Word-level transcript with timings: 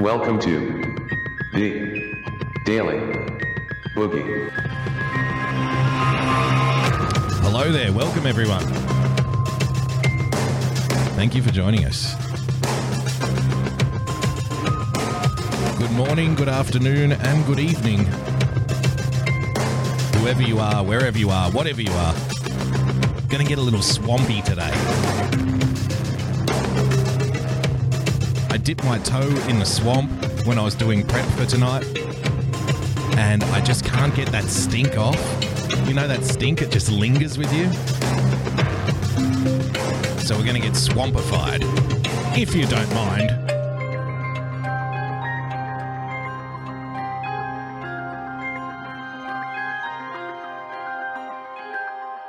Welcome 0.00 0.38
to 0.40 0.60
the 1.54 2.14
Daily 2.66 2.98
Boogie. 3.94 4.50
Hello 7.40 7.72
there. 7.72 7.90
Welcome, 7.94 8.26
everyone. 8.26 8.66
Thank 11.16 11.34
you 11.34 11.42
for 11.42 11.50
joining 11.50 11.86
us. 11.86 12.14
Good 15.78 15.92
morning, 15.92 16.34
good 16.34 16.50
afternoon, 16.50 17.12
and 17.12 17.46
good 17.46 17.58
evening. 17.58 18.04
Whoever 20.20 20.42
you 20.42 20.58
are, 20.58 20.84
wherever 20.84 21.18
you 21.18 21.30
are, 21.30 21.50
whatever 21.52 21.80
you 21.80 21.92
are. 21.92 22.14
Gonna 23.30 23.44
get 23.44 23.56
a 23.56 23.62
little 23.62 23.82
swampy 23.82 24.42
today. 24.42 25.55
I 28.56 28.58
dipped 28.58 28.84
my 28.84 28.98
toe 29.00 29.28
in 29.50 29.58
the 29.58 29.66
swamp 29.66 30.10
when 30.46 30.58
I 30.58 30.62
was 30.62 30.74
doing 30.74 31.06
prep 31.06 31.26
for 31.32 31.44
tonight, 31.44 31.84
and 33.18 33.44
I 33.44 33.60
just 33.60 33.84
can't 33.84 34.14
get 34.14 34.28
that 34.28 34.44
stink 34.44 34.96
off. 34.96 35.14
You 35.86 35.92
know 35.92 36.08
that 36.08 36.24
stink, 36.24 36.62
it 36.62 36.70
just 36.70 36.90
lingers 36.90 37.36
with 37.36 37.52
you? 37.52 37.70
So 40.22 40.38
we're 40.38 40.44
going 40.44 40.54
to 40.54 40.66
get 40.66 40.72
swampified, 40.72 41.64
if 42.34 42.54
you 42.54 42.64
don't 42.64 42.88
mind. 42.94 43.30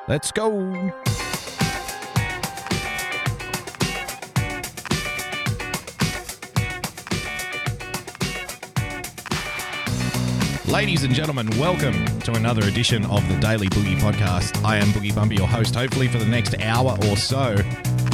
Let's 0.09 0.33
go. 0.33 0.91
Ladies 10.67 11.05
and 11.05 11.15
gentlemen, 11.15 11.49
welcome 11.57 12.05
to 12.19 12.33
another 12.33 12.67
edition 12.67 13.05
of 13.05 13.25
the 13.29 13.39
Daily 13.39 13.69
Boogie 13.69 13.97
Podcast. 13.97 14.61
I 14.65 14.75
am 14.75 14.87
Boogie 14.87 15.15
Bumper, 15.15 15.33
your 15.33 15.47
host. 15.47 15.73
Hopefully, 15.73 16.09
for 16.09 16.17
the 16.17 16.25
next 16.25 16.59
hour 16.59 16.97
or 17.07 17.15
so, 17.15 17.55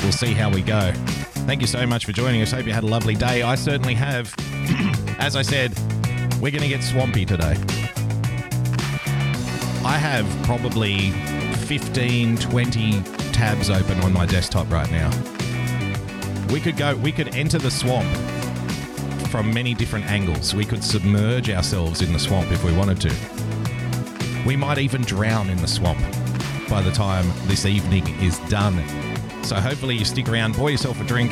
we'll 0.04 0.12
see 0.12 0.34
how 0.34 0.52
we 0.52 0.62
go. 0.62 0.92
Thank 1.48 1.62
you 1.62 1.68
so 1.68 1.88
much 1.88 2.06
for 2.06 2.12
joining 2.12 2.44
us. 2.44 2.52
Hope 2.52 2.68
you 2.68 2.72
had 2.72 2.84
a 2.84 2.88
lovely 2.88 3.16
day. 3.16 3.42
I 3.42 3.56
certainly 3.56 3.96
have. 3.96 4.32
As 5.20 5.36
I 5.36 5.42
said, 5.42 5.76
we're 6.40 6.52
going 6.52 6.62
to 6.62 6.68
get 6.68 6.84
swampy 6.84 7.26
today. 7.26 7.56
I 9.84 9.98
have 9.98 10.28
probably 10.44 11.10
15, 11.66 12.38
20 12.38 13.02
tabs 13.34 13.72
open 13.72 14.00
on 14.02 14.14
my 14.14 14.28
desktop 14.28 14.70
right 14.72 14.90
now. 14.92 15.10
We 16.52 16.60
could 16.60 16.78
go, 16.78 16.96
we 16.98 17.12
could 17.12 17.36
enter 17.36 17.58
the 17.58 17.72
swamp 17.72 18.08
from 19.34 19.52
many 19.52 19.74
different 19.74 20.06
angles. 20.06 20.54
We 20.54 20.64
could 20.64 20.84
submerge 20.84 21.50
ourselves 21.50 22.04
in 22.04 22.14
the 22.14 22.20
swamp 22.20 22.52
if 22.52 22.64
we 22.64 22.72
wanted 22.72 23.02
to. 23.02 23.12
We 24.46 24.56
might 24.56 24.78
even 24.78 25.02
drown 25.02 25.50
in 25.50 25.58
the 25.58 25.68
swamp 25.68 26.00
by 26.70 26.84
the 26.84 26.92
time 26.92 27.26
this 27.48 27.66
evening 27.66 28.08
is 28.20 28.38
done. 28.42 28.76
So 29.44 29.56
hopefully 29.56 29.98
you 29.98 30.06
stick 30.06 30.30
around, 30.30 30.54
pour 30.54 30.70
yourself 30.70 31.02
a 31.02 31.04
drink, 31.04 31.32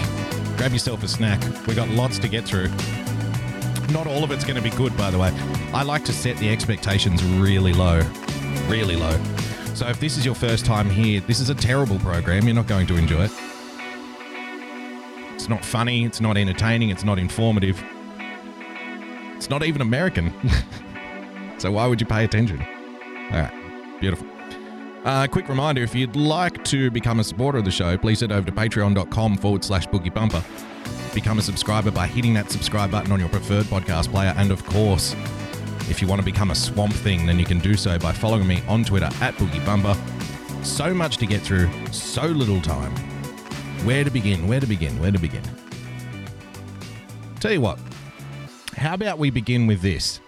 grab 0.57 0.72
yourself 0.72 1.03
a 1.03 1.07
snack. 1.07 1.39
We've 1.67 1.75
got 1.75 1.89
lots 1.89 2.17
to 2.17 2.27
get 2.27 2.44
through. 2.44 2.69
Not 3.94 4.07
all 4.07 4.23
of 4.23 4.31
it's 4.31 4.45
going 4.45 4.55
to 4.55 4.63
be 4.63 4.75
good, 4.75 4.97
by 4.97 5.11
the 5.11 5.19
way. 5.19 5.29
I 5.72 5.83
like 5.83 6.03
to 6.05 6.11
set 6.11 6.38
the 6.38 6.49
expectations 6.49 7.23
really 7.23 7.72
low, 7.72 8.02
really 8.67 8.95
low. 8.95 9.16
So 9.75 9.88
if 9.89 9.99
this 9.99 10.17
is 10.17 10.25
your 10.25 10.33
first 10.33 10.66
time 10.66 10.89
here, 10.89 11.19
this 11.19 11.39
is 11.39 11.52
a 11.52 11.55
terrible 11.55 11.99
program. 11.99 12.45
You're 12.45 12.55
not 12.55 12.66
going 12.66 12.88
to 12.88 12.95
enjoy 12.95 13.25
it. 13.25 13.50
It's 15.42 15.50
not 15.50 15.66
funny, 15.66 16.06
it's 16.06 16.22
not 16.22 16.38
entertaining, 16.38 16.92
it's 16.92 17.03
not 17.03 17.17
informative. 17.17 17.84
It's 19.38 19.50
not 19.50 19.64
even 19.64 19.81
American. 19.81 20.31
so 21.58 21.72
why 21.72 21.88
would 21.88 22.00
you 22.00 22.06
pay 22.06 22.23
attention? 22.23 22.61
All 22.61 23.39
right, 23.39 24.00
beautiful. 24.00 24.28
Uh, 25.03 25.25
quick 25.25 25.50
reminder 25.50 25.81
if 25.81 25.96
you'd 25.96 26.16
like 26.16 26.63
to 26.66 26.91
become 26.91 27.19
a 27.19 27.24
supporter 27.24 27.57
of 27.57 27.66
the 27.66 27.72
show, 27.72 27.97
please 27.97 28.19
head 28.19 28.31
over 28.31 28.46
to 28.46 28.51
patreon.com 28.51 29.38
forward 29.38 29.63
slash 29.63 29.88
boogie 29.88 30.13
bumper. 30.13 30.44
Become 31.12 31.40
a 31.40 31.41
subscriber 31.41 31.90
by 31.90 32.06
hitting 32.06 32.35
that 32.35 32.51
subscribe 32.51 32.91
button 32.91 33.12
on 33.12 33.19
your 33.19 33.30
preferred 33.30 33.66
podcast 33.66 34.12
player. 34.12 34.35
And 34.38 34.51
of 34.51 34.63
course, 34.63 35.16
if 35.90 36.03
you 36.03 36.07
want 36.07 36.22
to 36.22 36.25
become 36.25 36.51
a 36.51 36.56
swamp 36.56 36.94
thing, 36.94 37.25
then 37.25 37.40
you 37.40 37.46
can 37.46 37.57
do 37.57 37.74
so 37.74 37.97
by 37.97 38.12
following 38.12 38.46
me 38.46 38.62
on 38.68 38.84
Twitter 38.84 39.09
at 39.22 39.34
boogie 39.38 39.66
bumper. 39.66 39.97
So 40.63 40.94
much 40.94 41.18
to 41.18 41.25
get 41.25 41.41
through, 41.41 41.68
so 41.91 42.28
little 42.28 42.62
time. 42.62 42.94
Where 43.84 44.03
to 44.03 44.12
begin? 44.12 44.47
Where 44.47 44.59
to 44.59 44.68
begin? 44.68 45.00
Where 45.02 45.12
to 45.12 45.18
begin? 45.18 45.42
Tell 47.40 47.52
you 47.52 47.62
what, 47.62 47.80
how 48.78 48.94
about 48.94 49.18
we 49.18 49.31
begin 49.31 49.66
with 49.66 49.81
this? 49.81 50.19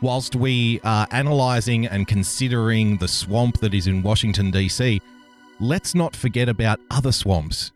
Whilst 0.00 0.34
we 0.34 0.80
are 0.82 1.06
analysing 1.12 1.86
and 1.86 2.08
considering 2.08 2.96
the 2.96 3.06
swamp 3.06 3.60
that 3.60 3.74
is 3.74 3.86
in 3.86 4.02
Washington, 4.02 4.50
D.C., 4.50 5.00
let's 5.60 5.94
not 5.94 6.16
forget 6.16 6.48
about 6.48 6.80
other 6.90 7.12
swamps, 7.12 7.70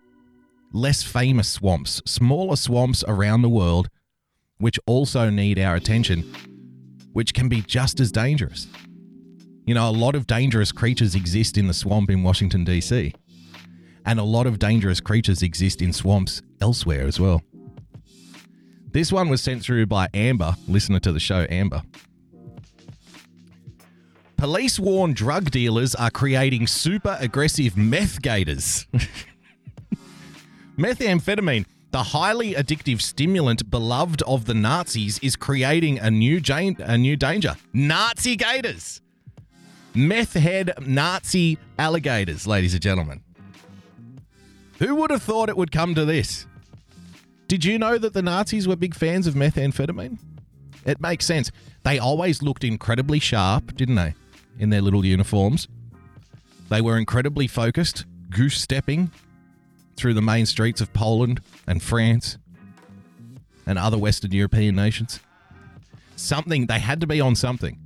less 0.72 1.04
famous 1.04 1.48
swamps, 1.48 2.02
smaller 2.04 2.56
swamps 2.56 3.04
around 3.06 3.42
the 3.42 3.48
world, 3.48 3.88
which 4.58 4.80
also 4.86 5.30
need 5.30 5.60
our 5.60 5.76
attention, 5.76 6.34
which 7.12 7.32
can 7.32 7.48
be 7.48 7.62
just 7.62 8.00
as 8.00 8.10
dangerous. 8.10 8.66
You 9.64 9.74
know, 9.74 9.88
a 9.88 9.92
lot 9.92 10.16
of 10.16 10.26
dangerous 10.26 10.72
creatures 10.72 11.14
exist 11.14 11.56
in 11.56 11.68
the 11.68 11.74
swamp 11.74 12.10
in 12.10 12.24
Washington, 12.24 12.64
D.C 12.64 13.14
and 14.06 14.18
a 14.20 14.24
lot 14.24 14.46
of 14.46 14.58
dangerous 14.58 15.00
creatures 15.00 15.42
exist 15.42 15.82
in 15.82 15.92
swamps 15.92 16.40
elsewhere 16.60 17.06
as 17.06 17.20
well. 17.20 17.42
This 18.92 19.12
one 19.12 19.28
was 19.28 19.42
sent 19.42 19.62
through 19.62 19.86
by 19.86 20.08
Amber, 20.14 20.54
listener 20.66 21.00
to 21.00 21.12
the 21.12 21.20
show, 21.20 21.46
Amber. 21.50 21.82
Police 24.36 24.78
warn 24.78 25.12
drug 25.12 25.50
dealers 25.50 25.94
are 25.94 26.10
creating 26.10 26.66
super 26.66 27.16
aggressive 27.20 27.76
meth 27.76 28.22
gators. 28.22 28.86
Methamphetamine, 30.78 31.64
the 31.90 32.02
highly 32.02 32.54
addictive 32.54 33.00
stimulant 33.00 33.70
beloved 33.70 34.22
of 34.22 34.44
the 34.44 34.54
Nazis, 34.54 35.18
is 35.20 35.36
creating 35.36 35.98
a 35.98 36.10
new, 36.10 36.38
jan- 36.40 36.76
a 36.80 36.96
new 36.96 37.16
danger. 37.16 37.56
Nazi 37.72 38.36
gators. 38.36 39.00
Meth 39.94 40.34
head 40.34 40.74
Nazi 40.86 41.58
alligators, 41.78 42.46
ladies 42.46 42.74
and 42.74 42.82
gentlemen. 42.82 43.22
Who 44.78 44.94
would 44.96 45.10
have 45.10 45.22
thought 45.22 45.48
it 45.48 45.56
would 45.56 45.72
come 45.72 45.94
to 45.94 46.04
this? 46.04 46.46
Did 47.48 47.64
you 47.64 47.78
know 47.78 47.96
that 47.98 48.12
the 48.12 48.22
Nazis 48.22 48.66
were 48.66 48.76
big 48.76 48.94
fans 48.94 49.26
of 49.26 49.34
methamphetamine? 49.34 50.18
It 50.84 51.00
makes 51.00 51.24
sense. 51.24 51.50
They 51.84 51.98
always 51.98 52.42
looked 52.42 52.64
incredibly 52.64 53.18
sharp, 53.18 53.76
didn't 53.76 53.94
they? 53.94 54.14
In 54.58 54.70
their 54.70 54.82
little 54.82 55.04
uniforms. 55.04 55.68
They 56.68 56.80
were 56.80 56.98
incredibly 56.98 57.46
focused, 57.46 58.04
goose 58.30 58.58
stepping 58.60 59.10
through 59.96 60.14
the 60.14 60.22
main 60.22 60.46
streets 60.46 60.80
of 60.80 60.92
Poland 60.92 61.40
and 61.66 61.82
France 61.82 62.38
and 63.66 63.78
other 63.78 63.98
Western 63.98 64.32
European 64.32 64.74
nations. 64.74 65.20
Something, 66.16 66.66
they 66.66 66.78
had 66.78 67.00
to 67.00 67.06
be 67.06 67.20
on 67.20 67.34
something. 67.34 67.78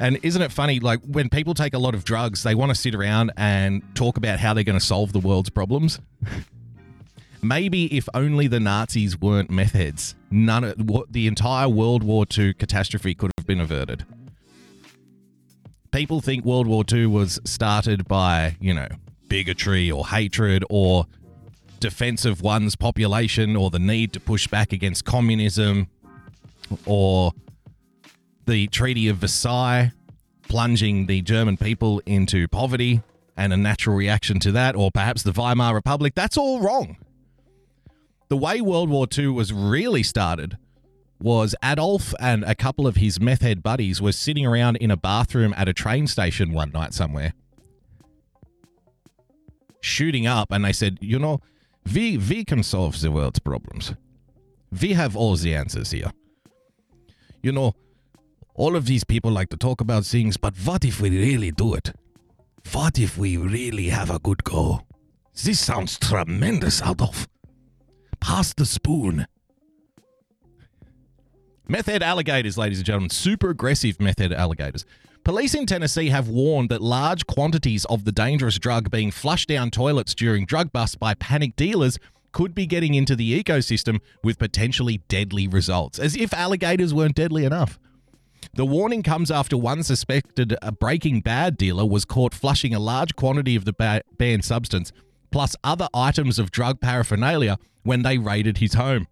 And 0.00 0.18
isn't 0.22 0.40
it 0.40 0.50
funny? 0.50 0.80
Like 0.80 1.00
when 1.02 1.28
people 1.28 1.52
take 1.52 1.74
a 1.74 1.78
lot 1.78 1.94
of 1.94 2.04
drugs, 2.04 2.42
they 2.42 2.54
want 2.54 2.70
to 2.70 2.74
sit 2.74 2.94
around 2.94 3.32
and 3.36 3.82
talk 3.94 4.16
about 4.16 4.40
how 4.40 4.54
they're 4.54 4.64
going 4.64 4.78
to 4.78 4.84
solve 4.84 5.12
the 5.12 5.20
world's 5.20 5.50
problems. 5.50 6.00
Maybe 7.42 7.94
if 7.96 8.08
only 8.14 8.46
the 8.46 8.60
Nazis 8.60 9.20
weren't 9.20 9.50
meth 9.50 9.72
heads, 9.72 10.14
none 10.30 10.64
of 10.64 10.76
what 10.78 11.12
the 11.12 11.26
entire 11.26 11.68
World 11.68 12.02
War 12.02 12.24
II 12.36 12.54
catastrophe 12.54 13.14
could 13.14 13.30
have 13.38 13.46
been 13.46 13.60
averted. 13.60 14.06
People 15.90 16.20
think 16.20 16.44
World 16.44 16.66
War 16.66 16.82
II 16.90 17.06
was 17.06 17.38
started 17.44 18.08
by, 18.08 18.56
you 18.58 18.72
know, 18.72 18.88
bigotry 19.28 19.90
or 19.90 20.06
hatred 20.06 20.64
or 20.70 21.06
defense 21.78 22.24
of 22.24 22.40
one's 22.40 22.74
population 22.74 23.54
or 23.54 23.70
the 23.70 23.78
need 23.78 24.12
to 24.14 24.20
push 24.20 24.46
back 24.46 24.72
against 24.72 25.04
communism 25.04 25.88
or 26.86 27.32
the 28.50 28.66
Treaty 28.66 29.06
of 29.08 29.18
Versailles, 29.18 29.92
plunging 30.48 31.06
the 31.06 31.22
German 31.22 31.56
people 31.56 32.02
into 32.04 32.48
poverty 32.48 33.00
and 33.36 33.52
a 33.52 33.56
natural 33.56 33.94
reaction 33.94 34.40
to 34.40 34.50
that, 34.50 34.74
or 34.74 34.90
perhaps 34.90 35.22
the 35.22 35.30
Weimar 35.30 35.72
Republic. 35.72 36.14
That's 36.16 36.36
all 36.36 36.60
wrong. 36.60 36.96
The 38.28 38.36
way 38.36 38.60
World 38.60 38.90
War 38.90 39.06
II 39.16 39.28
was 39.28 39.52
really 39.52 40.02
started 40.02 40.58
was 41.20 41.54
Adolf 41.62 42.12
and 42.18 42.42
a 42.42 42.56
couple 42.56 42.88
of 42.88 42.96
his 42.96 43.20
meth 43.20 43.42
head 43.42 43.62
buddies 43.62 44.02
were 44.02 44.10
sitting 44.10 44.44
around 44.44 44.76
in 44.76 44.90
a 44.90 44.96
bathroom 44.96 45.54
at 45.56 45.68
a 45.68 45.72
train 45.72 46.08
station 46.08 46.52
one 46.52 46.72
night 46.72 46.92
somewhere, 46.92 47.34
shooting 49.80 50.26
up, 50.26 50.50
and 50.50 50.64
they 50.64 50.72
said, 50.72 50.98
"You 51.00 51.20
know, 51.20 51.40
we 51.94 52.18
we 52.18 52.44
can 52.44 52.64
solve 52.64 53.00
the 53.00 53.12
world's 53.12 53.38
problems. 53.38 53.94
We 54.80 54.94
have 54.94 55.16
all 55.16 55.36
the 55.36 55.54
answers 55.54 55.92
here. 55.92 56.10
You 57.42 57.52
know, 57.52 57.74
all 58.60 58.76
of 58.76 58.84
these 58.84 59.04
people 59.04 59.30
like 59.30 59.48
to 59.48 59.56
talk 59.56 59.80
about 59.80 60.04
things, 60.04 60.36
but 60.36 60.54
what 60.66 60.84
if 60.84 61.00
we 61.00 61.08
really 61.08 61.50
do 61.50 61.72
it? 61.72 61.94
What 62.72 62.98
if 62.98 63.16
we 63.16 63.38
really 63.38 63.88
have 63.88 64.10
a 64.10 64.18
good 64.18 64.44
go? 64.44 64.82
This 65.44 65.58
sounds 65.58 65.98
tremendous, 65.98 66.82
Adolf. 66.82 67.26
Pass 68.20 68.52
the 68.52 68.66
spoon. 68.66 69.26
Meth 71.68 71.86
head 71.86 72.02
alligators, 72.02 72.58
ladies 72.58 72.80
and 72.80 72.84
gentlemen, 72.84 73.08
super 73.08 73.48
aggressive 73.48 73.98
meth 73.98 74.18
head 74.18 74.34
alligators. 74.34 74.84
Police 75.24 75.54
in 75.54 75.64
Tennessee 75.64 76.10
have 76.10 76.28
warned 76.28 76.68
that 76.68 76.82
large 76.82 77.26
quantities 77.26 77.86
of 77.86 78.04
the 78.04 78.12
dangerous 78.12 78.58
drug 78.58 78.90
being 78.90 79.10
flushed 79.10 79.48
down 79.48 79.70
toilets 79.70 80.14
during 80.14 80.44
drug 80.44 80.70
busts 80.70 80.96
by 80.96 81.14
panic 81.14 81.56
dealers 81.56 81.98
could 82.32 82.54
be 82.54 82.66
getting 82.66 82.92
into 82.92 83.16
the 83.16 83.42
ecosystem 83.42 84.00
with 84.22 84.38
potentially 84.38 84.98
deadly 85.08 85.48
results, 85.48 85.98
as 85.98 86.14
if 86.14 86.34
alligators 86.34 86.92
weren't 86.92 87.16
deadly 87.16 87.46
enough. 87.46 87.78
The 88.54 88.66
warning 88.66 89.02
comes 89.02 89.30
after 89.30 89.56
one 89.56 89.82
suspected 89.82 90.56
Breaking 90.78 91.20
Bad 91.20 91.56
dealer 91.56 91.86
was 91.86 92.04
caught 92.04 92.34
flushing 92.34 92.74
a 92.74 92.80
large 92.80 93.14
quantity 93.16 93.56
of 93.56 93.64
the 93.64 93.72
ba- 93.72 94.02
banned 94.18 94.44
substance, 94.44 94.92
plus 95.30 95.54
other 95.62 95.88
items 95.94 96.38
of 96.38 96.50
drug 96.50 96.80
paraphernalia, 96.80 97.58
when 97.82 98.02
they 98.02 98.18
raided 98.18 98.58
his 98.58 98.74
home. 98.74 99.06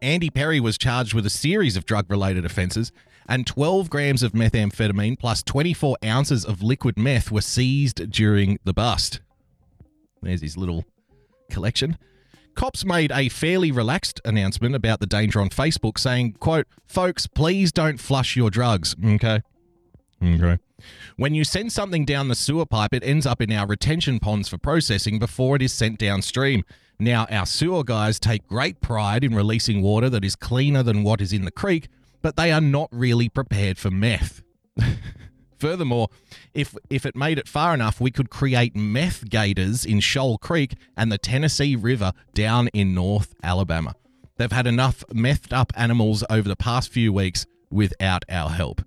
Andy 0.00 0.30
Perry 0.30 0.60
was 0.60 0.78
charged 0.78 1.14
with 1.14 1.26
a 1.26 1.30
series 1.30 1.76
of 1.76 1.84
drug 1.84 2.10
related 2.10 2.44
offences, 2.44 2.92
and 3.28 3.46
12 3.46 3.88
grams 3.88 4.22
of 4.22 4.32
methamphetamine 4.32 5.18
plus 5.18 5.42
24 5.42 5.96
ounces 6.04 6.44
of 6.44 6.62
liquid 6.62 6.98
meth 6.98 7.30
were 7.30 7.40
seized 7.40 8.10
during 8.10 8.58
the 8.64 8.72
bust. 8.72 9.20
There's 10.22 10.42
his 10.42 10.56
little 10.56 10.84
collection. 11.50 11.98
Cops 12.54 12.84
made 12.84 13.12
a 13.12 13.28
fairly 13.28 13.72
relaxed 13.72 14.20
announcement 14.24 14.74
about 14.74 15.00
the 15.00 15.06
danger 15.06 15.40
on 15.40 15.48
Facebook 15.48 15.98
saying, 15.98 16.34
quote, 16.34 16.66
folks, 16.86 17.26
please 17.26 17.72
don't 17.72 17.98
flush 17.98 18.36
your 18.36 18.50
drugs. 18.50 18.94
Okay. 19.04 19.42
Okay. 20.22 20.58
When 21.16 21.34
you 21.34 21.44
send 21.44 21.72
something 21.72 22.04
down 22.04 22.28
the 22.28 22.34
sewer 22.34 22.66
pipe, 22.66 22.94
it 22.94 23.04
ends 23.04 23.26
up 23.26 23.40
in 23.40 23.52
our 23.52 23.66
retention 23.66 24.18
ponds 24.18 24.48
for 24.48 24.58
processing 24.58 25.18
before 25.18 25.56
it 25.56 25.62
is 25.62 25.72
sent 25.72 25.98
downstream. 25.98 26.64
Now, 26.98 27.26
our 27.30 27.46
sewer 27.46 27.84
guys 27.84 28.20
take 28.20 28.46
great 28.46 28.80
pride 28.80 29.24
in 29.24 29.34
releasing 29.34 29.82
water 29.82 30.08
that 30.10 30.24
is 30.24 30.36
cleaner 30.36 30.82
than 30.82 31.02
what 31.02 31.20
is 31.20 31.32
in 31.32 31.44
the 31.44 31.50
creek, 31.50 31.88
but 32.20 32.36
they 32.36 32.52
are 32.52 32.60
not 32.60 32.88
really 32.92 33.28
prepared 33.28 33.78
for 33.78 33.90
meth. 33.90 34.42
Furthermore, 35.62 36.08
if 36.54 36.76
if 36.90 37.06
it 37.06 37.14
made 37.14 37.38
it 37.38 37.46
far 37.46 37.72
enough, 37.72 38.00
we 38.00 38.10
could 38.10 38.30
create 38.30 38.74
meth 38.74 39.30
gators 39.30 39.84
in 39.84 40.00
Shoal 40.00 40.36
Creek 40.36 40.74
and 40.96 41.12
the 41.12 41.18
Tennessee 41.18 41.76
River 41.76 42.10
down 42.34 42.66
in 42.74 42.96
North 42.96 43.32
Alabama. 43.44 43.94
They've 44.38 44.50
had 44.50 44.66
enough 44.66 45.04
methed 45.12 45.52
up 45.52 45.72
animals 45.76 46.24
over 46.28 46.48
the 46.48 46.56
past 46.56 46.90
few 46.90 47.12
weeks 47.12 47.46
without 47.70 48.24
our 48.28 48.50
help. 48.50 48.82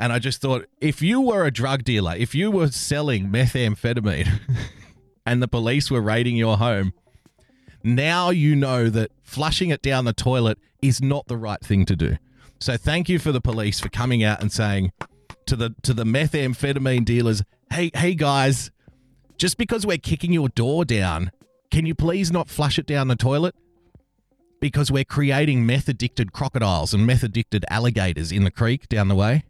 And 0.00 0.12
I 0.12 0.18
just 0.18 0.40
thought, 0.40 0.66
if 0.80 1.00
you 1.00 1.20
were 1.20 1.44
a 1.44 1.52
drug 1.52 1.84
dealer, 1.84 2.16
if 2.16 2.34
you 2.34 2.50
were 2.50 2.72
selling 2.72 3.28
methamphetamine 3.28 4.40
and 5.24 5.40
the 5.40 5.46
police 5.46 5.88
were 5.88 6.00
raiding 6.00 6.34
your 6.34 6.58
home, 6.58 6.94
now 7.84 8.30
you 8.30 8.56
know 8.56 8.90
that 8.90 9.12
flushing 9.22 9.70
it 9.70 9.82
down 9.82 10.04
the 10.04 10.12
toilet 10.12 10.58
is 10.82 11.00
not 11.00 11.28
the 11.28 11.36
right 11.36 11.60
thing 11.60 11.84
to 11.84 11.94
do. 11.94 12.16
So 12.58 12.76
thank 12.76 13.08
you 13.08 13.20
for 13.20 13.30
the 13.30 13.40
police 13.40 13.78
for 13.78 13.88
coming 13.88 14.24
out 14.24 14.40
and 14.40 14.50
saying 14.50 14.90
to 15.46 15.56
the 15.56 15.74
to 15.82 15.94
the 15.94 16.04
methamphetamine 16.04 17.04
dealers, 17.04 17.42
"Hey, 17.70 17.90
hey 17.94 18.14
guys, 18.14 18.70
just 19.36 19.56
because 19.58 19.86
we're 19.86 19.98
kicking 19.98 20.32
your 20.32 20.48
door 20.48 20.84
down, 20.84 21.30
can 21.70 21.86
you 21.86 21.94
please 21.94 22.30
not 22.30 22.48
flush 22.48 22.78
it 22.78 22.86
down 22.86 23.08
the 23.08 23.16
toilet? 23.16 23.54
Because 24.60 24.90
we're 24.90 25.04
creating 25.04 25.66
meth 25.66 25.88
addicted 25.88 26.32
crocodiles 26.32 26.94
and 26.94 27.06
meth 27.06 27.22
addicted 27.22 27.64
alligators 27.68 28.32
in 28.32 28.44
the 28.44 28.50
creek 28.50 28.88
down 28.88 29.08
the 29.08 29.14
way. 29.14 29.44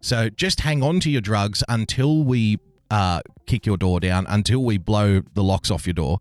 So 0.00 0.28
just 0.28 0.60
hang 0.60 0.82
on 0.82 1.00
to 1.00 1.10
your 1.10 1.20
drugs 1.20 1.62
until 1.68 2.24
we 2.24 2.58
uh, 2.90 3.20
kick 3.46 3.64
your 3.64 3.76
door 3.76 4.00
down, 4.00 4.26
until 4.28 4.64
we 4.64 4.78
blow 4.78 5.22
the 5.34 5.42
locks 5.42 5.70
off 5.70 5.86
your 5.86 5.94
door." 5.94 6.20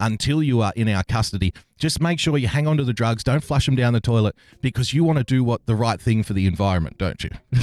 until 0.00 0.42
you 0.42 0.60
are 0.60 0.72
in 0.76 0.88
our 0.88 1.02
custody. 1.04 1.52
Just 1.76 2.00
make 2.00 2.18
sure 2.18 2.36
you 2.38 2.48
hang 2.48 2.66
on 2.66 2.76
to 2.76 2.84
the 2.84 2.92
drugs. 2.92 3.24
Don't 3.24 3.42
flush 3.42 3.66
them 3.66 3.76
down 3.76 3.92
the 3.92 4.00
toilet 4.00 4.36
because 4.60 4.92
you 4.92 5.04
want 5.04 5.18
to 5.18 5.24
do 5.24 5.42
what 5.42 5.66
the 5.66 5.74
right 5.74 6.00
thing 6.00 6.22
for 6.22 6.32
the 6.32 6.46
environment, 6.46 6.98
don't 6.98 7.24
you? 7.24 7.30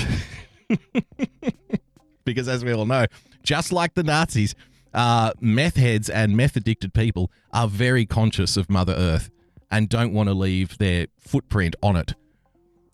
because 2.25 2.47
as 2.47 2.63
we 2.63 2.73
all 2.73 2.85
know, 2.85 3.05
just 3.43 3.71
like 3.71 3.93
the 3.93 4.03
Nazis, 4.03 4.55
uh, 4.93 5.31
meth 5.39 5.75
heads 5.75 6.09
and 6.09 6.35
meth 6.35 6.55
addicted 6.55 6.93
people 6.93 7.31
are 7.51 7.67
very 7.67 8.05
conscious 8.05 8.57
of 8.57 8.69
Mother 8.69 8.93
Earth 8.93 9.29
and 9.69 9.89
don't 9.89 10.13
want 10.13 10.29
to 10.29 10.33
leave 10.33 10.77
their 10.77 11.07
footprint 11.19 11.75
on 11.83 11.95
it. 11.95 12.13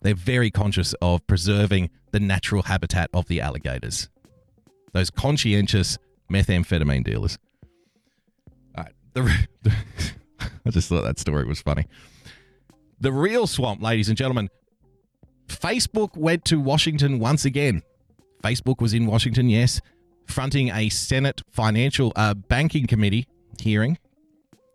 They're 0.00 0.14
very 0.14 0.50
conscious 0.50 0.94
of 1.00 1.26
preserving 1.26 1.90
the 2.10 2.20
natural 2.20 2.64
habitat 2.64 3.08
of 3.14 3.28
the 3.28 3.40
alligators. 3.40 4.08
Those 4.92 5.10
conscientious 5.10 5.96
methamphetamine 6.30 7.04
dealers. 7.04 7.38
The, 9.14 9.46
the 9.62 9.72
I 10.66 10.70
just 10.70 10.88
thought 10.88 11.02
that 11.02 11.18
story 11.18 11.44
was 11.44 11.60
funny. 11.60 11.86
The 13.00 13.12
real 13.12 13.46
swamp, 13.46 13.82
ladies 13.82 14.08
and 14.08 14.16
gentlemen. 14.16 14.48
Facebook 15.48 16.16
went 16.16 16.44
to 16.46 16.60
Washington 16.60 17.18
once 17.18 17.44
again. 17.44 17.82
Facebook 18.42 18.80
was 18.80 18.94
in 18.94 19.06
Washington, 19.06 19.48
yes, 19.48 19.80
fronting 20.26 20.70
a 20.70 20.88
Senate 20.88 21.42
Financial 21.50 22.12
uh, 22.16 22.34
Banking 22.34 22.86
Committee 22.86 23.26
hearing 23.60 23.98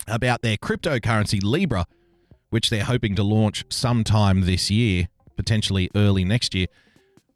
about 0.08 0.42
their 0.42 0.58
cryptocurrency 0.58 1.44
Libra, 1.44 1.86
which 2.50 2.70
they're 2.70 2.86
hoping 2.86 3.16
to 3.16 3.24
launch 3.24 3.66
sometime 3.70 4.42
this 4.42 4.72
year, 4.72 5.08
potentially 5.36 5.90
early 5.96 6.24
next 6.24 6.56
year. 6.56 6.68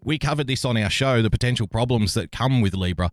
We 0.03 0.17
covered 0.17 0.47
this 0.47 0.65
on 0.65 0.77
our 0.77 0.89
show, 0.89 1.21
the 1.21 1.29
potential 1.29 1.67
problems 1.67 2.13
that 2.13 2.31
come 2.31 2.61
with 2.61 2.73
Libra. 2.73 3.11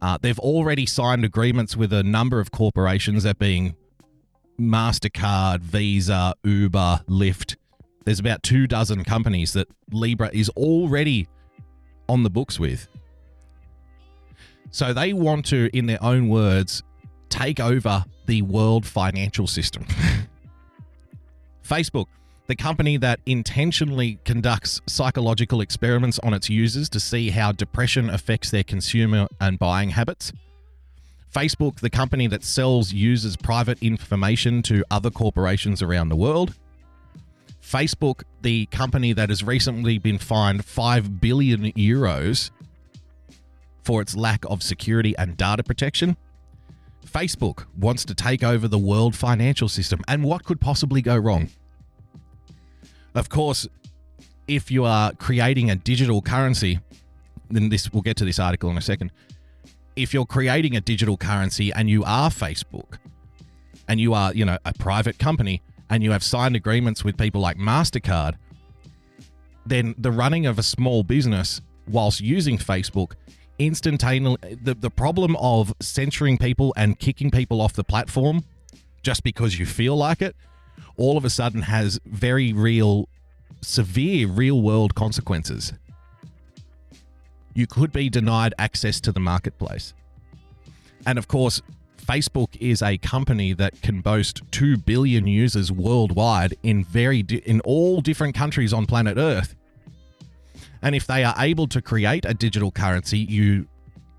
Uh, 0.00 0.18
they've 0.20 0.38
already 0.38 0.86
signed 0.86 1.24
agreements 1.24 1.76
with 1.76 1.92
a 1.92 2.02
number 2.02 2.38
of 2.38 2.52
corporations, 2.52 3.24
that 3.24 3.38
being 3.38 3.74
MasterCard, 4.60 5.60
Visa, 5.60 6.34
Uber, 6.44 7.00
Lyft. 7.08 7.56
There's 8.08 8.20
about 8.20 8.42
two 8.42 8.66
dozen 8.66 9.04
companies 9.04 9.52
that 9.52 9.68
Libra 9.92 10.30
is 10.32 10.48
already 10.56 11.28
on 12.08 12.22
the 12.22 12.30
books 12.30 12.58
with. 12.58 12.88
So 14.70 14.94
they 14.94 15.12
want 15.12 15.44
to, 15.48 15.68
in 15.76 15.84
their 15.84 16.02
own 16.02 16.30
words, 16.30 16.82
take 17.28 17.60
over 17.60 18.06
the 18.24 18.40
world 18.40 18.86
financial 18.86 19.46
system. 19.46 19.84
Facebook 21.62 22.06
the 22.46 22.56
company 22.56 22.96
that 22.96 23.20
intentionally 23.26 24.18
conducts 24.24 24.80
psychological 24.86 25.60
experiments 25.60 26.18
on 26.20 26.32
its 26.32 26.48
users 26.48 26.88
to 26.88 26.98
see 26.98 27.28
how 27.28 27.52
depression 27.52 28.08
affects 28.08 28.50
their 28.50 28.64
consumer 28.64 29.28
and 29.38 29.58
buying 29.58 29.90
habits. 29.90 30.32
Facebook, 31.30 31.80
the 31.80 31.90
company 31.90 32.26
that 32.26 32.42
sells 32.42 32.90
users' 32.90 33.36
private 33.36 33.78
information 33.82 34.62
to 34.62 34.82
other 34.90 35.10
corporations 35.10 35.82
around 35.82 36.08
the 36.08 36.16
world. 36.16 36.54
Facebook, 37.68 38.22
the 38.40 38.64
company 38.66 39.12
that 39.12 39.28
has 39.28 39.44
recently 39.44 39.98
been 39.98 40.16
fined 40.16 40.64
5 40.64 41.20
billion 41.20 41.72
euros 41.72 42.50
for 43.82 44.00
its 44.00 44.16
lack 44.16 44.44
of 44.46 44.62
security 44.62 45.14
and 45.18 45.36
data 45.36 45.62
protection. 45.62 46.16
Facebook 47.06 47.66
wants 47.76 48.06
to 48.06 48.14
take 48.14 48.42
over 48.42 48.68
the 48.68 48.78
world 48.78 49.14
financial 49.14 49.68
system. 49.68 50.00
And 50.08 50.24
what 50.24 50.44
could 50.44 50.60
possibly 50.60 51.02
go 51.02 51.16
wrong? 51.16 51.50
Of 53.14 53.28
course, 53.28 53.68
if 54.46 54.70
you 54.70 54.84
are 54.84 55.12
creating 55.12 55.70
a 55.70 55.76
digital 55.76 56.22
currency, 56.22 56.80
then 57.50 57.68
this 57.68 57.92
we'll 57.92 58.02
get 58.02 58.16
to 58.16 58.24
this 58.24 58.38
article 58.38 58.70
in 58.70 58.78
a 58.78 58.82
second. 58.82 59.12
If 59.94 60.14
you're 60.14 60.26
creating 60.26 60.74
a 60.76 60.80
digital 60.80 61.18
currency 61.18 61.70
and 61.72 61.90
you 61.90 62.02
are 62.04 62.30
Facebook 62.30 62.98
and 63.88 64.00
you 64.00 64.14
are, 64.14 64.32
you 64.32 64.46
know, 64.46 64.56
a 64.64 64.72
private 64.72 65.18
company 65.18 65.60
and 65.90 66.02
you 66.02 66.12
have 66.12 66.22
signed 66.22 66.56
agreements 66.56 67.04
with 67.04 67.16
people 67.16 67.40
like 67.40 67.56
Mastercard, 67.56 68.34
then 69.66 69.94
the 69.98 70.10
running 70.10 70.46
of 70.46 70.58
a 70.58 70.62
small 70.62 71.02
business 71.02 71.60
whilst 71.86 72.20
using 72.20 72.58
Facebook 72.58 73.12
instantaneously 73.58 74.56
the, 74.62 74.74
the 74.74 74.90
problem 74.90 75.34
of 75.36 75.74
censoring 75.80 76.38
people 76.38 76.72
and 76.76 76.98
kicking 76.98 77.30
people 77.30 77.60
off 77.60 77.72
the 77.72 77.84
platform 77.84 78.44
just 79.02 79.24
because 79.24 79.58
you 79.58 79.66
feel 79.66 79.96
like 79.96 80.22
it 80.22 80.36
all 80.98 81.16
of 81.16 81.24
a 81.24 81.30
sudden 81.30 81.62
has 81.62 81.98
very 82.04 82.52
real, 82.52 83.08
severe 83.62 84.26
real 84.26 84.60
world 84.60 84.94
consequences. 84.94 85.72
You 87.54 87.66
could 87.66 87.92
be 87.92 88.10
denied 88.10 88.52
access 88.58 89.00
to 89.00 89.12
the 89.12 89.20
marketplace. 89.20 89.94
And 91.06 91.18
of 91.18 91.28
course, 91.28 91.62
Facebook 92.08 92.56
is 92.58 92.80
a 92.80 92.96
company 92.96 93.52
that 93.52 93.82
can 93.82 94.00
boast 94.00 94.40
2 94.52 94.78
billion 94.78 95.26
users 95.26 95.70
worldwide 95.70 96.56
in 96.62 96.82
very 96.82 97.22
di- 97.22 97.42
in 97.44 97.60
all 97.60 98.00
different 98.00 98.34
countries 98.34 98.72
on 98.72 98.86
planet 98.86 99.18
Earth. 99.18 99.54
And 100.80 100.94
if 100.94 101.06
they 101.06 101.22
are 101.22 101.34
able 101.36 101.66
to 101.68 101.82
create 101.82 102.24
a 102.24 102.32
digital 102.32 102.70
currency, 102.70 103.18
you 103.18 103.66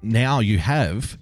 now 0.03 0.39
you 0.39 0.59
have 0.59 1.17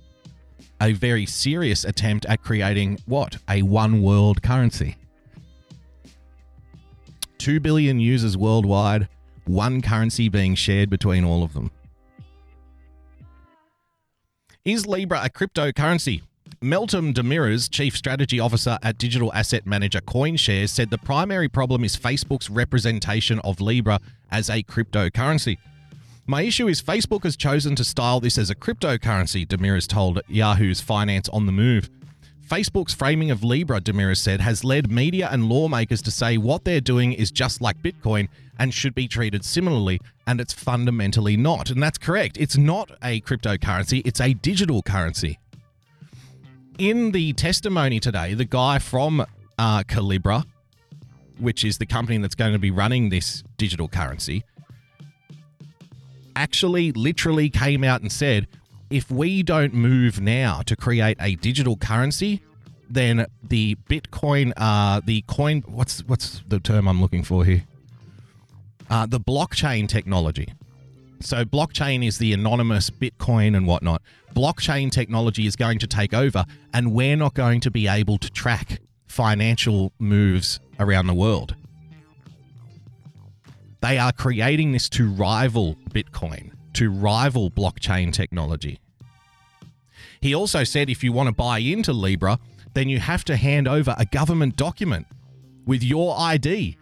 a 0.81 0.91
very 0.91 1.25
serious 1.25 1.86
attempt 1.86 2.25
at 2.25 2.43
creating 2.43 3.00
what? 3.05 3.38
A 3.50 3.62
one 3.62 4.01
world 4.01 4.43
currency. 4.43 4.97
2 7.38 7.62
billion 7.62 7.97
users 8.01 8.36
worldwide, 8.36 9.07
one 9.45 9.81
currency 9.81 10.27
being 10.27 10.53
shared 10.53 10.89
between 10.89 11.24
all 11.24 11.43
of 11.43 11.53
them. 11.53 11.71
Is 14.65 14.86
Libra 14.86 15.21
a 15.24 15.29
cryptocurrency? 15.29 16.24
Meltem 16.61 17.13
Demirors, 17.13 17.69
Chief 17.69 17.95
Strategy 17.95 18.39
Officer 18.39 18.79
at 18.81 18.97
digital 18.97 19.31
asset 19.33 19.67
manager 19.67 20.01
CoinShares, 20.01 20.69
said 20.69 20.89
the 20.89 20.97
primary 20.97 21.47
problem 21.47 21.83
is 21.83 21.95
Facebook's 21.95 22.49
representation 22.49 23.37
of 23.39 23.61
Libra 23.61 23.99
as 24.31 24.49
a 24.49 24.63
cryptocurrency. 24.63 25.59
My 26.25 26.41
issue 26.41 26.67
is 26.67 26.81
Facebook 26.81 27.23
has 27.25 27.37
chosen 27.37 27.75
to 27.75 27.83
style 27.83 28.19
this 28.19 28.39
as 28.39 28.49
a 28.49 28.55
cryptocurrency, 28.55 29.45
Demirors 29.45 29.87
told 29.87 30.19
Yahoo's 30.27 30.81
Finance 30.81 31.29
on 31.29 31.45
the 31.45 31.51
Move. 31.51 31.91
Facebook's 32.49 32.93
framing 32.93 33.29
of 33.29 33.43
Libra, 33.43 33.79
Demirors 33.79 34.17
said, 34.17 34.41
has 34.41 34.63
led 34.63 34.89
media 34.89 35.29
and 35.31 35.49
lawmakers 35.49 36.01
to 36.01 36.09
say 36.09 36.39
what 36.39 36.63
they're 36.63 36.81
doing 36.81 37.13
is 37.13 37.29
just 37.29 37.61
like 37.61 37.77
Bitcoin 37.83 38.29
and 38.57 38.73
should 38.73 38.95
be 38.95 39.07
treated 39.07 39.45
similarly, 39.45 39.99
and 40.25 40.41
it's 40.41 40.53
fundamentally 40.53 41.37
not. 41.37 41.69
And 41.69 41.83
that's 41.83 41.99
correct. 41.99 42.35
It's 42.39 42.57
not 42.57 42.89
a 43.03 43.21
cryptocurrency, 43.21 44.01
it's 44.05 44.21
a 44.21 44.33
digital 44.33 44.81
currency. 44.81 45.37
In 46.77 47.12
the 47.12 47.34
testimony 47.34 48.00
today, 48.00 48.36
the 48.36 48.46
guy 48.46 48.77
from 48.77 49.25
uh, 49.57 49.81
Calibra, 49.84 50.46
which 51.39 51.65
is 51.65 51.79
the 51.79 51.88
company 51.88 52.19
that's 52.19 52.36
going 52.36 52.53
to 52.53 52.60
be 52.60 52.69
running 52.69 53.10
this 53.10 53.43
digital 53.57 53.88
currency, 53.88 54.43
actually 56.36 56.91
literally 56.91 57.50
came 57.50 57.84
out 57.84 58.01
and 58.01 58.12
said 58.12 58.48
if 58.91 59.10
we 59.10 59.41
don't 59.41 59.74
move 59.74 60.22
now 60.22 60.62
to 60.67 60.75
create 60.75 61.17
a 61.19 61.36
digital 61.36 61.77
currency, 61.77 62.43
then 62.88 63.25
the 63.43 63.75
Bitcoin, 63.89 64.53
uh, 64.55 65.01
the 65.03 65.24
coin, 65.24 65.63
what's 65.65 66.01
what's 66.05 66.43
the 66.48 66.60
term 66.60 66.88
I'm 66.88 67.01
looking 67.01 67.24
for 67.24 67.43
here? 67.43 67.63
Uh, 68.88 69.07
the 69.07 69.19
blockchain 69.19 69.89
technology. 69.89 70.53
So 71.22 71.43
blockchain 71.43 72.05
is 72.05 72.19
the 72.19 72.34
anonymous 72.34 72.91
Bitcoin 72.91 73.57
and 73.57 73.65
whatnot. 73.65 74.03
Blockchain 74.38 74.91
technology 74.91 75.48
is 75.48 75.56
going 75.56 75.79
to 75.79 75.88
take 75.88 76.13
over, 76.13 76.46
and 76.72 76.94
we're 76.94 77.15
not 77.15 77.34
going 77.34 77.60
to 77.62 77.72
be 77.72 77.88
able 77.88 78.20
to 78.20 78.29
track 78.29 78.82
financial 79.08 79.94
moves 79.98 80.60
around 80.79 81.08
the 81.08 81.15
world. 81.15 81.56
They 83.82 83.98
are 83.98 84.12
creating 84.12 84.74
this 84.74 84.89
to 84.89 85.10
rival 85.12 85.75
Bitcoin 85.89 86.51
to 86.74 86.91
rival 86.91 87.50
blockchain 87.50 88.13
technology. 88.13 88.79
He 90.22 90.36
also 90.36 90.63
said 90.63 90.88
if 90.88 91.03
you 91.03 91.12
want 91.12 91.29
to 91.29 91.34
buy 91.34 91.58
into 91.58 91.91
Libra, 91.91 92.38
then 92.75 92.89
you 92.89 93.00
have 93.00 93.25
to 93.25 93.38
hand 93.38 93.67
over 93.67 93.96
a 93.98 94.06
government 94.06 94.56
document 94.56 95.08
with 95.65 95.82
your 95.82 96.15
ID. 96.15 96.77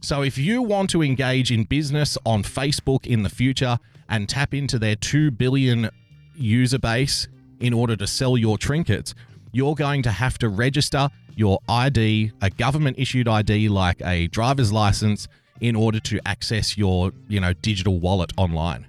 So 0.00 0.22
if 0.22 0.38
you 0.38 0.62
want 0.62 0.90
to 0.90 1.02
engage 1.02 1.50
in 1.50 1.64
business 1.64 2.16
on 2.24 2.44
Facebook 2.44 3.04
in 3.04 3.24
the 3.24 3.28
future 3.28 3.80
and 4.08 4.28
tap 4.28 4.54
into 4.54 4.78
their 4.78 4.94
2 4.94 5.32
billion 5.32 5.90
user 6.36 6.78
base 6.78 7.28
in 7.60 7.72
order 7.72 7.96
to 7.96 8.06
sell 8.06 8.36
your 8.36 8.58
trinkets, 8.58 9.14
you're 9.52 9.74
going 9.74 10.02
to 10.02 10.10
have 10.10 10.38
to 10.38 10.48
register 10.48 11.08
your 11.34 11.58
ID, 11.68 12.32
a 12.40 12.50
government 12.50 12.98
issued 12.98 13.28
ID 13.28 13.68
like 13.68 14.00
a 14.04 14.26
driver's 14.28 14.72
license 14.72 15.28
in 15.60 15.76
order 15.76 16.00
to 16.00 16.20
access 16.26 16.76
your, 16.76 17.12
you 17.28 17.40
know, 17.40 17.52
digital 17.54 17.98
wallet 17.98 18.32
online. 18.36 18.86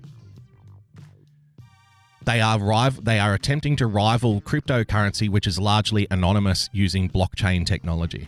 They 2.25 2.41
are 2.41 2.59
rival, 2.59 3.03
they 3.03 3.19
are 3.19 3.33
attempting 3.33 3.77
to 3.77 3.87
rival 3.87 4.41
cryptocurrency 4.41 5.29
which 5.29 5.47
is 5.47 5.57
largely 5.59 6.07
anonymous 6.11 6.69
using 6.73 7.09
blockchain 7.09 7.65
technology. 7.65 8.27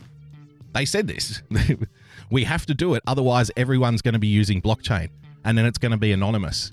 They 0.73 0.85
said 0.85 1.07
this. 1.07 1.41
we 2.31 2.45
have 2.45 2.65
to 2.67 2.73
do 2.73 2.93
it 2.93 3.03
otherwise 3.07 3.51
everyone's 3.57 4.01
going 4.01 4.13
to 4.13 4.19
be 4.19 4.27
using 4.27 4.61
blockchain 4.61 5.09
and 5.43 5.57
then 5.57 5.65
it's 5.65 5.77
going 5.77 5.91
to 5.91 5.97
be 5.97 6.11
anonymous. 6.13 6.71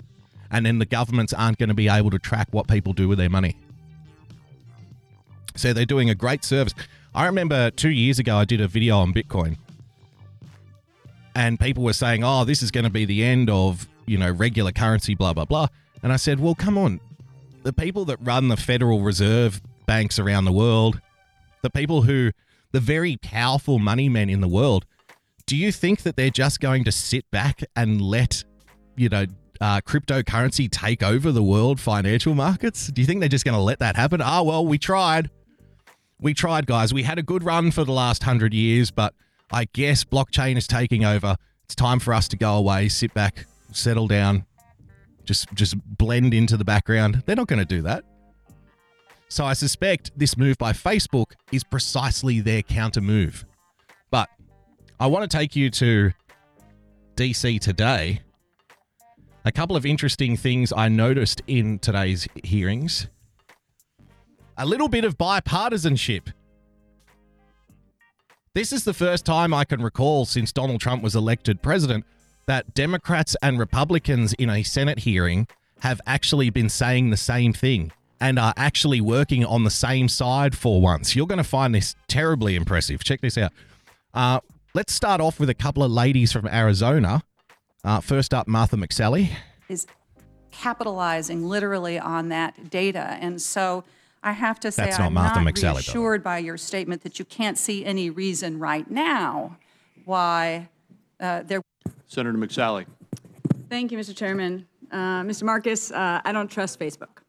And 0.51 0.65
then 0.65 0.79
the 0.79 0.85
governments 0.85 1.33
aren't 1.33 1.57
going 1.57 1.69
to 1.69 1.75
be 1.75 1.89
able 1.89 2.09
to 2.11 2.19
track 2.19 2.47
what 2.51 2.67
people 2.67 2.93
do 2.93 3.07
with 3.07 3.17
their 3.17 3.29
money. 3.29 3.57
So 5.55 5.73
they're 5.73 5.85
doing 5.85 6.09
a 6.09 6.15
great 6.15 6.43
service. 6.43 6.73
I 7.13 7.25
remember 7.25 7.71
2 7.71 7.89
years 7.89 8.19
ago 8.19 8.37
I 8.37 8.45
did 8.45 8.61
a 8.61 8.67
video 8.67 8.97
on 8.99 9.13
Bitcoin 9.13 9.57
and 11.37 11.59
people 11.59 11.83
were 11.83 11.93
saying, 11.93 12.23
"Oh, 12.23 12.45
this 12.45 12.63
is 12.63 12.71
going 12.71 12.83
to 12.85 12.89
be 12.89 13.05
the 13.05 13.23
end 13.23 13.49
of 13.49 13.87
you 14.07 14.17
know 14.17 14.31
regular 14.31 14.71
currency, 14.71 15.13
blah 15.13 15.33
blah 15.33 15.45
blah." 15.45 15.67
And 16.01 16.11
I 16.11 16.15
said, 16.15 16.39
"Well, 16.39 16.55
come 16.55 16.77
on, 16.77 16.99
the 17.63 17.71
people 17.71 18.05
that 18.05 18.17
run 18.21 18.47
the 18.47 18.57
Federal 18.57 19.01
Reserve 19.01 19.61
banks 19.85 20.17
around 20.17 20.45
the 20.45 20.51
world, 20.51 20.99
the 21.61 21.69
people 21.69 22.01
who, 22.01 22.31
the 22.71 22.79
very 22.79 23.17
powerful 23.17 23.77
money 23.77 24.09
men 24.09 24.29
in 24.29 24.41
the 24.41 24.47
world, 24.47 24.85
do 25.45 25.55
you 25.55 25.71
think 25.71 26.01
that 26.01 26.15
they're 26.15 26.31
just 26.31 26.59
going 26.59 26.83
to 26.85 26.91
sit 26.91 27.29
back 27.29 27.63
and 27.75 28.01
let, 28.01 28.43
you 28.95 29.07
know, 29.07 29.27
uh, 29.61 29.81
cryptocurrency 29.81 30.69
take 30.69 31.03
over 31.03 31.31
the 31.31 31.43
world 31.43 31.79
financial 31.79 32.35
markets? 32.35 32.87
Do 32.87 33.01
you 33.01 33.07
think 33.07 33.19
they're 33.19 33.29
just 33.29 33.45
going 33.45 33.57
to 33.57 33.61
let 33.61 33.79
that 33.79 33.95
happen? 33.95 34.21
Ah, 34.21 34.39
oh, 34.39 34.43
well, 34.43 34.65
we 34.65 34.77
tried. 34.77 35.29
We 36.19 36.33
tried, 36.33 36.65
guys. 36.65 36.93
We 36.93 37.03
had 37.03 37.19
a 37.19 37.23
good 37.23 37.43
run 37.43 37.71
for 37.71 37.83
the 37.83 37.91
last 37.91 38.23
hundred 38.23 38.53
years, 38.53 38.91
but 38.91 39.13
I 39.51 39.65
guess 39.65 40.03
blockchain 40.03 40.57
is 40.57 40.67
taking 40.67 41.05
over. 41.05 41.37
It's 41.65 41.75
time 41.75 41.99
for 41.99 42.13
us 42.13 42.27
to 42.29 42.37
go 42.37 42.55
away, 42.55 42.89
sit 42.89 43.13
back, 43.13 43.45
settle 43.71 44.07
down, 44.07 44.45
just 45.25 45.53
just 45.53 45.75
blend 45.97 46.33
into 46.33 46.57
the 46.57 46.65
background. 46.65 47.23
They're 47.25 47.35
not 47.35 47.47
going 47.47 47.59
to 47.59 47.65
do 47.65 47.81
that. 47.83 48.03
So 49.29 49.45
I 49.45 49.53
suspect 49.53 50.11
this 50.17 50.37
move 50.37 50.57
by 50.57 50.71
Facebook 50.71 51.33
is 51.51 51.63
precisely 51.63 52.39
their 52.39 52.61
counter 52.61 53.01
move. 53.01 53.45
But 54.09 54.29
I 54.99 55.07
want 55.07 55.29
to 55.29 55.37
take 55.37 55.55
you 55.55 55.69
to 55.71 56.11
DC 57.15 57.59
today. 57.59 58.21
A 59.47 59.51
couple 59.53 59.77
of 59.77 59.85
interesting 59.85 60.35
things 60.35 60.73
I 60.75 60.89
noticed 60.89 61.41
in 61.47 61.79
today's 61.79 62.27
hearings. 62.43 63.07
A 64.57 64.65
little 64.65 64.89
bit 64.89 65.05
of 65.05 65.17
bipartisanship 65.17 66.33
this 68.57 68.73
is 68.73 68.85
the 68.85 68.93
first 68.93 69.23
time 69.23 69.53
I 69.53 69.65
can 69.65 69.83
recall 69.83 70.25
since 70.25 70.51
Donald 70.51 70.81
Trump 70.81 71.03
was 71.03 71.15
elected 71.15 71.61
president 71.61 72.05
that 72.47 72.73
Democrats 72.73 73.35
and 73.43 73.59
Republicans 73.59 74.33
in 74.33 74.49
a 74.49 74.63
Senate 74.63 74.97
hearing 74.97 75.47
have 75.81 76.01
actually 76.07 76.49
been 76.49 76.67
saying 76.67 77.11
the 77.11 77.17
same 77.17 77.53
thing 77.53 77.91
and 78.19 78.39
are 78.39 78.55
actually 78.57 78.99
working 78.99 79.45
on 79.45 79.63
the 79.63 79.69
same 79.69 80.09
side 80.09 80.57
for 80.57 80.81
once. 80.81 81.15
You're 81.15 81.27
going 81.27 81.37
to 81.37 81.43
find 81.43 81.75
this 81.75 81.95
terribly 82.07 82.55
impressive. 82.55 83.03
Check 83.03 83.21
this 83.21 83.37
out. 83.37 83.53
Uh, 84.15 84.39
let's 84.73 84.91
start 84.91 85.21
off 85.21 85.39
with 85.39 85.51
a 85.51 85.53
couple 85.53 85.83
of 85.83 85.91
ladies 85.91 86.31
from 86.31 86.47
Arizona. 86.47 87.21
Uh, 87.87 88.01
first 88.01 88.33
up, 88.33 88.49
Martha 88.49 88.75
McSally. 88.75 89.29
Is 89.69 89.87
capitalizing 90.51 91.47
literally 91.47 91.97
on 91.97 92.27
that 92.29 92.69
data. 92.69 93.17
And 93.21 93.41
so 93.41 93.85
I 94.21 94.33
have 94.33 94.59
to 94.59 94.73
say, 94.73 94.83
That's 94.83 94.99
not 94.99 95.05
I'm 95.05 95.13
Martha 95.13 95.41
not 95.41 95.53
McSally, 95.53 95.61
though. 95.61 95.73
reassured 95.75 96.21
by 96.21 96.39
your 96.39 96.57
statement 96.57 97.03
that 97.03 97.17
you 97.17 97.23
can't 97.23 97.57
see 97.57 97.85
any 97.85 98.09
reason 98.09 98.59
right 98.59 98.91
now 98.91 99.55
why 100.03 100.67
uh, 101.21 101.43
there. 101.43 101.61
Senator 102.07 102.37
McSally. 102.37 102.87
Thank 103.69 103.93
you, 103.93 103.97
Mr. 103.97 104.13
Chairman. 104.13 104.67
Uh, 104.91 105.23
Mr. 105.23 105.43
Marcus, 105.43 105.89
uh, 105.89 106.19
I 106.25 106.33
don't 106.33 106.51
trust 106.51 106.81
Facebook. 106.81 107.19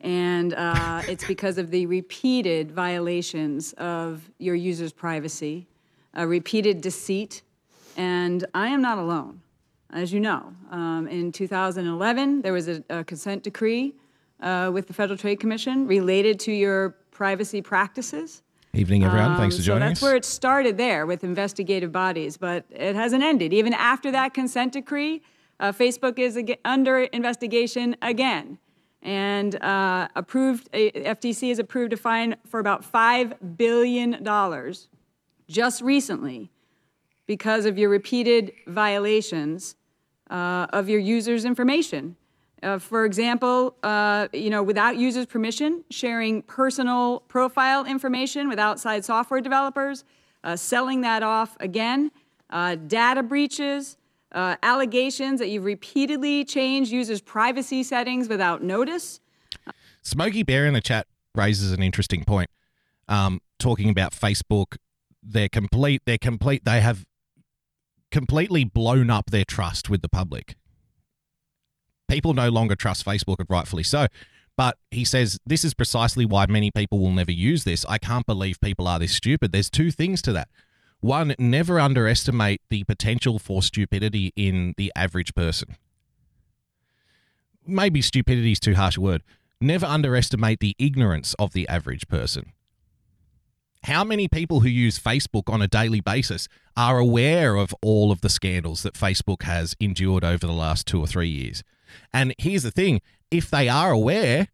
And 0.00 0.52
uh, 0.54 1.02
it's 1.08 1.24
because 1.28 1.58
of 1.58 1.70
the 1.70 1.86
repeated 1.86 2.72
violations 2.72 3.72
of 3.74 4.28
your 4.38 4.56
users' 4.56 4.92
privacy, 4.92 5.68
a 6.12 6.26
repeated 6.26 6.80
deceit, 6.80 7.42
and 7.96 8.44
I 8.52 8.66
am 8.66 8.82
not 8.82 8.98
alone. 8.98 9.42
As 9.90 10.12
you 10.12 10.20
know, 10.20 10.52
um, 10.70 11.06
in 11.08 11.32
2011, 11.32 12.42
there 12.42 12.52
was 12.52 12.68
a, 12.68 12.82
a 12.90 13.04
consent 13.04 13.42
decree 13.42 13.94
uh, 14.40 14.70
with 14.72 14.88
the 14.88 14.92
Federal 14.92 15.16
Trade 15.16 15.40
Commission 15.40 15.86
related 15.86 16.40
to 16.40 16.52
your 16.52 16.90
privacy 17.10 17.62
practices. 17.62 18.42
Evening, 18.74 19.04
everyone. 19.04 19.32
Um, 19.32 19.36
Thanks 19.38 19.56
for 19.56 19.62
so 19.62 19.66
joining 19.66 19.88
that's 19.88 19.98
us. 19.98 20.00
That's 20.00 20.02
where 20.02 20.16
it 20.16 20.24
started 20.24 20.76
there 20.76 21.06
with 21.06 21.24
investigative 21.24 21.92
bodies, 21.92 22.36
but 22.36 22.64
it 22.70 22.94
hasn't 22.94 23.22
ended. 23.22 23.52
Even 23.52 23.72
after 23.72 24.10
that 24.10 24.34
consent 24.34 24.72
decree, 24.72 25.22
uh, 25.60 25.72
Facebook 25.72 26.18
is 26.18 26.36
ag- 26.36 26.58
under 26.64 26.98
investigation 26.98 27.96
again. 28.02 28.58
And 29.00 29.62
uh, 29.62 30.08
approved, 30.16 30.70
FTC 30.72 31.48
has 31.50 31.58
approved 31.58 31.92
a 31.92 31.96
fine 31.96 32.36
for 32.46 32.60
about 32.60 32.82
$5 32.82 33.56
billion 33.56 34.22
just 35.48 35.80
recently 35.80 36.50
because 37.26 37.64
of 37.64 37.78
your 37.78 37.88
repeated 37.88 38.52
violations 38.66 39.76
uh, 40.30 40.66
of 40.70 40.88
your 40.88 41.00
users' 41.00 41.44
information. 41.44 42.16
Uh, 42.62 42.78
for 42.78 43.04
example, 43.04 43.76
uh, 43.82 44.28
you 44.32 44.50
know, 44.50 44.62
without 44.62 44.96
users' 44.96 45.26
permission, 45.26 45.84
sharing 45.90 46.42
personal 46.42 47.20
profile 47.28 47.84
information 47.84 48.48
with 48.48 48.58
outside 48.58 49.04
software 49.04 49.40
developers, 49.40 50.04
uh, 50.42 50.56
selling 50.56 51.02
that 51.02 51.22
off 51.22 51.56
again, 51.60 52.10
uh, 52.50 52.74
data 52.74 53.22
breaches, 53.22 53.98
uh, 54.32 54.56
allegations 54.62 55.38
that 55.38 55.48
you've 55.48 55.64
repeatedly 55.64 56.44
changed 56.44 56.90
users' 56.90 57.20
privacy 57.20 57.82
settings 57.82 58.28
without 58.28 58.62
notice. 58.62 59.20
Smokey 60.02 60.42
Bear 60.42 60.66
in 60.66 60.74
the 60.74 60.80
chat 60.80 61.06
raises 61.34 61.72
an 61.72 61.82
interesting 61.82 62.24
point, 62.24 62.50
um, 63.08 63.40
talking 63.58 63.90
about 63.90 64.12
Facebook. 64.12 64.76
They're 65.22 65.48
complete. 65.48 66.02
They're 66.06 66.18
complete. 66.18 66.64
They 66.64 66.80
have 66.80 67.04
completely 68.10 68.64
blown 68.64 69.10
up 69.10 69.30
their 69.30 69.44
trust 69.44 69.90
with 69.90 70.02
the 70.02 70.08
public. 70.08 70.56
People 72.08 72.34
no 72.34 72.48
longer 72.48 72.76
trust 72.76 73.04
Facebook, 73.04 73.38
and 73.38 73.50
rightfully 73.50 73.82
so. 73.82 74.06
But 74.56 74.78
he 74.90 75.04
says 75.04 75.38
this 75.44 75.64
is 75.64 75.74
precisely 75.74 76.24
why 76.24 76.46
many 76.46 76.70
people 76.70 76.98
will 76.98 77.12
never 77.12 77.32
use 77.32 77.64
this. 77.64 77.84
I 77.88 77.98
can't 77.98 78.26
believe 78.26 78.60
people 78.60 78.88
are 78.88 78.98
this 78.98 79.14
stupid. 79.14 79.52
There's 79.52 79.70
two 79.70 79.90
things 79.90 80.22
to 80.22 80.32
that. 80.32 80.48
One, 81.00 81.34
never 81.38 81.78
underestimate 81.78 82.62
the 82.70 82.84
potential 82.84 83.38
for 83.38 83.62
stupidity 83.62 84.32
in 84.34 84.74
the 84.78 84.90
average 84.96 85.34
person. 85.34 85.76
Maybe 87.66 88.00
stupidity 88.00 88.52
is 88.52 88.60
too 88.60 88.74
harsh 88.74 88.96
a 88.96 89.00
word. 89.00 89.22
Never 89.60 89.86
underestimate 89.86 90.60
the 90.60 90.74
ignorance 90.78 91.34
of 91.38 91.52
the 91.52 91.68
average 91.68 92.08
person. 92.08 92.52
How 93.84 94.02
many 94.04 94.28
people 94.28 94.60
who 94.60 94.68
use 94.68 94.98
Facebook 94.98 95.52
on 95.52 95.62
a 95.62 95.68
daily 95.68 96.00
basis 96.00 96.48
are 96.76 96.98
aware 96.98 97.56
of 97.56 97.74
all 97.82 98.10
of 98.10 98.20
the 98.20 98.28
scandals 98.28 98.82
that 98.82 98.94
Facebook 98.94 99.42
has 99.42 99.76
endured 99.78 100.24
over 100.24 100.46
the 100.46 100.52
last 100.52 100.86
two 100.86 101.00
or 101.00 101.06
three 101.06 101.28
years? 101.28 101.62
And 102.12 102.34
here's 102.38 102.64
the 102.64 102.70
thing 102.70 103.00
if 103.30 103.50
they 103.50 103.68
are 103.68 103.90
aware, 103.90 104.48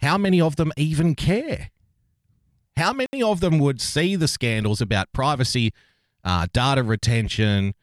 how 0.00 0.18
many 0.18 0.40
of 0.40 0.56
them 0.56 0.72
even 0.76 1.14
care? 1.14 1.70
How 2.76 2.92
many 2.92 3.22
of 3.22 3.40
them 3.40 3.58
would 3.58 3.80
see 3.80 4.16
the 4.16 4.28
scandals 4.28 4.80
about 4.80 5.12
privacy, 5.12 5.72
uh, 6.24 6.46
data 6.52 6.82
retention, 6.82 7.74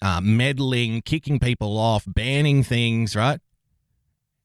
uh, 0.00 0.20
meddling, 0.20 1.02
kicking 1.02 1.38
people 1.38 1.76
off, 1.76 2.04
banning 2.06 2.62
things, 2.62 3.14
right? 3.14 3.40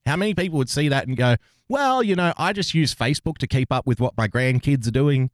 How 0.04 0.16
many 0.16 0.34
people 0.34 0.58
would 0.58 0.68
see 0.68 0.88
that 0.88 1.06
and 1.06 1.16
go, 1.16 1.36
well, 1.68 2.02
you 2.02 2.14
know, 2.14 2.34
I 2.36 2.52
just 2.52 2.74
use 2.74 2.94
Facebook 2.94 3.38
to 3.38 3.46
keep 3.46 3.72
up 3.72 3.86
with 3.86 4.00
what 4.00 4.16
my 4.16 4.28
grandkids 4.28 4.86
are 4.86 4.92
doing. 4.92 5.30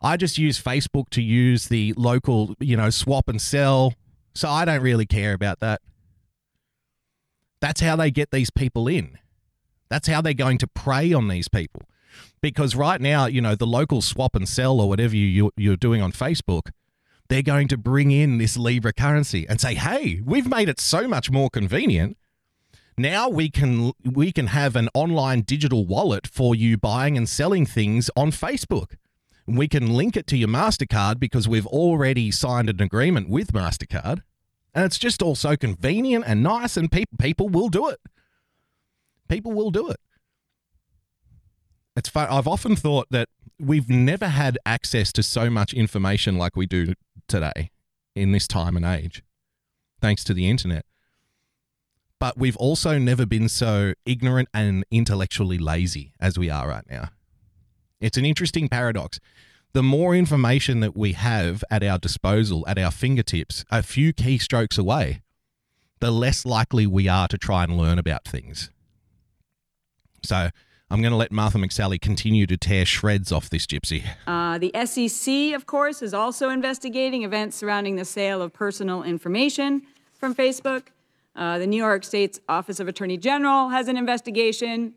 I 0.00 0.16
just 0.16 0.38
use 0.38 0.60
Facebook 0.60 1.08
to 1.10 1.22
use 1.22 1.68
the 1.68 1.94
local, 1.96 2.54
you 2.60 2.76
know, 2.76 2.90
swap 2.90 3.28
and 3.28 3.40
sell. 3.40 3.94
So 4.34 4.48
I 4.48 4.64
don't 4.64 4.82
really 4.82 5.06
care 5.06 5.32
about 5.32 5.60
that. 5.60 5.80
That's 7.60 7.80
how 7.80 7.96
they 7.96 8.10
get 8.10 8.30
these 8.30 8.50
people 8.50 8.88
in. 8.88 9.18
That's 9.88 10.08
how 10.08 10.20
they're 10.20 10.34
going 10.34 10.58
to 10.58 10.66
prey 10.66 11.12
on 11.12 11.28
these 11.28 11.48
people. 11.48 11.82
Because 12.40 12.76
right 12.76 13.00
now, 13.00 13.26
you 13.26 13.40
know, 13.40 13.54
the 13.54 13.66
local 13.66 14.02
swap 14.02 14.36
and 14.36 14.48
sell 14.48 14.80
or 14.80 14.88
whatever 14.88 15.16
you, 15.16 15.50
you're 15.56 15.76
doing 15.76 16.02
on 16.02 16.12
Facebook, 16.12 16.70
they're 17.28 17.42
going 17.42 17.68
to 17.68 17.78
bring 17.78 18.10
in 18.10 18.38
this 18.38 18.56
Libra 18.56 18.92
currency 18.92 19.46
and 19.48 19.60
say, 19.60 19.74
hey, 19.74 20.20
we've 20.24 20.48
made 20.48 20.68
it 20.68 20.78
so 20.78 21.08
much 21.08 21.30
more 21.30 21.48
convenient. 21.48 22.18
Now 22.96 23.28
we 23.28 23.50
can 23.50 23.92
we 24.04 24.30
can 24.30 24.48
have 24.48 24.76
an 24.76 24.88
online 24.94 25.40
digital 25.40 25.84
wallet 25.84 26.28
for 26.28 26.54
you 26.54 26.76
buying 26.76 27.16
and 27.16 27.28
selling 27.28 27.66
things 27.66 28.08
on 28.14 28.30
Facebook. 28.30 28.94
We 29.46 29.68
can 29.68 29.92
link 29.92 30.16
it 30.16 30.26
to 30.28 30.36
your 30.36 30.48
MasterCard 30.48 31.20
because 31.20 31.46
we've 31.46 31.66
already 31.66 32.30
signed 32.30 32.70
an 32.70 32.80
agreement 32.80 33.28
with 33.28 33.52
MasterCard. 33.52 34.22
And 34.74 34.84
it's 34.84 34.98
just 34.98 35.22
all 35.22 35.34
so 35.34 35.56
convenient 35.56 36.24
and 36.26 36.42
nice, 36.42 36.76
and 36.76 36.90
people 36.90 37.16
people 37.18 37.48
will 37.48 37.68
do 37.68 37.88
it. 37.88 38.00
People 39.28 39.52
will 39.52 39.70
do 39.70 39.88
it. 39.88 40.00
It's 41.96 42.08
fun. 42.08 42.28
I've 42.28 42.48
often 42.48 42.74
thought 42.74 43.06
that 43.10 43.28
we've 43.58 43.88
never 43.88 44.28
had 44.28 44.58
access 44.66 45.12
to 45.12 45.22
so 45.22 45.48
much 45.48 45.72
information 45.72 46.36
like 46.36 46.56
we 46.56 46.66
do 46.66 46.94
today 47.28 47.70
in 48.14 48.32
this 48.32 48.48
time 48.48 48.76
and 48.76 48.84
age, 48.84 49.22
thanks 50.00 50.24
to 50.24 50.34
the 50.34 50.48
internet. 50.48 50.84
But 52.18 52.38
we've 52.38 52.56
also 52.56 52.98
never 52.98 53.26
been 53.26 53.48
so 53.48 53.94
ignorant 54.06 54.48
and 54.54 54.84
intellectually 54.90 55.58
lazy 55.58 56.14
as 56.20 56.38
we 56.38 56.50
are 56.50 56.68
right 56.68 56.88
now. 56.88 57.10
It's 58.04 58.18
an 58.18 58.26
interesting 58.26 58.68
paradox. 58.68 59.18
The 59.72 59.82
more 59.82 60.14
information 60.14 60.80
that 60.80 60.94
we 60.94 61.14
have 61.14 61.64
at 61.70 61.82
our 61.82 61.98
disposal, 61.98 62.62
at 62.68 62.78
our 62.78 62.90
fingertips, 62.90 63.64
a 63.70 63.82
few 63.82 64.12
keystrokes 64.12 64.78
away, 64.78 65.22
the 66.00 66.10
less 66.10 66.44
likely 66.44 66.86
we 66.86 67.08
are 67.08 67.28
to 67.28 67.38
try 67.38 67.64
and 67.64 67.78
learn 67.78 67.98
about 67.98 68.26
things. 68.26 68.68
So 70.22 70.50
I'm 70.90 71.00
going 71.00 71.12
to 71.12 71.16
let 71.16 71.32
Martha 71.32 71.56
McSally 71.56 71.98
continue 71.98 72.46
to 72.46 72.58
tear 72.58 72.84
shreds 72.84 73.32
off 73.32 73.48
this 73.48 73.66
gypsy. 73.66 74.04
Uh, 74.26 74.58
the 74.58 74.70
SEC, 74.84 75.54
of 75.54 75.64
course, 75.64 76.02
is 76.02 76.12
also 76.12 76.50
investigating 76.50 77.22
events 77.22 77.56
surrounding 77.56 77.96
the 77.96 78.04
sale 78.04 78.42
of 78.42 78.52
personal 78.52 79.02
information 79.02 79.80
from 80.12 80.34
Facebook. 80.34 80.88
Uh, 81.34 81.58
the 81.58 81.66
New 81.66 81.78
York 81.78 82.04
State's 82.04 82.38
Office 82.50 82.80
of 82.80 82.86
Attorney 82.86 83.16
General 83.16 83.70
has 83.70 83.88
an 83.88 83.96
investigation 83.96 84.92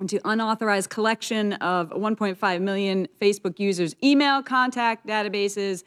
into 0.00 0.20
unauthorized 0.24 0.90
collection 0.90 1.54
of 1.54 1.90
1.5 1.90 2.60
million 2.60 3.08
Facebook 3.20 3.58
users' 3.58 3.94
email 4.02 4.42
contact 4.42 5.06
databases. 5.06 5.84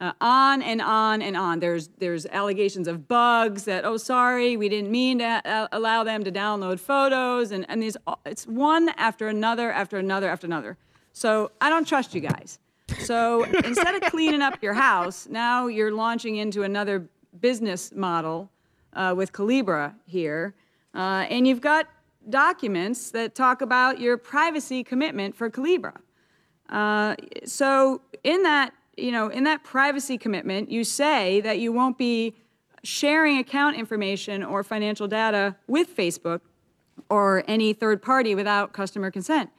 Uh, 0.00 0.12
on 0.20 0.62
and 0.62 0.80
on 0.80 1.20
and 1.20 1.36
on. 1.36 1.58
There's 1.58 1.88
there's 1.98 2.24
allegations 2.26 2.86
of 2.86 3.08
bugs 3.08 3.64
that 3.64 3.84
oh 3.84 3.96
sorry 3.96 4.56
we 4.56 4.68
didn't 4.68 4.92
mean 4.92 5.18
to 5.18 5.42
uh, 5.44 5.66
allow 5.72 6.04
them 6.04 6.22
to 6.22 6.30
download 6.30 6.78
photos 6.78 7.50
and 7.50 7.66
and 7.68 7.82
these 7.82 7.96
it's 8.24 8.46
one 8.46 8.90
after 8.90 9.26
another 9.26 9.72
after 9.72 9.96
another 9.96 10.28
after 10.28 10.46
another. 10.46 10.76
So 11.14 11.50
I 11.60 11.68
don't 11.68 11.84
trust 11.84 12.14
you 12.14 12.20
guys. 12.20 12.60
So 13.00 13.42
instead 13.64 13.96
of 13.96 14.02
cleaning 14.02 14.40
up 14.40 14.62
your 14.62 14.74
house, 14.74 15.26
now 15.28 15.66
you're 15.66 15.90
launching 15.90 16.36
into 16.36 16.62
another 16.62 17.08
business 17.40 17.92
model 17.92 18.50
uh, 18.92 19.14
with 19.16 19.32
Calibra 19.32 19.94
here, 20.06 20.54
uh, 20.94 21.26
and 21.28 21.46
you've 21.46 21.60
got 21.60 21.88
documents 22.30 23.10
that 23.10 23.34
talk 23.34 23.60
about 23.62 24.00
your 24.00 24.16
privacy 24.16 24.84
commitment 24.84 25.34
for 25.34 25.50
Calibra. 25.50 25.96
Uh, 26.68 27.16
so 27.44 28.02
in 28.24 28.42
that, 28.42 28.72
you 28.96 29.10
know, 29.12 29.28
in 29.28 29.44
that 29.44 29.64
privacy 29.64 30.18
commitment, 30.18 30.70
you 30.70 30.84
say 30.84 31.40
that 31.40 31.58
you 31.58 31.72
won't 31.72 31.96
be 31.96 32.34
sharing 32.84 33.38
account 33.38 33.76
information 33.76 34.42
or 34.42 34.62
financial 34.62 35.08
data 35.08 35.56
with 35.66 35.96
Facebook 35.96 36.40
or 37.10 37.44
any 37.48 37.72
third 37.72 38.02
party 38.02 38.34
without 38.34 38.72
customer 38.72 39.10
consent. 39.10 39.50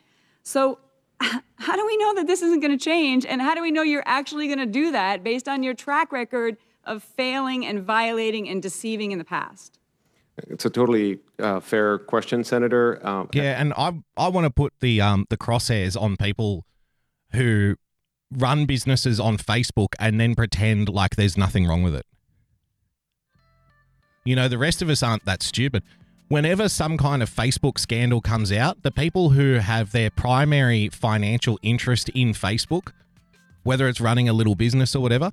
So 0.44 0.80
how 1.20 1.76
do 1.76 1.86
we 1.86 1.98
know 1.98 2.16
that 2.16 2.28
this 2.28 2.42
isn't 2.42 2.60
going 2.60 2.78
to 2.78 2.84
change 2.84 3.26
and 3.26 3.42
how 3.42 3.56
do 3.56 3.62
we 3.62 3.72
know 3.72 3.82
you're 3.82 4.04
actually 4.06 4.48
going 4.48 4.60
to 4.60 4.66
do 4.66 4.92
that 4.92 5.24
based 5.24 5.48
on 5.48 5.64
your 5.64 5.74
track 5.74 6.12
record 6.12 6.58
of 6.86 7.04
failing 7.04 7.66
and 7.66 7.84
violating 7.84 8.48
and 8.48 8.62
deceiving 8.62 9.12
in 9.12 9.18
the 9.18 9.26
past? 9.26 9.80
It's 10.48 10.66
a 10.66 10.70
totally 10.70 11.20
uh, 11.40 11.60
fair 11.60 12.00
question, 12.00 12.44
Senator. 12.44 13.06
Um, 13.06 13.30
Yeah, 13.34 13.60
and 13.60 13.74
I 13.78 13.94
I 14.18 14.28
want 14.30 14.46
to 14.46 14.52
put 14.52 14.74
the 14.80 15.02
um 15.02 15.26
the 15.30 15.38
crosshairs 15.38 16.00
on 16.00 16.18
people 16.18 16.66
who 17.34 17.76
run 18.32 18.66
businesses 18.66 19.20
on 19.20 19.38
Facebook 19.38 19.96
and 20.00 20.20
then 20.20 20.36
pretend 20.36 20.90
like 20.90 21.16
there's 21.16 21.38
nothing 21.38 21.66
wrong 21.68 21.84
with 21.84 21.96
it. 21.96 22.06
You 24.24 24.36
know, 24.36 24.48
the 24.48 24.58
rest 24.58 24.82
of 24.82 24.90
us 24.90 25.02
aren't 25.02 25.26
that 25.26 25.42
stupid. 25.42 25.84
Whenever 26.28 26.70
some 26.70 26.98
kind 26.98 27.24
of 27.24 27.30
Facebook 27.30 27.80
scandal 27.80 28.22
comes 28.22 28.52
out, 28.52 28.84
the 28.84 28.92
people 28.92 29.32
who 29.32 29.54
have 29.56 29.92
their 29.92 30.12
primary 30.12 30.90
financial 30.90 31.58
interest 31.64 32.10
in 32.10 32.34
Facebook, 32.34 32.92
whether 33.64 33.88
it's 33.88 34.00
running 34.00 34.30
a 34.30 34.34
little 34.34 34.54
business 34.54 34.96
or 34.96 35.02
whatever, 35.02 35.32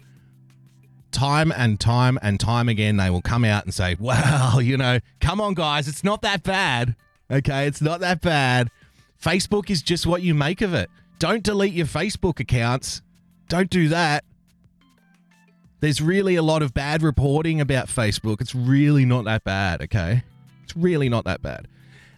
time 1.17 1.51
and 1.51 1.81
time 1.81 2.19
and 2.21 2.39
time 2.39 2.69
again, 2.69 2.99
they 2.99 3.09
will 3.09 3.23
come 3.23 3.45
out 3.45 3.65
and 3.65 3.73
say, 3.73 3.97
well, 4.01 4.61
you 4.61 4.77
know, 4.77 5.01
come 5.21 5.41
on, 5.41 5.55
guys, 5.55 5.89
it's 5.89 6.05
not 6.05 6.23
that 6.23 6.43
bad. 6.43 6.95
Okay, 7.31 7.67
it's 7.67 7.81
not 7.81 8.01
that 8.01 8.21
bad. 8.21 8.71
Facebook 9.21 9.71
is 9.71 9.83
just 9.83 10.07
what 10.07 10.23
you 10.23 10.35
make 10.35 10.61
of 10.61 10.75
it. 10.75 10.91
Don't 11.19 11.43
delete 11.43 11.73
your 11.73 11.87
Facebook 11.87 12.39
accounts. 12.39 13.01
Don't 13.49 13.71
do 13.71 13.89
that. 13.89 14.25
There's 15.81 16.01
really 16.01 16.37
a 16.37 16.43
lot 16.43 16.63
of 16.63 16.75
bad 16.75 17.03
reporting 17.03 17.61
about 17.61 17.89
Facebook. 17.89 18.41
It's 18.41 18.55
really 18.55 19.05
not 19.05 19.25
that 19.25 19.43
bad, 19.43 19.83
okay? 19.83 20.23
It's 20.65 20.77
really 20.77 21.09
not 21.09 21.25
that 21.25 21.43
bad. 21.43 21.67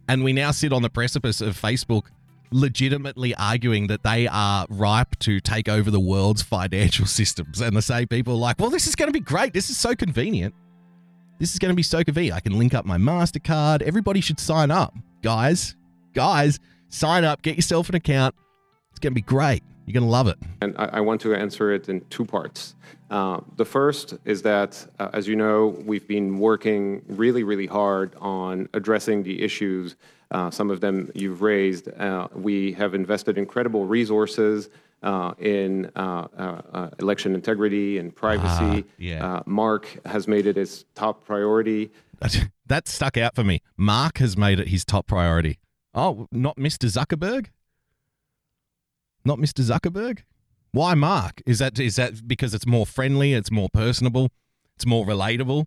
And 0.08 0.24
we 0.24 0.32
now 0.32 0.50
sit 0.50 0.72
on 0.72 0.82
the 0.82 0.90
precipice 0.90 1.40
of 1.40 1.60
Facebook 1.60 2.06
legitimately 2.50 3.34
arguing 3.34 3.88
that 3.88 4.02
they 4.02 4.26
are 4.26 4.66
ripe 4.68 5.18
to 5.20 5.40
take 5.40 5.68
over 5.68 5.90
the 5.90 6.00
world's 6.00 6.42
financial 6.42 7.06
systems. 7.20 7.60
And 7.60 7.76
the 7.76 7.82
same 7.82 8.08
people 8.08 8.34
are 8.34 8.38
like, 8.38 8.58
well, 8.58 8.70
this 8.70 8.86
is 8.86 8.94
going 8.94 9.08
to 9.08 9.12
be 9.12 9.20
great. 9.20 9.52
This 9.52 9.70
is 9.70 9.76
so 9.76 9.94
convenient. 9.94 10.54
This 11.38 11.52
is 11.52 11.58
going 11.58 11.70
to 11.70 11.76
be 11.76 11.82
so 11.82 12.02
convenient. 12.02 12.36
I 12.36 12.40
can 12.40 12.58
link 12.58 12.74
up 12.74 12.84
my 12.84 12.98
MasterCard. 12.98 13.82
Everybody 13.82 14.20
should 14.20 14.40
sign 14.40 14.70
up. 14.70 14.94
Guys, 15.22 15.76
guys, 16.14 16.58
sign 16.88 17.24
up, 17.24 17.42
get 17.42 17.56
yourself 17.56 17.88
an 17.88 17.94
account. 17.94 18.34
It's 18.90 18.98
going 18.98 19.12
to 19.12 19.14
be 19.14 19.20
great. 19.22 19.62
You're 19.86 19.94
going 19.94 20.04
to 20.04 20.10
love 20.10 20.28
it. 20.28 20.36
And 20.60 20.74
I, 20.76 20.84
I 20.94 21.00
want 21.00 21.20
to 21.22 21.34
answer 21.34 21.72
it 21.72 21.88
in 21.88 22.02
two 22.10 22.24
parts. 22.24 22.74
Uh, 23.10 23.40
the 23.56 23.64
first 23.64 24.14
is 24.26 24.42
that, 24.42 24.86
uh, 24.98 25.08
as 25.14 25.26
you 25.26 25.34
know, 25.34 25.68
we've 25.86 26.06
been 26.06 26.38
working 26.38 27.02
really, 27.08 27.42
really 27.42 27.66
hard 27.66 28.14
on 28.20 28.68
addressing 28.74 29.22
the 29.22 29.40
issues. 29.42 29.96
Uh, 30.30 30.50
some 30.50 30.70
of 30.70 30.80
them 30.80 31.10
you've 31.14 31.42
raised. 31.42 31.88
Uh, 31.88 32.28
we 32.34 32.72
have 32.72 32.94
invested 32.94 33.38
incredible 33.38 33.86
resources 33.86 34.68
uh, 35.02 35.32
in 35.38 35.90
uh, 35.96 36.90
election 36.98 37.34
integrity 37.34 37.98
and 37.98 38.14
privacy. 38.14 38.84
yeah. 38.98 39.42
Mark 39.46 39.86
has 40.04 40.28
made 40.28 40.46
it 40.46 40.56
his 40.56 40.84
top 40.94 41.24
priority. 41.24 41.90
That 42.66 42.86
stuck 42.86 43.16
out 43.16 43.34
for 43.34 43.44
me. 43.44 43.62
Mark 43.78 44.18
has 44.18 44.36
made 44.36 44.60
it 44.60 44.68
his 44.68 44.84
top 44.84 45.06
priority. 45.06 45.58
Oh, 45.94 46.28
not 46.30 46.56
Mr. 46.58 46.84
Zuckerberg? 46.86 47.46
Not 49.24 49.38
Mr. 49.38 49.62
Zuckerberg? 49.64 50.18
Why 50.72 50.92
Mark? 50.92 51.40
Is 51.46 51.60
that 51.60 51.78
is 51.78 51.96
that 51.96 52.28
because 52.28 52.52
it's 52.52 52.66
more 52.66 52.84
friendly, 52.84 53.32
it's 53.32 53.50
more 53.50 53.68
personable, 53.72 54.30
it's 54.76 54.84
more 54.84 55.06
relatable? 55.06 55.64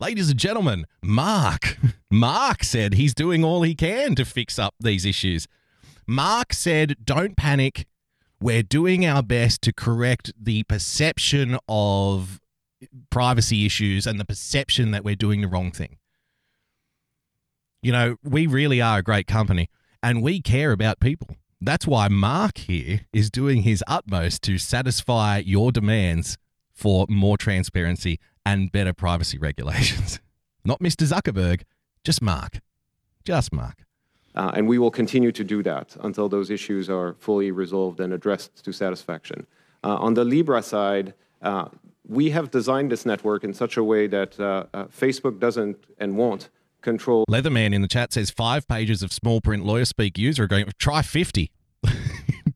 Ladies 0.00 0.30
and 0.30 0.38
gentlemen, 0.38 0.86
Mark. 1.02 1.76
Mark 2.10 2.62
said 2.62 2.94
he's 2.94 3.14
doing 3.14 3.42
all 3.42 3.62
he 3.62 3.74
can 3.74 4.14
to 4.14 4.24
fix 4.24 4.56
up 4.56 4.74
these 4.78 5.04
issues. 5.04 5.48
Mark 6.06 6.52
said, 6.52 7.04
Don't 7.04 7.36
panic. 7.36 7.84
We're 8.40 8.62
doing 8.62 9.04
our 9.04 9.24
best 9.24 9.60
to 9.62 9.72
correct 9.72 10.32
the 10.40 10.62
perception 10.62 11.58
of 11.68 12.40
privacy 13.10 13.66
issues 13.66 14.06
and 14.06 14.20
the 14.20 14.24
perception 14.24 14.92
that 14.92 15.02
we're 15.02 15.16
doing 15.16 15.40
the 15.40 15.48
wrong 15.48 15.72
thing. 15.72 15.96
You 17.82 17.90
know, 17.90 18.16
we 18.22 18.46
really 18.46 18.80
are 18.80 18.98
a 18.98 19.02
great 19.02 19.26
company 19.26 19.68
and 20.00 20.22
we 20.22 20.40
care 20.40 20.70
about 20.70 21.00
people. 21.00 21.30
That's 21.60 21.88
why 21.88 22.06
Mark 22.06 22.58
here 22.58 23.00
is 23.12 23.32
doing 23.32 23.62
his 23.62 23.82
utmost 23.88 24.42
to 24.42 24.58
satisfy 24.58 25.38
your 25.38 25.72
demands 25.72 26.38
for 26.72 27.04
more 27.08 27.36
transparency 27.36 28.20
and 28.52 28.72
better 28.72 28.92
privacy 28.92 29.38
regulations. 29.48 30.20
Not 30.64 30.80
Mr. 30.80 31.06
Zuckerberg, 31.06 31.62
just 32.04 32.22
Mark. 32.22 32.60
Just 33.24 33.52
Mark. 33.52 33.84
Uh, 34.34 34.52
and 34.54 34.68
we 34.68 34.78
will 34.78 34.90
continue 34.90 35.32
to 35.32 35.44
do 35.44 35.62
that 35.62 35.96
until 36.00 36.28
those 36.28 36.50
issues 36.50 36.88
are 36.88 37.14
fully 37.14 37.50
resolved 37.50 37.98
and 38.00 38.12
addressed 38.12 38.64
to 38.64 38.72
satisfaction. 38.72 39.46
Uh, 39.82 39.96
on 39.96 40.14
the 40.14 40.24
Libra 40.24 40.62
side, 40.62 41.14
uh, 41.42 41.68
we 42.06 42.30
have 42.30 42.50
designed 42.50 42.90
this 42.90 43.04
network 43.04 43.44
in 43.44 43.52
such 43.52 43.76
a 43.76 43.84
way 43.84 44.06
that 44.06 44.38
uh, 44.38 44.64
uh, 44.72 44.84
Facebook 44.84 45.38
doesn't 45.38 45.76
and 45.98 46.16
won't 46.16 46.48
control. 46.80 47.24
Leatherman 47.28 47.74
in 47.74 47.82
the 47.82 47.88
chat 47.88 48.12
says 48.12 48.30
five 48.30 48.66
pages 48.68 49.02
of 49.02 49.12
small 49.12 49.40
print 49.40 49.64
lawyer 49.64 49.84
speak 49.84 50.16
user 50.16 50.44
agreement. 50.44 50.78
Try 50.78 51.02
50. 51.02 51.50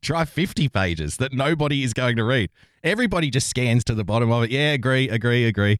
Try 0.03 0.25
50 0.25 0.69
pages 0.69 1.17
that 1.19 1.33
nobody 1.33 1.85
is 1.85 1.95
going 1.95 2.17
to 2.17 2.25
read. 2.25 2.51
Everybody 2.83 3.31
just 3.31 3.49
scans 3.49 3.85
to 3.85 3.95
the 3.95 4.05
bottom 4.05 4.33
of 4.33 4.43
it. 4.43 4.51
Yeah, 4.51 4.73
agree, 4.73 5.09
agree, 5.09 5.45
agree. 5.47 5.79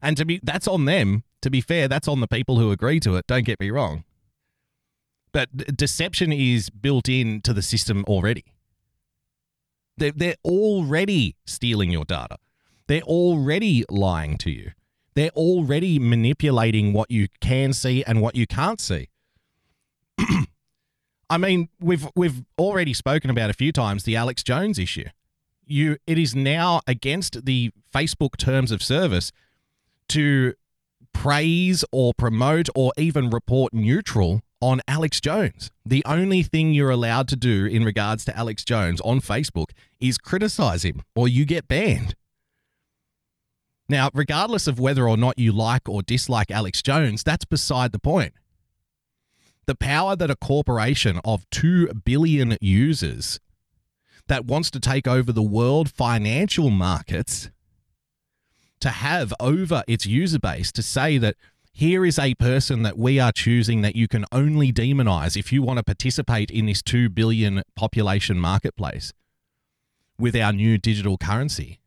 And 0.00 0.16
to 0.16 0.24
be 0.24 0.40
that's 0.42 0.68
on 0.68 0.84
them. 0.84 1.24
To 1.42 1.50
be 1.50 1.60
fair, 1.60 1.88
that's 1.88 2.06
on 2.06 2.20
the 2.20 2.28
people 2.28 2.58
who 2.58 2.70
agree 2.70 3.00
to 3.00 3.16
it. 3.16 3.26
Don't 3.26 3.44
get 3.44 3.58
me 3.58 3.70
wrong. 3.70 4.04
But 5.32 5.76
deception 5.76 6.32
is 6.32 6.70
built 6.70 7.08
into 7.08 7.52
the 7.52 7.62
system 7.62 8.04
already. 8.06 8.44
They're, 9.96 10.12
they're 10.12 10.36
already 10.44 11.36
stealing 11.46 11.90
your 11.90 12.04
data. 12.04 12.36
They're 12.88 13.02
already 13.02 13.84
lying 13.88 14.36
to 14.38 14.50
you. 14.50 14.72
They're 15.14 15.30
already 15.30 15.98
manipulating 15.98 16.92
what 16.92 17.10
you 17.10 17.28
can 17.40 17.72
see 17.72 18.04
and 18.04 18.20
what 18.20 18.36
you 18.36 18.46
can't 18.46 18.80
see. 18.80 19.08
I 21.30 21.38
mean, 21.38 21.68
we've 21.80 22.06
we've 22.16 22.42
already 22.58 22.92
spoken 22.92 23.30
about 23.30 23.50
a 23.50 23.54
few 23.54 23.70
times 23.70 24.02
the 24.02 24.16
Alex 24.16 24.42
Jones 24.42 24.78
issue. 24.78 25.06
You 25.64 25.96
it 26.06 26.18
is 26.18 26.34
now 26.34 26.80
against 26.88 27.46
the 27.46 27.70
Facebook 27.94 28.36
terms 28.36 28.72
of 28.72 28.82
service 28.82 29.30
to 30.08 30.54
praise 31.12 31.84
or 31.92 32.12
promote 32.14 32.68
or 32.74 32.92
even 32.98 33.30
report 33.30 33.72
neutral 33.72 34.42
on 34.60 34.80
Alex 34.88 35.20
Jones. 35.20 35.70
The 35.86 36.02
only 36.04 36.42
thing 36.42 36.74
you're 36.74 36.90
allowed 36.90 37.28
to 37.28 37.36
do 37.36 37.64
in 37.64 37.84
regards 37.84 38.24
to 38.26 38.36
Alex 38.36 38.64
Jones 38.64 39.00
on 39.02 39.20
Facebook 39.20 39.70
is 40.00 40.18
criticize 40.18 40.84
him 40.84 41.02
or 41.14 41.28
you 41.28 41.44
get 41.44 41.68
banned. 41.68 42.14
Now, 43.88 44.10
regardless 44.12 44.66
of 44.66 44.78
whether 44.78 45.08
or 45.08 45.16
not 45.16 45.38
you 45.38 45.52
like 45.52 45.88
or 45.88 46.02
dislike 46.02 46.50
Alex 46.50 46.82
Jones, 46.82 47.22
that's 47.22 47.44
beside 47.44 47.92
the 47.92 47.98
point. 47.98 48.34
The 49.66 49.74
power 49.74 50.16
that 50.16 50.30
a 50.30 50.36
corporation 50.36 51.20
of 51.24 51.48
2 51.50 51.88
billion 52.04 52.56
users 52.60 53.38
that 54.26 54.44
wants 54.44 54.70
to 54.70 54.80
take 54.80 55.06
over 55.06 55.32
the 55.32 55.42
world 55.42 55.90
financial 55.90 56.70
markets 56.70 57.50
to 58.80 58.90
have 58.90 59.32
over 59.38 59.82
its 59.86 60.06
user 60.06 60.38
base 60.38 60.72
to 60.72 60.82
say 60.82 61.18
that 61.18 61.36
here 61.72 62.04
is 62.04 62.18
a 62.18 62.34
person 62.34 62.82
that 62.82 62.98
we 62.98 63.20
are 63.20 63.32
choosing 63.32 63.82
that 63.82 63.96
you 63.96 64.08
can 64.08 64.24
only 64.32 64.72
demonize 64.72 65.36
if 65.36 65.52
you 65.52 65.62
want 65.62 65.78
to 65.78 65.82
participate 65.82 66.50
in 66.50 66.66
this 66.66 66.82
2 66.82 67.08
billion 67.08 67.62
population 67.76 68.38
marketplace 68.38 69.12
with 70.18 70.36
our 70.36 70.52
new 70.52 70.78
digital 70.78 71.16
currency. 71.16 71.80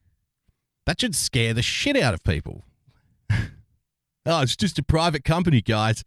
That 0.85 0.99
should 0.99 1.15
scare 1.15 1.53
the 1.53 1.61
shit 1.61 1.95
out 1.95 2.13
of 2.13 2.23
people. 2.23 2.65
oh, 3.29 4.41
it's 4.41 4.55
just 4.55 4.79
a 4.79 4.83
private 4.83 5.23
company, 5.23 5.61
guys. 5.61 6.03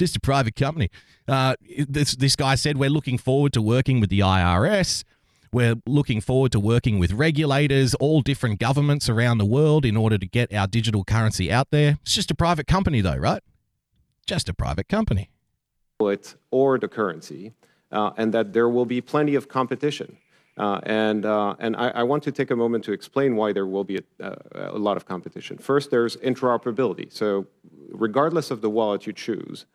Just 0.00 0.16
a 0.16 0.20
private 0.20 0.56
company. 0.56 0.88
Uh, 1.28 1.56
this, 1.86 2.16
this 2.16 2.34
guy 2.34 2.54
said, 2.54 2.78
We're 2.78 2.88
looking 2.88 3.18
forward 3.18 3.52
to 3.52 3.60
working 3.60 4.00
with 4.00 4.08
the 4.08 4.20
IRS. 4.20 5.04
We're 5.52 5.74
looking 5.86 6.22
forward 6.22 6.52
to 6.52 6.60
working 6.60 6.98
with 6.98 7.12
regulators, 7.12 7.94
all 7.96 8.22
different 8.22 8.60
governments 8.60 9.10
around 9.10 9.36
the 9.36 9.44
world 9.44 9.84
in 9.84 9.98
order 9.98 10.16
to 10.16 10.26
get 10.26 10.54
our 10.54 10.66
digital 10.66 11.04
currency 11.04 11.52
out 11.52 11.70
there. 11.70 11.98
It's 12.00 12.14
just 12.14 12.30
a 12.30 12.34
private 12.34 12.66
company, 12.66 13.02
though, 13.02 13.16
right? 13.16 13.42
Just 14.26 14.48
a 14.48 14.54
private 14.54 14.88
company. 14.88 15.28
Or 16.50 16.78
the 16.78 16.88
currency, 16.88 17.52
uh, 17.92 18.12
and 18.16 18.32
that 18.32 18.54
there 18.54 18.70
will 18.70 18.86
be 18.86 19.02
plenty 19.02 19.34
of 19.34 19.48
competition. 19.48 20.16
Uh, 20.56 20.80
and 20.84 21.26
uh, 21.26 21.56
and 21.58 21.76
I, 21.76 21.88
I, 21.90 22.02
want 22.04 22.22
to 22.22 22.32
take 22.32 22.50
a 22.50 22.56
moment 22.56 22.84
to 22.84 22.92
explain 22.92 23.36
why 23.36 23.52
there 23.52 23.66
will 23.66 23.84
be 23.84 23.98
a, 23.98 24.24
uh, 24.24 24.70
a, 24.72 24.78
lot 24.78 24.96
of 24.96 25.04
competition. 25.04 25.58
First, 25.58 25.90
there's 25.90 26.16
interoperability. 26.16 27.12
So, 27.12 27.46
regardless 27.90 28.50
of 28.50 28.62
the 28.62 28.70
wallet 28.70 29.06
you 29.06 29.12
choose, 29.12 29.66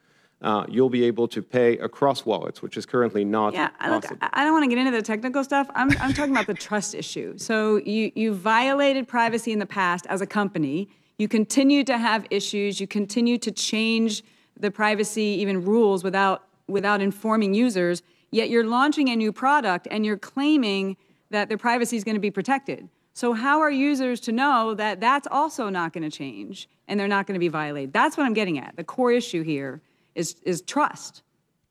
uh, 0.46 0.64
you'll 0.70 0.92
be 0.92 1.04
able 1.04 1.28
to 1.28 1.42
pay 1.42 1.76
across 1.80 2.24
wallets, 2.24 2.62
which 2.62 2.78
is 2.78 2.86
currently 2.86 3.26
not 3.26 3.54
yeah, 3.54 3.70
possible. 3.70 4.16
Look, 4.22 4.30
I 4.32 4.44
don't 4.44 4.54
want 4.54 4.64
to 4.64 4.70
get 4.70 4.78
into 4.78 4.92
the 4.92 5.02
technical 5.02 5.44
stuff. 5.44 5.68
I'm, 5.74 5.90
I'm 6.00 6.14
talking 6.14 6.32
about 6.32 6.46
the 6.46 6.54
trust 6.68 6.94
issue. 6.94 7.36
So 7.40 7.78
you, 7.78 8.12
you 8.14 8.32
violated 8.32 9.08
privacy 9.08 9.52
in 9.52 9.58
the 9.58 9.66
past 9.66 10.06
as 10.06 10.22
a 10.22 10.28
company. 10.28 10.88
You 11.18 11.28
continue 11.28 11.84
to 11.86 11.98
have 11.98 12.28
issues. 12.30 12.80
You 12.80 12.86
continue 12.86 13.40
to 13.40 13.52
change 13.52 14.24
the 14.56 14.70
privacy 14.70 15.24
even 15.24 15.66
rules 15.66 16.04
without, 16.04 16.44
without 16.68 17.02
informing 17.02 17.56
users. 17.56 18.04
Yet 18.30 18.52
you're 18.52 18.68
launching 18.68 19.10
a 19.10 19.16
new 19.16 19.32
product 19.32 19.88
and 19.90 20.06
you're 20.06 20.18
claiming 20.18 20.96
that 21.32 21.50
their 21.50 21.58
privacy 21.58 21.98
is 21.98 22.04
going 22.04 22.16
to 22.16 22.22
be 22.22 22.32
protected. 22.32 22.88
So 23.14 23.34
how 23.34 23.62
are 23.62 23.72
users 23.72 24.20
to 24.22 24.32
know 24.32 24.76
that 24.76 25.00
that's 25.00 25.28
also 25.32 25.70
not 25.70 25.92
going 25.92 26.08
to 26.08 26.16
change 26.16 26.70
and 26.88 27.00
they're 27.00 27.08
not 27.08 27.26
going 27.26 27.34
to 27.34 27.40
be 27.40 27.48
violated? 27.48 27.94
That's 27.94 28.16
what 28.16 28.28
I'm 28.28 28.36
getting 28.36 28.60
at. 28.60 28.76
The 28.76 28.84
core 28.84 29.12
issue 29.12 29.42
here 29.42 29.82
is, 30.15 30.36
is 30.43 30.62
trust. 30.62 31.23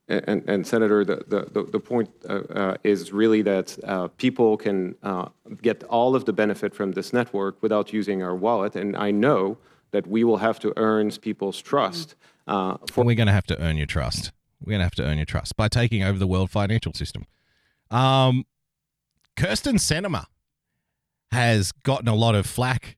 And, 0.07 0.47
and, 0.47 0.67
Senator, 0.67 1.03
the, 1.03 1.25
the, 1.27 1.65
the 1.65 1.81
point 1.81 2.11
uh, 2.29 2.35
uh, 2.35 2.77
is 2.85 3.11
really 3.11 3.41
that 3.41 3.79
uh, 3.85 4.09
people 4.09 4.59
can 4.59 4.95
uh, 5.03 5.29
get 5.63 5.83
all 5.85 6.15
of 6.15 6.27
the 6.27 6.33
benefit 6.33 6.75
from 6.75 6.93
this 6.93 7.15
network 7.15 7.63
without 7.63 7.91
using 7.91 8.23
our 8.23 8.37
wallet. 8.37 8.77
And 8.77 8.97
I 8.97 9.11
know 9.11 9.57
that 9.93 10.07
we 10.07 10.23
will 10.23 10.37
have 10.37 10.59
to 10.61 10.75
earn 10.77 11.11
people's 11.11 11.63
trust. 11.63 12.17
Uh, 12.47 12.77
for- 12.91 13.05
We're 13.05 13.15
going 13.15 13.29
to 13.29 13.33
have 13.33 13.47
to 13.47 13.59
earn 13.63 13.79
your 13.79 13.87
trust. 13.87 14.31
We're 14.61 14.73
going 14.73 14.81
to 14.81 14.85
have 14.85 14.95
to 14.97 15.05
earn 15.05 15.17
your 15.17 15.25
trust 15.25 15.57
by 15.57 15.69
taking 15.69 16.03
over 16.03 16.19
the 16.19 16.27
world 16.27 16.51
financial 16.51 16.93
system. 16.93 17.25
Um, 17.91 18.45
Kyrsten 19.37 19.79
Sinema 19.79 20.27
has 21.33 21.73
gotten 21.73 22.09
a 22.09 22.15
lot 22.15 22.35
of 22.35 22.45
flack 22.45 22.97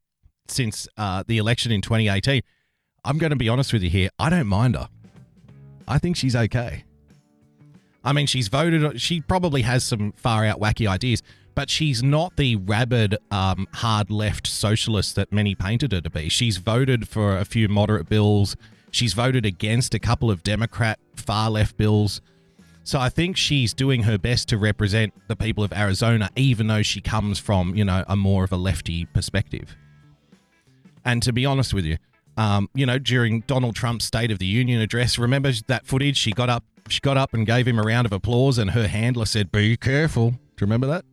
since 0.49 0.89
uh, 0.97 1.23
the 1.27 1.39
election 1.39 1.71
in 1.71 1.83
2018. 1.83 2.43
I'm 3.05 3.19
going 3.19 3.31
to 3.31 3.37
be 3.37 3.49
honest 3.49 3.73
with 3.73 3.83
you 3.83 3.91
here. 3.91 4.11
I 4.19 4.31
don't 4.31 4.49
mind 4.49 4.75
her. 4.75 4.89
I 5.89 5.99
think 5.99 6.17
she's 6.17 6.37
okay. 6.37 6.85
I 8.05 8.13
mean, 8.13 8.27
she's 8.27 8.49
voted, 8.49 9.01
she 9.01 9.21
probably 9.21 9.63
has 9.63 9.85
some 9.85 10.13
far 10.13 10.45
out 10.45 10.61
wacky 10.61 10.89
ideas, 10.89 11.23
but 11.57 11.71
she's 11.71 12.03
not 12.03 12.37
the 12.37 12.57
rabid, 12.57 13.17
um, 13.31 13.67
hard 13.73 14.11
left 14.11 14.47
socialist 14.47 15.17
that 15.17 15.33
many 15.33 15.55
painted 15.55 15.93
her 15.93 16.01
to 16.01 16.11
be. 16.11 16.29
She's 16.29 16.59
voted 16.59 17.09
for 17.09 17.37
a 17.37 17.45
few 17.45 17.69
moderate 17.69 18.09
bills. 18.09 18.57
She's 18.91 19.13
voted 19.13 19.45
against 19.45 19.95
a 19.95 19.99
couple 19.99 20.31
of 20.31 20.43
Democrat 20.43 20.99
far 21.17 21.51
left 21.51 21.77
bills. 21.77 22.21
So 22.85 23.01
I 23.01 23.09
think 23.09 23.37
she's 23.37 23.75
doing 23.75 24.05
her 24.05 24.17
best 24.17 24.49
to 24.51 24.59
represent 24.59 25.13
the 25.27 25.35
people 25.35 25.65
of 25.65 25.73
Arizona, 25.73 26.31
even 26.37 26.69
though 26.69 26.83
she 26.83 27.01
comes 27.01 27.41
from, 27.41 27.75
you 27.75 27.85
know, 27.85 28.05
a 28.07 28.15
more 28.15 28.45
of 28.45 28.53
a 28.53 28.57
lefty 28.57 29.07
perspective. 29.07 29.75
And 31.05 31.21
to 31.25 31.33
be 31.33 31.45
honest 31.45 31.75
with 31.75 31.85
you, 31.85 31.97
um, 32.37 32.69
you 32.75 32.87
know, 32.87 32.99
during 32.99 33.41
Donald 33.43 33.75
Trump's 33.75 34.05
State 34.05 34.31
of 34.31 34.39
the 34.39 34.47
Union 34.47 34.81
address. 34.81 35.19
Remember 35.19 35.53
that 35.67 35.87
footage? 35.87 36.17
She 36.17 36.33
got 36.33 36.49
up, 36.49 36.65
she 36.89 37.01
got 37.01 37.17
up 37.17 37.33
and 37.35 37.47
gave 37.47 37.67
him 37.67 37.79
a 37.79 37.83
round 37.83 38.07
of 38.07 38.13
applause, 38.13 38.59
and 38.59 38.71
her 38.71 38.89
handler 38.89 39.27
said, 39.27 39.51
"Be 39.51 39.77
careful." 39.77 40.31
Do 40.31 40.37
you 40.37 40.67
remember 40.67 40.87
that? 40.87 41.05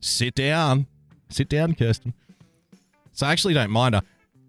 Sit 0.00 0.34
down, 0.34 0.86
sit 1.28 1.48
down, 1.48 1.74
Kyrsten. 1.74 2.12
So 3.12 3.26
I 3.26 3.32
actually 3.32 3.54
don't 3.54 3.70
mind 3.70 3.96
her, 3.96 4.02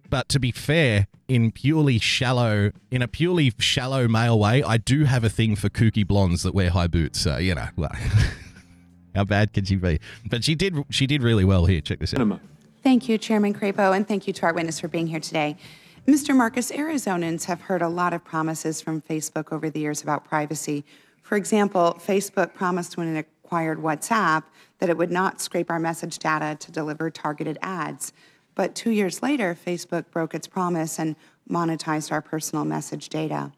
but 0.09 0.29
to 0.29 0.39
be 0.39 0.51
fair, 0.51 1.07
in 1.27 1.51
purely 1.51 1.99
shallow, 1.99 2.71
in 2.91 3.01
a 3.01 3.07
purely 3.07 3.51
shallow 3.57 4.07
male 4.07 4.37
way, 4.37 4.61
I 4.63 4.77
do 4.77 5.05
have 5.05 5.23
a 5.23 5.29
thing 5.29 5.55
for 5.55 5.69
kooky 5.69 6.05
blondes 6.05 6.43
that 6.43 6.53
wear 6.53 6.69
high 6.69 6.87
boots. 6.87 7.19
So 7.21 7.37
you 7.37 7.55
know, 7.55 7.67
well, 7.75 7.91
how 9.15 9.23
bad 9.23 9.53
can 9.53 9.65
she 9.65 9.75
be? 9.75 9.99
But 10.29 10.43
she 10.43 10.55
did, 10.55 10.75
she 10.89 11.07
did 11.07 11.23
really 11.23 11.45
well 11.45 11.65
here. 11.65 11.81
Check 11.81 11.99
this 11.99 12.13
out. 12.13 12.39
Thank 12.81 13.09
you, 13.09 13.17
Chairman 13.17 13.53
Crapo, 13.53 13.95
and 13.95 14.07
thank 14.07 14.25
you 14.27 14.33
to 14.33 14.45
our 14.45 14.53
witness 14.53 14.79
for 14.79 14.87
being 14.87 15.07
here 15.07 15.19
today. 15.19 15.57
Mr. 16.09 16.35
Marcus, 16.35 16.71
Arizonans 16.71 17.45
have 17.45 17.61
heard 17.61 17.83
a 17.83 17.87
lot 17.87 18.13
of 18.13 18.23
promises 18.23 18.81
from 18.81 18.99
Facebook 18.99 19.53
over 19.53 19.69
the 19.69 19.79
years 19.79 20.01
about 20.01 20.25
privacy. 20.25 20.83
For 21.21 21.35
example, 21.35 21.99
Facebook 22.03 22.55
promised 22.55 22.97
when 22.97 23.15
it 23.15 23.27
acquired 23.43 23.77
WhatsApp 23.77 24.41
that 24.79 24.89
it 24.89 24.97
would 24.97 25.11
not 25.11 25.39
scrape 25.39 25.69
our 25.69 25.77
message 25.77 26.17
data 26.17 26.57
to 26.61 26.71
deliver 26.71 27.11
targeted 27.11 27.59
ads. 27.61 28.11
But 28.55 28.73
two 28.73 28.89
years 28.89 29.21
later, 29.21 29.55
Facebook 29.55 30.09
broke 30.09 30.33
its 30.33 30.47
promise 30.47 30.97
and 30.97 31.15
monetized 31.47 32.11
our 32.11 32.23
personal 32.23 32.65
message 32.65 33.09
data. 33.09 33.51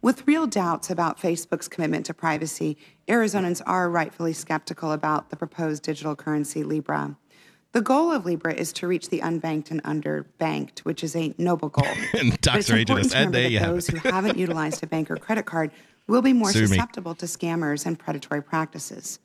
With 0.00 0.26
real 0.26 0.48
doubts 0.48 0.90
about 0.90 1.20
Facebook's 1.20 1.68
commitment 1.68 2.04
to 2.06 2.14
privacy, 2.14 2.76
Arizonans 3.06 3.62
are 3.64 3.88
rightfully 3.88 4.32
skeptical 4.32 4.90
about 4.90 5.30
the 5.30 5.36
proposed 5.36 5.84
digital 5.84 6.16
currency 6.16 6.64
Libra. 6.64 7.16
The 7.72 7.80
goal 7.80 8.12
of 8.12 8.26
Libra 8.26 8.52
is 8.52 8.70
to 8.74 8.86
reach 8.86 9.08
the 9.08 9.20
unbanked 9.20 9.70
and 9.70 9.82
underbanked, 9.82 10.80
which 10.80 11.02
is 11.02 11.16
a 11.16 11.34
noble 11.38 11.70
goal. 11.70 11.88
And 12.12 12.30
But 12.32 12.40
Ducks 12.42 12.58
it's 12.58 12.70
important 12.70 13.12
to 13.12 13.16
and 13.16 13.34
remember 13.34 13.58
that 13.58 13.66
those 13.66 13.86
who 13.86 13.96
haven't 13.96 14.36
utilized 14.36 14.82
a 14.82 14.86
bank 14.86 15.10
or 15.10 15.16
credit 15.16 15.46
card 15.46 15.70
will 16.06 16.20
be 16.20 16.34
more 16.34 16.50
Sue 16.52 16.62
me. 16.62 16.66
susceptible 16.66 17.14
to 17.14 17.26
scammers 17.26 17.86
and 17.86 17.98
predatory 17.98 18.42
practices. 18.42 19.20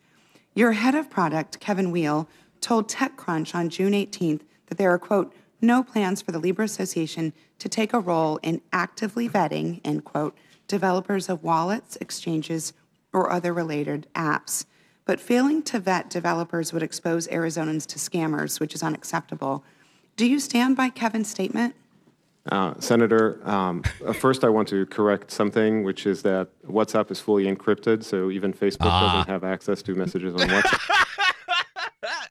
Your 0.56 0.72
head 0.72 0.96
of 0.96 1.10
product, 1.10 1.60
Kevin 1.60 1.92
Weil, 1.92 2.30
told 2.62 2.90
TechCrunch 2.90 3.54
on 3.54 3.70
June 3.70 3.92
18th 3.92 4.42
that 4.68 4.78
there 4.78 4.92
are, 4.92 5.00
quote, 5.00 5.34
no 5.62 5.84
plans 5.84 6.22
for 6.22 6.32
the 6.32 6.40
Libra 6.40 6.66
Association 6.66 7.34
to 7.60 7.68
take 7.68 7.92
a 7.92 8.00
role 8.00 8.40
in 8.44 8.62
actively 8.72 9.28
vetting, 9.28 9.82
end 9.84 10.06
quote, 10.06 10.38
developers 10.68 11.28
of 11.28 11.44
wallets, 11.44 11.98
exchanges, 11.98 12.74
or 13.12 13.32
other 13.32 13.54
related 13.54 14.08
apps. 14.16 14.66
But 15.08 15.22
failing 15.22 15.64
to 15.64 15.80
vet 15.80 16.10
developers 16.10 16.74
would 16.74 16.84
expose 16.84 17.28
Arizonans 17.30 17.86
to 17.88 17.98
scammers, 17.98 18.60
which 18.60 18.76
is 18.76 18.84
unacceptable. 18.84 19.64
Do 20.18 20.28
you 20.28 20.40
stand 20.40 20.76
by 20.76 20.90
Kevin's 20.90 21.30
statement? 21.30 21.76
Uh, 22.52 22.74
Senator, 22.80 23.40
um, 23.50 23.84
uh, 24.06 24.14
first 24.14 24.44
I 24.44 24.50
want 24.50 24.68
to 24.70 24.86
correct 24.86 25.32
something, 25.32 25.84
which 25.84 26.06
is 26.06 26.22
that 26.24 26.50
WhatsApp 26.66 27.10
is 27.12 27.20
fully 27.20 27.46
encrypted, 27.46 28.04
so 28.04 28.30
even 28.30 28.54
Facebook 28.54 28.78
Ah. 28.82 29.18
doesn't 29.18 29.32
have 29.32 29.44
access 29.44 29.82
to 29.84 29.96
messages 29.96 30.34
on 30.36 30.48
WhatsApp. 30.48 30.80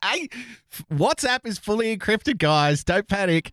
Hey, 0.03 0.29
WhatsApp 0.93 1.45
is 1.45 1.59
fully 1.59 1.95
encrypted, 1.95 2.37
guys. 2.37 2.83
Don't 2.83 3.07
panic. 3.07 3.51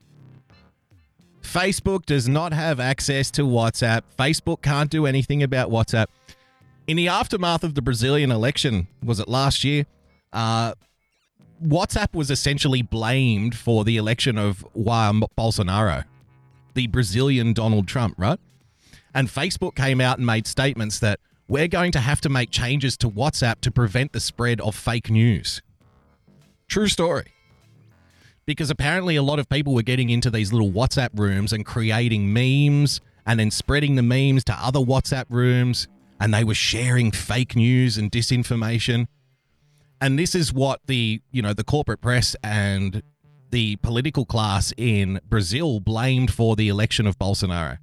Facebook 1.42 2.06
does 2.06 2.28
not 2.28 2.52
have 2.52 2.78
access 2.80 3.30
to 3.32 3.42
WhatsApp. 3.42 4.02
Facebook 4.16 4.62
can't 4.62 4.88
do 4.88 5.04
anything 5.04 5.42
about 5.42 5.70
WhatsApp. 5.70 6.06
In 6.87 6.97
the 6.99 7.09
aftermath 7.09 7.64
of 7.64 7.75
the 7.75 7.83
Brazilian 7.83 8.31
election, 8.31 8.88
was 9.03 9.18
it 9.18 9.27
last 9.27 9.64
year? 9.64 9.87
Uh, 10.33 10.75
WhatsApp 11.64 12.12
was 12.12 12.31
essentially 12.31 12.83
blamed 12.83 13.57
for 13.57 13.85
the 13.85 13.97
election 13.97 14.37
of 14.37 14.66
Jair 14.77 15.27
Bolsonaro, 15.38 16.05
the 16.75 16.87
Brazilian 16.88 17.55
Donald 17.55 17.88
Trump, 17.88 18.16
right? 18.18 18.38
And 19.14 19.29
Facebook 19.29 19.75
came 19.75 20.01
out 20.01 20.18
and 20.18 20.27
made 20.27 20.47
statements 20.47 20.99
that 20.99 21.20
we're 21.49 21.68
going 21.68 21.92
to 21.92 22.01
have 22.01 22.20
to 22.23 22.29
make 22.29 22.51
changes 22.51 22.99
to 22.99 23.09
WhatsApp 23.09 23.61
to 23.62 23.70
prevent 23.70 24.12
the 24.12 24.20
spread 24.20 24.61
of 24.61 24.75
fake 24.75 25.09
news. 25.09 25.62
True 26.68 26.88
story. 26.88 27.33
Because 28.44 28.68
apparently 28.68 29.16
a 29.16 29.23
lot 29.23 29.38
of 29.38 29.49
people 29.49 29.73
were 29.73 29.83
getting 29.83 30.11
into 30.11 30.31
these 30.31 30.53
little 30.53 30.70
WhatsApp 30.70 31.18
rooms 31.18 31.53
and 31.55 31.64
creating 31.64 32.31
memes 32.31 33.01
and 33.25 33.40
then 33.40 33.51
spreading 33.51 33.94
the 33.94 34.03
memes 34.03 34.44
to 34.44 34.53
other 34.53 34.81
WhatsApp 34.81 35.25
rooms 35.31 35.88
and 36.20 36.33
they 36.33 36.44
were 36.44 36.55
sharing 36.55 37.11
fake 37.11 37.57
news 37.57 37.98
and 37.98 38.11
disinformation. 38.11 39.07
And 40.00 40.18
this 40.18 40.35
is 40.35 40.53
what 40.53 40.81
the, 40.87 41.20
you 41.31 41.42
know, 41.42 41.53
the 41.53 41.64
corporate 41.64 42.00
press 42.00 42.37
and 42.42 43.03
the 43.50 43.77
political 43.77 44.24
class 44.24 44.72
in 44.77 45.20
Brazil 45.29 45.81
blamed 45.81 46.33
for 46.33 46.57
the 46.57 46.68
election 46.68 47.07
of 47.07 47.18
Bolsonaro. 47.18 47.79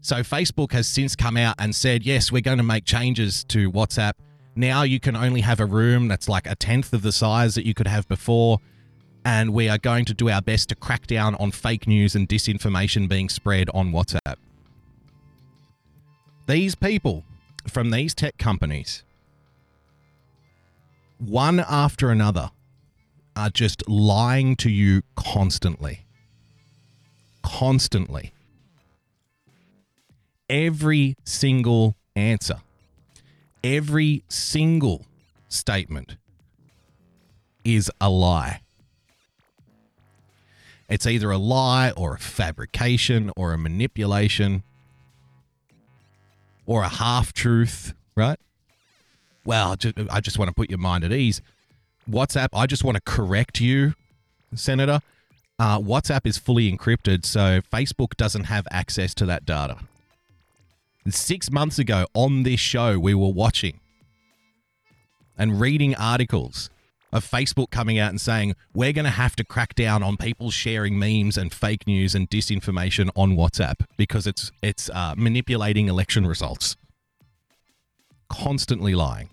So 0.00 0.16
Facebook 0.16 0.72
has 0.72 0.86
since 0.86 1.14
come 1.14 1.36
out 1.36 1.54
and 1.58 1.74
said, 1.74 2.04
yes, 2.04 2.32
we're 2.32 2.42
going 2.42 2.58
to 2.58 2.64
make 2.64 2.84
changes 2.84 3.44
to 3.44 3.70
WhatsApp. 3.70 4.14
Now 4.54 4.82
you 4.82 5.00
can 5.00 5.16
only 5.16 5.40
have 5.40 5.60
a 5.60 5.66
room 5.66 6.08
that's 6.08 6.28
like 6.28 6.46
a 6.46 6.54
tenth 6.54 6.92
of 6.92 7.02
the 7.02 7.12
size 7.12 7.54
that 7.54 7.64
you 7.64 7.72
could 7.72 7.86
have 7.86 8.06
before. 8.08 8.58
And 9.24 9.54
we 9.54 9.68
are 9.68 9.78
going 9.78 10.04
to 10.06 10.14
do 10.14 10.28
our 10.28 10.42
best 10.42 10.68
to 10.70 10.74
crack 10.74 11.06
down 11.06 11.36
on 11.36 11.52
fake 11.52 11.86
news 11.86 12.14
and 12.16 12.28
disinformation 12.28 13.08
being 13.08 13.28
spread 13.28 13.70
on 13.72 13.92
WhatsApp. 13.92 14.36
These 16.46 16.74
people 16.74 17.24
from 17.66 17.90
these 17.90 18.14
tech 18.14 18.38
companies, 18.38 19.04
one 21.18 21.60
after 21.60 22.10
another, 22.10 22.50
are 23.34 23.50
just 23.50 23.88
lying 23.88 24.56
to 24.56 24.70
you 24.70 25.02
constantly. 25.16 26.06
Constantly 27.42 28.32
every 30.52 31.16
single 31.24 31.96
answer, 32.14 32.60
every 33.64 34.22
single 34.28 35.06
statement 35.48 36.16
is 37.64 37.90
a 38.00 38.10
lie. 38.10 38.60
It's 40.90 41.06
either 41.06 41.30
a 41.30 41.38
lie 41.38 41.90
or 41.92 42.14
a 42.14 42.18
fabrication 42.18 43.30
or 43.34 43.54
a 43.54 43.58
manipulation 43.58 44.62
or 46.66 46.82
a 46.82 46.88
half 46.88 47.32
truth, 47.32 47.94
right? 48.16 48.38
Well, 49.44 49.76
I 50.10 50.20
just 50.20 50.38
want 50.38 50.48
to 50.48 50.54
put 50.54 50.70
your 50.70 50.78
mind 50.78 51.04
at 51.04 51.12
ease. 51.12 51.42
WhatsApp, 52.08 52.48
I 52.52 52.66
just 52.66 52.84
want 52.84 52.96
to 52.96 53.00
correct 53.04 53.60
you, 53.60 53.94
Senator. 54.54 55.00
Uh, 55.58 55.78
WhatsApp 55.78 56.26
is 56.26 56.38
fully 56.38 56.70
encrypted, 56.70 57.24
so 57.24 57.60
Facebook 57.72 58.16
doesn't 58.16 58.44
have 58.44 58.66
access 58.70 59.14
to 59.14 59.26
that 59.26 59.44
data. 59.44 59.78
Six 61.08 61.50
months 61.50 61.78
ago 61.78 62.06
on 62.14 62.44
this 62.44 62.60
show, 62.60 62.98
we 62.98 63.14
were 63.14 63.32
watching 63.32 63.80
and 65.36 65.60
reading 65.60 65.94
articles 65.96 66.70
of 67.12 67.28
Facebook 67.28 67.70
coming 67.70 67.98
out 67.98 68.10
and 68.10 68.20
saying, 68.20 68.54
we're 68.74 68.92
going 68.92 69.04
to 69.04 69.10
have 69.10 69.36
to 69.36 69.44
crack 69.44 69.74
down 69.74 70.02
on 70.02 70.16
people 70.16 70.50
sharing 70.50 70.98
memes 70.98 71.36
and 71.36 71.52
fake 71.52 71.86
news 71.86 72.14
and 72.14 72.30
disinformation 72.30 73.10
on 73.14 73.36
WhatsApp 73.36 73.84
because 73.96 74.26
it's, 74.26 74.50
it's 74.62 74.88
uh, 74.90 75.14
manipulating 75.16 75.88
election 75.88 76.26
results. 76.26 76.76
Constantly 78.28 78.94
lying. 78.94 79.28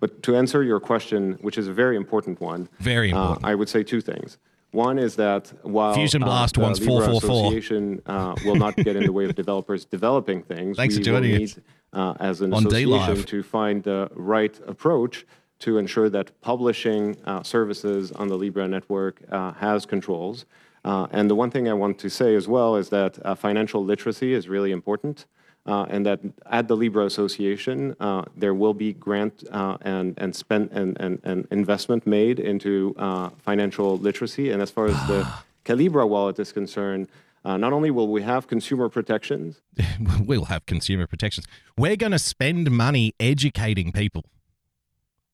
But 0.00 0.22
to 0.22 0.36
answer 0.36 0.62
your 0.62 0.80
question, 0.80 1.38
which 1.40 1.56
is 1.58 1.68
a 1.68 1.72
very 1.72 1.96
important 1.96 2.40
one, 2.40 2.68
Very 2.78 3.12
uh, 3.12 3.20
important. 3.20 3.46
I 3.46 3.54
would 3.54 3.68
say 3.68 3.82
two 3.82 4.00
things. 4.00 4.38
One 4.72 4.98
is 4.98 5.16
that 5.16 5.52
while 5.62 5.94
Fusion 5.94 6.22
uh, 6.22 6.26
Blast 6.26 6.54
the 6.54 6.60
wants 6.60 6.78
Libra 6.80 7.06
444. 7.06 7.46
Association 7.46 8.02
uh, 8.06 8.34
will 8.44 8.54
not 8.54 8.76
get 8.76 8.96
in 8.96 9.04
the 9.04 9.12
way 9.12 9.24
of 9.24 9.34
developers 9.44 9.84
developing 9.84 10.42
things, 10.42 10.76
Thanks 10.76 10.96
we 10.96 11.02
for 11.02 11.10
will 11.10 11.20
joining 11.20 11.38
need, 11.38 11.50
us 11.50 11.58
uh, 11.92 12.14
as 12.20 12.40
an 12.40 12.54
on 12.54 12.66
association, 12.66 13.16
Live. 13.16 13.26
to 13.26 13.42
find 13.42 13.82
the 13.82 14.08
right 14.14 14.58
approach 14.66 15.26
to 15.60 15.78
ensure 15.78 16.10
that 16.10 16.38
publishing 16.40 17.16
uh, 17.24 17.42
services 17.42 18.12
on 18.12 18.28
the 18.28 18.36
Libra 18.36 18.66
network 18.66 19.22
uh, 19.30 19.52
has 19.52 19.86
controls. 19.86 20.44
Uh, 20.84 21.06
and 21.10 21.30
the 21.30 21.34
one 21.34 21.50
thing 21.50 21.68
I 21.68 21.74
want 21.74 21.98
to 21.98 22.08
say 22.08 22.34
as 22.34 22.48
well 22.48 22.76
is 22.76 22.88
that 22.88 23.18
uh, 23.24 23.34
financial 23.34 23.84
literacy 23.84 24.32
is 24.32 24.48
really 24.48 24.72
important. 24.72 25.26
Uh, 25.66 25.84
and 25.90 26.06
that 26.06 26.20
at 26.46 26.68
the 26.68 26.76
Libra 26.76 27.04
Association, 27.04 27.94
uh, 28.00 28.24
there 28.34 28.54
will 28.54 28.72
be 28.72 28.94
grant 28.94 29.44
uh, 29.52 29.76
and 29.82 30.14
and 30.16 30.34
spend 30.34 30.70
and, 30.72 30.98
and, 30.98 31.20
and 31.22 31.46
investment 31.50 32.06
made 32.06 32.40
into 32.40 32.94
uh, 32.96 33.28
financial 33.36 33.98
literacy. 33.98 34.50
And 34.50 34.62
as 34.62 34.70
far 34.70 34.86
as 34.86 34.96
the 35.06 35.30
Calibra 35.66 36.08
wallet 36.08 36.38
is 36.38 36.50
concerned, 36.50 37.08
uh, 37.44 37.58
not 37.58 37.74
only 37.74 37.90
will 37.90 38.08
we 38.08 38.22
have 38.22 38.46
consumer 38.46 38.88
protections, 38.88 39.60
we'll 40.20 40.46
have 40.46 40.64
consumer 40.64 41.06
protections. 41.06 41.46
We're 41.76 41.96
going 41.96 42.12
to 42.12 42.18
spend 42.18 42.70
money 42.70 43.14
educating 43.20 43.92
people 43.92 44.24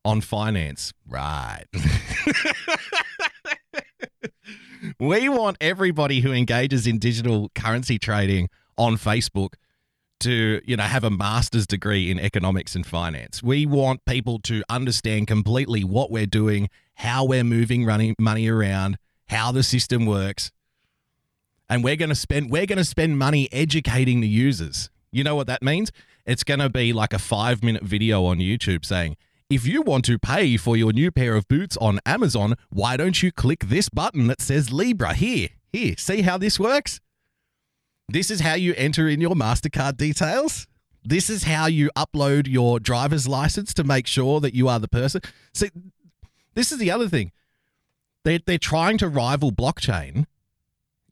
on 0.07 0.21
finance. 0.21 0.93
Right. 1.09 1.65
we 5.01 5.29
want 5.29 5.57
everybody 5.61 6.21
who 6.21 6.33
engages 6.33 6.87
in 6.87 6.99
digital 6.99 7.51
currency 7.55 7.99
trading 7.99 8.49
on 8.79 8.97
Facebook 8.97 9.55
to, 10.21 10.61
you 10.65 10.77
know, 10.77 10.85
have 10.85 11.05
a 11.05 11.11
master's 11.11 11.67
degree 11.67 12.11
in 12.11 12.19
economics 12.19 12.75
and 12.75 12.87
finance. 12.87 13.43
We 13.43 13.67
want 13.67 14.05
people 14.07 14.39
to 14.45 14.63
understand 14.69 15.27
completely 15.27 15.85
what 15.85 16.11
we're 16.11 16.27
doing, 16.27 16.71
how 16.95 17.25
we're 17.25 17.45
moving 17.45 17.85
running 17.85 18.15
money 18.19 18.49
around, 18.49 18.97
how 19.29 19.53
the 19.53 19.63
system 19.63 20.07
works 20.07 20.53
and 21.69 21.83
we're 21.83 21.97
going 21.97 22.09
to 22.09 22.15
spend 22.15 22.51
we're 22.51 22.67
going 22.67 22.79
to 22.79 22.85
spend 22.85 23.19
money 23.19 23.49
educating 23.53 24.21
the 24.21 24.29
users. 24.29 24.91
You 25.11 25.25
know 25.25 25.35
what 25.35 25.47
that 25.47 25.63
means? 25.63 25.93
It's 26.25 26.45
going 26.45 26.61
to 26.61 26.69
be 26.69 26.93
like 26.93 27.13
a 27.13 27.19
5-minute 27.19 27.85
video 27.85 28.25
on 28.25 28.39
YouTube 28.39 28.85
saying, 28.85 29.17
"If 29.49 29.67
you 29.67 29.83
want 29.83 30.05
to 30.07 30.19
pay 30.19 30.57
for 30.57 30.77
your 30.77 30.93
new 30.93 31.11
pair 31.11 31.35
of 31.37 31.49
boots 31.49 31.77
on 31.79 32.01
Amazon, 32.05 32.55
why 32.71 32.97
don't 32.97 33.23
you 33.23 33.31
click 33.33 33.67
this 33.67 33.89
button 33.89 34.27
that 34.27 34.41
says 34.41 34.73
Libra 34.73 35.15
here? 35.15 35.51
Here, 35.73 35.95
see 35.99 36.23
how 36.23 36.39
this 36.39 36.59
works? 36.59 37.01
This 38.09 38.31
is 38.31 38.41
how 38.41 38.55
you 38.55 38.75
enter 38.77 39.09
in 39.09 39.21
your 39.21 39.35
Mastercard 39.35 39.97
details. 39.97 40.67
This 41.05 41.31
is 41.31 41.45
how 41.45 41.67
you 41.67 41.91
upload 41.97 42.49
your 42.49 42.81
driver's 42.81 43.29
license 43.29 43.73
to 43.75 43.85
make 43.85 44.07
sure 44.07 44.41
that 44.41 44.55
you 44.55 44.69
are 44.69 44.81
the 44.81 44.89
person." 44.89 45.21
See, 45.55 45.71
this 46.55 46.73
is 46.73 46.79
the 46.79 46.91
other 46.91 47.09
thing. 47.09 47.33
They're, 48.25 48.41
they're 48.45 48.59
trying 48.59 48.99
to 48.99 49.09
rival 49.09 49.53
blockchain 49.53 50.27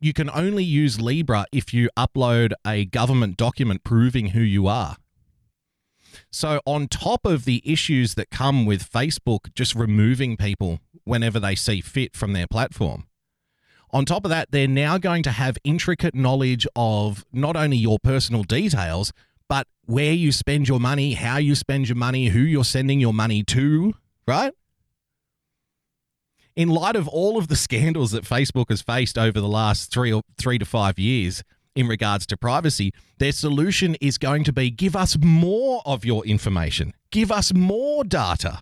you 0.04 0.12
can 0.12 0.28
only 0.28 0.62
use 0.62 1.00
Libra 1.00 1.46
if 1.50 1.72
you 1.72 1.88
upload 1.96 2.52
a 2.66 2.84
government 2.84 3.38
document 3.38 3.84
proving 3.84 4.28
who 4.28 4.42
you 4.42 4.66
are. 4.66 4.96
So, 6.34 6.60
on 6.66 6.88
top 6.88 7.26
of 7.26 7.44
the 7.44 7.62
issues 7.64 8.16
that 8.16 8.28
come 8.28 8.66
with 8.66 8.90
Facebook 8.90 9.54
just 9.54 9.72
removing 9.76 10.36
people 10.36 10.80
whenever 11.04 11.38
they 11.38 11.54
see 11.54 11.80
fit 11.80 12.16
from 12.16 12.32
their 12.32 12.48
platform, 12.48 13.06
On 13.92 14.04
top 14.04 14.24
of 14.24 14.30
that, 14.30 14.50
they're 14.50 14.66
now 14.66 14.98
going 14.98 15.22
to 15.22 15.30
have 15.30 15.56
intricate 15.62 16.12
knowledge 16.12 16.66
of 16.74 17.24
not 17.32 17.54
only 17.54 17.76
your 17.76 18.00
personal 18.00 18.42
details, 18.42 19.12
but 19.48 19.68
where 19.84 20.12
you 20.12 20.32
spend 20.32 20.66
your 20.66 20.80
money, 20.80 21.12
how 21.12 21.36
you 21.36 21.54
spend 21.54 21.88
your 21.88 21.94
money, 21.94 22.26
who 22.26 22.40
you're 22.40 22.64
sending 22.64 22.98
your 22.98 23.14
money 23.14 23.44
to, 23.44 23.94
right? 24.26 24.52
In 26.56 26.68
light 26.68 26.96
of 26.96 27.06
all 27.06 27.38
of 27.38 27.46
the 27.46 27.54
scandals 27.54 28.10
that 28.10 28.24
Facebook 28.24 28.70
has 28.70 28.82
faced 28.82 29.16
over 29.16 29.40
the 29.40 29.46
last 29.46 29.92
three 29.92 30.12
or 30.12 30.22
three 30.36 30.58
to 30.58 30.64
five 30.64 30.98
years 30.98 31.44
in 31.74 31.86
regards 31.86 32.26
to 32.26 32.36
privacy, 32.36 32.92
their 33.18 33.32
solution 33.32 33.96
is 34.00 34.18
going 34.18 34.44
to 34.44 34.52
be 34.52 34.70
give 34.70 34.94
us 34.94 35.16
more 35.20 35.82
of 35.84 36.04
your 36.04 36.24
information, 36.24 36.92
give 37.10 37.32
us 37.32 37.52
more 37.54 38.04
data, 38.04 38.60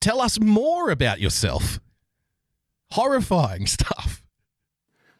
tell 0.00 0.20
us 0.20 0.40
more 0.40 0.90
about 0.90 1.20
yourself 1.20 1.80
horrifying 2.92 3.66
stuff. 3.78 4.22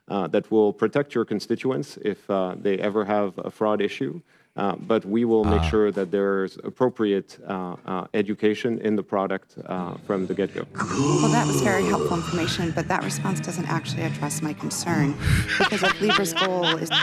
Uh, 0.08 0.26
that 0.26 0.50
will 0.50 0.72
protect 0.72 1.14
your 1.14 1.26
constituents 1.26 1.98
if 2.00 2.30
uh, 2.30 2.54
they 2.58 2.78
ever 2.78 3.04
have 3.04 3.34
a 3.44 3.50
fraud 3.50 3.82
issue. 3.82 4.22
Uh, 4.58 4.74
but 4.92 5.04
we 5.04 5.24
will 5.24 5.44
make 5.44 5.60
Ah. 5.62 5.70
sure 5.70 5.92
that 5.92 6.10
there's 6.10 6.58
appropriate 6.64 7.38
uh, 7.46 7.76
uh, 7.86 8.06
education 8.12 8.80
in 8.80 8.96
the 8.96 9.02
product 9.04 9.54
uh, 9.66 9.94
from 10.06 10.26
the 10.26 10.34
get 10.34 10.52
go. 10.52 10.62
Well, 10.74 11.30
that 11.30 11.46
was 11.46 11.60
very 11.62 11.84
helpful 11.84 12.16
information, 12.16 12.72
but 12.72 12.88
that 12.88 13.04
response 13.04 13.38
doesn't 13.38 13.68
actually 13.68 14.02
address 14.02 14.42
my 14.42 14.52
concern. 14.52 15.14
Because 15.58 15.82
if 15.84 16.00
Libra's 16.00 16.32
goal 16.34 16.66
is 16.82 16.90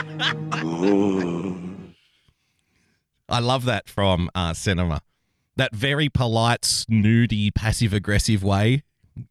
I 3.28 3.40
love 3.40 3.64
that 3.64 3.88
from 3.88 4.30
uh, 4.34 4.52
Sinema. 4.52 5.00
That 5.56 5.74
very 5.74 6.08
polite, 6.10 6.64
snooty, 6.66 7.50
passive 7.50 7.92
aggressive 7.94 8.42
way. 8.44 8.82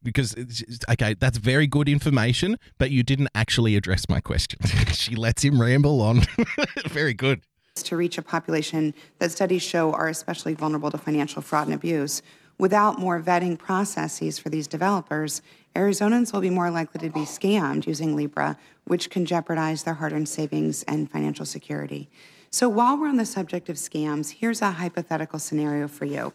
Because, 0.02 0.34
it's, 0.34 0.62
it's- 0.64 0.80
okay, 0.90 1.14
that's 1.14 1.38
very 1.38 1.68
good 1.68 1.88
information, 1.88 2.58
but 2.80 2.90
you 2.90 3.04
didn't 3.04 3.30
actually 3.36 3.76
address 3.76 4.10
my 4.10 4.20
question. 4.20 4.60
she 4.94 5.16
lets 5.16 5.44
him 5.44 5.62
ramble 5.62 6.02
on. 6.02 6.24
very 6.88 7.14
good. 7.14 7.42
To 7.84 7.98
reach 7.98 8.18
a 8.18 8.22
population 8.22 8.94
that 9.20 9.32
studies 9.32 9.62
show 9.62 9.92
are 9.94 10.08
especially 10.08 10.54
vulnerable 10.54 10.90
to 10.90 10.98
financial 10.98 11.42
fraud 11.42 11.68
and 11.68 11.76
abuse. 11.76 12.22
Without 12.58 13.00
more 13.00 13.22
vetting 13.22 13.58
processes 13.58 14.40
for 14.40 14.50
these 14.50 14.68
developers, 14.68 15.42
Arizonans 15.76 16.32
will 16.32 16.40
be 16.40 16.50
more 16.50 16.72
likely 16.72 17.06
to 17.06 17.14
be 17.14 17.26
scammed 17.26 17.86
using 17.86 18.16
Libra, 18.16 18.58
which 18.86 19.10
can 19.10 19.26
jeopardize 19.26 19.84
their 19.84 19.96
hard 19.96 20.14
earned 20.14 20.30
savings 20.30 20.84
and 20.84 21.12
financial 21.12 21.46
security. 21.46 22.10
So, 22.50 22.70
while 22.70 22.98
we're 22.98 23.10
on 23.10 23.18
the 23.18 23.26
subject 23.26 23.68
of 23.68 23.76
scams, 23.76 24.32
here's 24.40 24.62
a 24.62 24.72
hypothetical 24.72 25.40
scenario 25.40 25.90
for 25.90 26.06
you. 26.06 26.32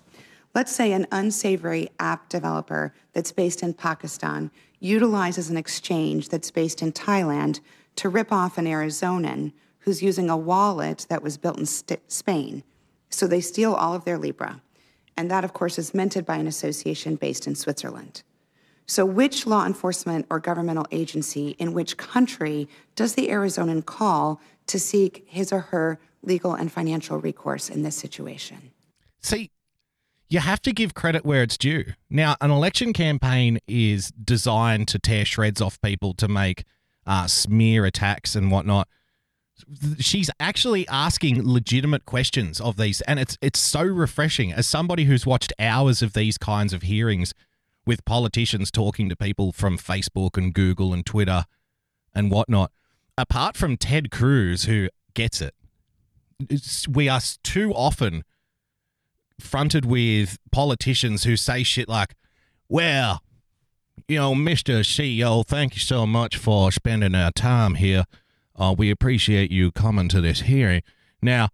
Let's 0.55 0.75
say 0.75 0.93
an 0.93 1.07
unsavory 1.11 1.89
app 1.99 2.29
developer 2.29 2.93
that's 3.15 3.33
based 3.33 3.63
in 3.63 3.73
Pakistan 3.73 4.51
utilizes 4.79 5.49
an 5.49 5.57
exchange 5.57 6.29
that's 6.29 6.51
based 6.51 6.83
in 6.83 6.93
Thailand 6.93 7.61
to 7.97 8.11
rip 8.11 8.31
off 8.31 8.59
an 8.59 8.67
Arizonan 8.67 9.53
who's 9.81 10.03
using 10.03 10.31
a 10.31 10.37
wallet 10.37 11.07
that 11.09 11.23
was 11.23 11.37
built 11.37 11.59
in 11.59 11.67
St- 11.67 12.01
Spain. 12.11 12.63
So 13.09 13.27
they 13.27 13.41
steal 13.41 13.75
all 13.75 13.95
of 13.95 14.05
their 14.05 14.19
Libra. 14.19 14.63
And 15.17 15.31
that, 15.31 15.45
of 15.45 15.53
course, 15.53 15.79
is 15.79 15.93
minted 15.93 16.25
by 16.25 16.37
an 16.37 16.47
association 16.47 17.17
based 17.17 17.47
in 17.47 17.55
Switzerland. 17.55 18.23
So, 18.87 19.05
which 19.05 19.47
law 19.47 19.67
enforcement 19.67 20.27
or 20.31 20.41
governmental 20.41 20.87
agency 20.91 21.51
in 21.59 21.75
which 21.75 21.97
country 21.97 22.69
does 22.97 23.15
the 23.15 23.29
Arizonan 23.29 23.85
call 23.87 24.41
to 24.67 24.81
seek 24.81 25.25
his 25.29 25.53
or 25.53 25.61
her 25.61 26.01
legal 26.23 26.55
and 26.55 26.73
financial 26.73 27.19
recourse 27.19 27.69
in 27.69 27.83
this 27.83 27.97
situation? 27.97 28.73
See, 29.21 29.51
you 30.29 30.41
have 30.41 30.63
to 30.63 30.73
give 30.73 30.95
credit 30.95 31.25
where 31.25 31.43
it's 31.43 31.59
due. 31.59 31.85
Now, 32.09 32.37
an 32.41 32.51
election 32.51 32.93
campaign 32.93 33.59
is 33.69 34.11
designed 34.13 34.89
to 34.89 34.99
tear 34.99 35.25
shreds 35.25 35.61
off 35.61 35.81
people 35.81 36.15
to 36.15 36.29
make 36.29 36.65
uh, 37.07 37.27
smear 37.27 37.85
attacks 37.85 38.35
and 38.35 38.51
whatnot. 38.51 38.89
She's 39.99 40.31
actually 40.39 40.87
asking 40.89 41.47
legitimate 41.47 42.07
questions 42.07 42.61
of 42.61 42.77
these, 42.77 43.01
and 43.03 43.19
it's 43.19 43.37
it's 43.41 43.59
so 43.59 43.83
refreshing 43.83 44.53
as 44.53 44.67
somebody 44.67 45.05
who's 45.05 45.27
watched 45.27 45.53
hours 45.59 46.03
of 46.03 46.13
these 46.13 46.39
kinds 46.39 46.73
of 46.73 46.83
hearings 46.83 47.35
with 47.87 48.05
politicians 48.05 48.71
talking 48.71 49.09
to 49.09 49.17
people 49.17 49.53
from 49.53 49.79
Facebook 49.79 50.37
and 50.37 50.55
Google 50.55 50.93
and 50.93 51.05
Twitter 51.05 51.45
and 52.15 52.31
whatnot. 52.31 52.71
Apart 53.17 53.57
from 53.57 53.77
Ted 53.77 54.11
Cruz, 54.11 54.65
who 54.65 54.89
gets 55.15 55.41
it, 55.41 55.55
we 56.89 57.09
are 57.09 57.21
too 57.43 57.73
often 57.73 58.25
fronted 59.39 59.85
with 59.85 60.39
politicians 60.53 61.25
who 61.25 61.37
say 61.37 61.63
shit 61.63 61.89
like, 61.89 62.15
well, 62.69 63.23
you 64.09 64.17
know, 64.19 64.35
Mr. 64.35 64.81
CEO, 64.81 65.47
thank 65.47 65.75
you 65.75 65.81
so 65.81 66.07
much 66.07 66.37
for 66.37 66.73
spending 66.73 67.15
our 67.15 67.31
time 67.31 67.75
here. 67.75 68.05
Uh, 68.61 68.75
we 68.77 68.91
appreciate 68.91 69.51
you 69.51 69.73
coming 69.73 70.09
to 70.09 70.21
this 70.21 70.43
hearing. 70.43 70.83
Now, 71.23 71.49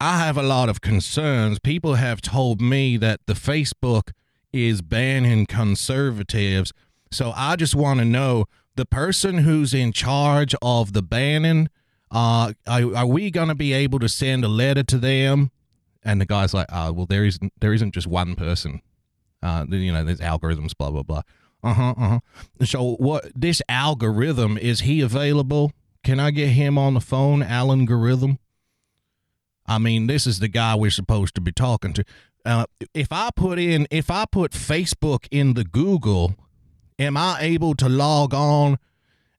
I 0.00 0.18
have 0.18 0.36
a 0.36 0.42
lot 0.42 0.68
of 0.68 0.80
concerns. 0.80 1.58
People 1.58 1.94
have 1.94 2.22
told 2.22 2.60
me 2.60 2.96
that 2.98 3.20
the 3.26 3.34
Facebook 3.34 4.12
is 4.52 4.80
banning 4.80 5.46
conservatives. 5.46 6.72
So 7.10 7.32
I 7.34 7.56
just 7.56 7.74
want 7.74 7.98
to 7.98 8.04
know 8.04 8.46
the 8.76 8.86
person 8.86 9.38
who's 9.38 9.74
in 9.74 9.92
charge 9.92 10.54
of 10.62 10.92
the 10.92 11.02
banning, 11.02 11.68
uh, 12.10 12.52
are, 12.66 12.96
are 12.96 13.06
we 13.06 13.30
going 13.30 13.48
to 13.48 13.54
be 13.54 13.72
able 13.72 13.98
to 13.98 14.08
send 14.08 14.44
a 14.44 14.48
letter 14.48 14.82
to 14.84 14.98
them? 14.98 15.50
And 16.04 16.20
the 16.20 16.26
guy's 16.26 16.54
like, 16.54 16.66
uh, 16.70 16.92
well, 16.94 17.06
there 17.06 17.24
isn't, 17.24 17.52
there 17.60 17.72
isn't 17.72 17.92
just 17.92 18.06
one 18.06 18.34
person. 18.34 18.82
Uh, 19.42 19.66
you 19.68 19.92
know, 19.92 20.04
there's 20.04 20.20
algorithms, 20.20 20.76
blah, 20.76 20.90
blah, 20.90 21.02
blah. 21.02 21.22
Uh 21.64 21.74
huh, 21.74 21.94
uh 21.96 22.08
huh. 22.08 22.20
So, 22.64 22.94
what, 22.94 23.30
this 23.36 23.62
algorithm, 23.68 24.58
is 24.58 24.80
he 24.80 25.00
available? 25.00 25.72
Can 26.04 26.18
I 26.18 26.30
get 26.30 26.48
him 26.48 26.78
on 26.78 26.94
the 26.94 27.00
phone, 27.00 27.42
Alan 27.42 27.80
Algorithm? 27.80 28.38
I 29.66 29.78
mean, 29.78 30.08
this 30.08 30.26
is 30.26 30.40
the 30.40 30.48
guy 30.48 30.74
we're 30.74 30.90
supposed 30.90 31.34
to 31.36 31.40
be 31.40 31.52
talking 31.52 31.92
to. 31.92 32.04
Uh, 32.44 32.64
if 32.92 33.12
I 33.12 33.30
put 33.34 33.58
in, 33.58 33.86
if 33.90 34.10
I 34.10 34.24
put 34.30 34.50
Facebook 34.52 35.28
in 35.30 35.54
the 35.54 35.64
Google, 35.64 36.34
am 36.98 37.16
I 37.16 37.38
able 37.40 37.74
to 37.76 37.88
log 37.88 38.34
on 38.34 38.78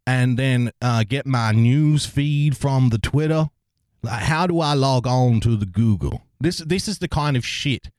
and 0.08 0.39
then 0.39 0.71
uh, 0.82 1.04
get 1.08 1.26
my 1.26 1.52
news 1.52 2.06
feed 2.06 2.56
from 2.56 2.89
the 2.89 2.97
Twitter? 2.97 3.49
Like, 4.02 4.23
how 4.23 4.47
do 4.47 4.62
I 4.62 4.73
log 4.73 5.06
on 5.06 5.41
to 5.41 5.58
the 5.58 5.65
Google? 5.65 6.21
This 6.39 6.58
this 6.60 6.88
is 6.88 6.99
the 6.99 7.08
kind 7.10 7.36
of 7.36 7.45
shit 7.45 7.89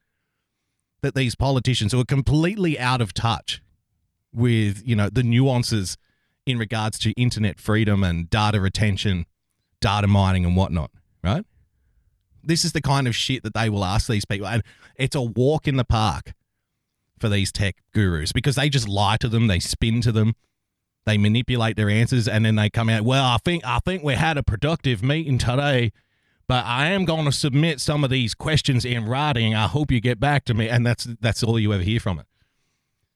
that 1.03 1.15
these 1.15 1.35
politicians 1.35 1.93
who 1.93 2.01
are 2.01 2.05
completely 2.07 2.79
out 2.79 3.03
of 3.03 3.13
touch 3.13 3.63
with, 4.33 4.83
you 4.87 4.97
know, 4.97 5.11
the 5.11 5.23
nuances 5.23 5.99
in 6.47 6.59
regards 6.59 6.99
to 7.01 7.13
internet 7.13 7.59
freedom 7.59 8.05
and 8.05 8.29
data 8.29 8.61
retention, 8.61 9.27
data 9.81 10.07
mining 10.07 10.45
and 10.45 10.57
whatnot, 10.57 10.91
right? 11.23 11.45
This 12.43 12.65
is 12.65 12.73
the 12.73 12.83
kind 12.83 13.09
of 13.09 13.17
shit 13.17 13.43
that 13.43 13.55
they 13.55 13.71
will 13.71 13.85
ask 13.85 14.07
these 14.07 14.25
people. 14.25 14.47
And 14.47 14.63
it's 14.97 15.17
a 15.17 15.23
walk 15.23 15.67
in 15.67 15.77
the 15.77 15.85
park 15.85 16.33
for 17.19 17.29
these 17.29 17.51
tech 17.51 17.77
gurus 17.95 18.33
because 18.33 18.57
they 18.57 18.69
just 18.69 18.89
lie 18.89 19.17
to 19.19 19.29
them, 19.29 19.47
they 19.47 19.61
spin 19.61 20.01
to 20.03 20.13
them, 20.13 20.35
they 21.07 21.17
manipulate 21.17 21.77
their 21.77 21.89
answers, 21.89 22.29
and 22.29 22.45
then 22.45 22.57
they 22.57 22.69
come 22.69 22.89
out, 22.89 23.03
well, 23.03 23.25
I 23.25 23.39
think 23.45 23.65
I 23.65 23.79
think 23.79 24.03
we 24.03 24.15
had 24.15 24.37
a 24.37 24.43
productive 24.43 25.03
meeting 25.03 25.39
today, 25.39 25.93
but 26.47 26.65
I 26.67 26.89
am 26.89 27.05
going 27.05 27.25
to 27.25 27.33
submit 27.33 27.81
some 27.81 28.05
of 28.05 28.11
these 28.11 28.35
questions 28.35 28.85
in 28.85 29.07
writing. 29.07 29.55
I 29.55 29.67
hope 29.67 29.91
you 29.91 30.01
get 30.01 30.21
back 30.21 30.45
to 30.47 30.55
me. 30.55 30.69
And 30.69 30.87
that's 30.87 31.05
that's 31.05 31.43
all 31.43 31.59
you 31.59 31.73
ever 31.73 31.83
hear 31.83 32.01
from 32.01 32.19
it. 32.19 32.27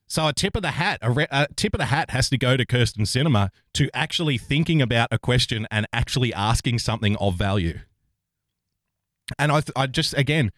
So 0.09 0.27
a 0.27 0.33
tip 0.33 0.57
of 0.57 0.63
the 0.63 0.73
hat, 0.73 0.99
a, 1.03 1.11
re- 1.11 1.27
a 1.31 1.47
tip 1.55 1.75
of 1.75 1.79
the 1.79 1.87
hat 1.87 2.11
has 2.11 2.31
to 2.31 2.39
go 2.39 2.57
to 2.57 2.65
Kirsten 2.65 3.05
Sinema 3.05 3.51
to 3.75 3.91
actually 3.95 4.39
thinking 4.39 4.81
about 4.81 5.09
a 5.13 5.19
question 5.19 5.67
and 5.71 5.87
actually 5.93 6.33
asking 6.33 6.79
something 6.79 7.15
of 7.17 7.35
value. 7.35 7.81
And 9.39 9.53
I, 9.53 9.61
th- 9.61 9.73
I 9.77 9.87
just 9.87 10.17
again, 10.17 10.51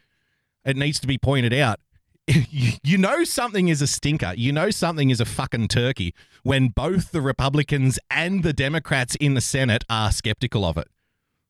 it 0.65 0.77
needs 0.77 1.01
to 1.01 1.07
be 1.07 1.19
pointed 1.19 1.53
out. 1.53 1.81
You, 2.83 2.97
know 2.97 3.25
something 3.25 3.69
is 3.69 3.83
a 3.83 3.89
stinker. 3.89 4.35
You 4.37 4.53
know 4.53 4.71
something 4.71 5.11
is 5.11 5.21
a 5.21 5.25
fucking 5.25 5.67
turkey 5.67 6.15
when 6.45 6.69
both 6.69 7.11
the 7.11 7.21
Republicans 7.21 7.99
and 8.09 8.45
the 8.45 8.53
Democrats 8.53 9.17
in 9.17 9.35
the 9.35 9.41
Senate 9.41 9.85
are 9.91 10.13
skeptical 10.13 10.65
of 10.65 10.77
it, 10.77 10.87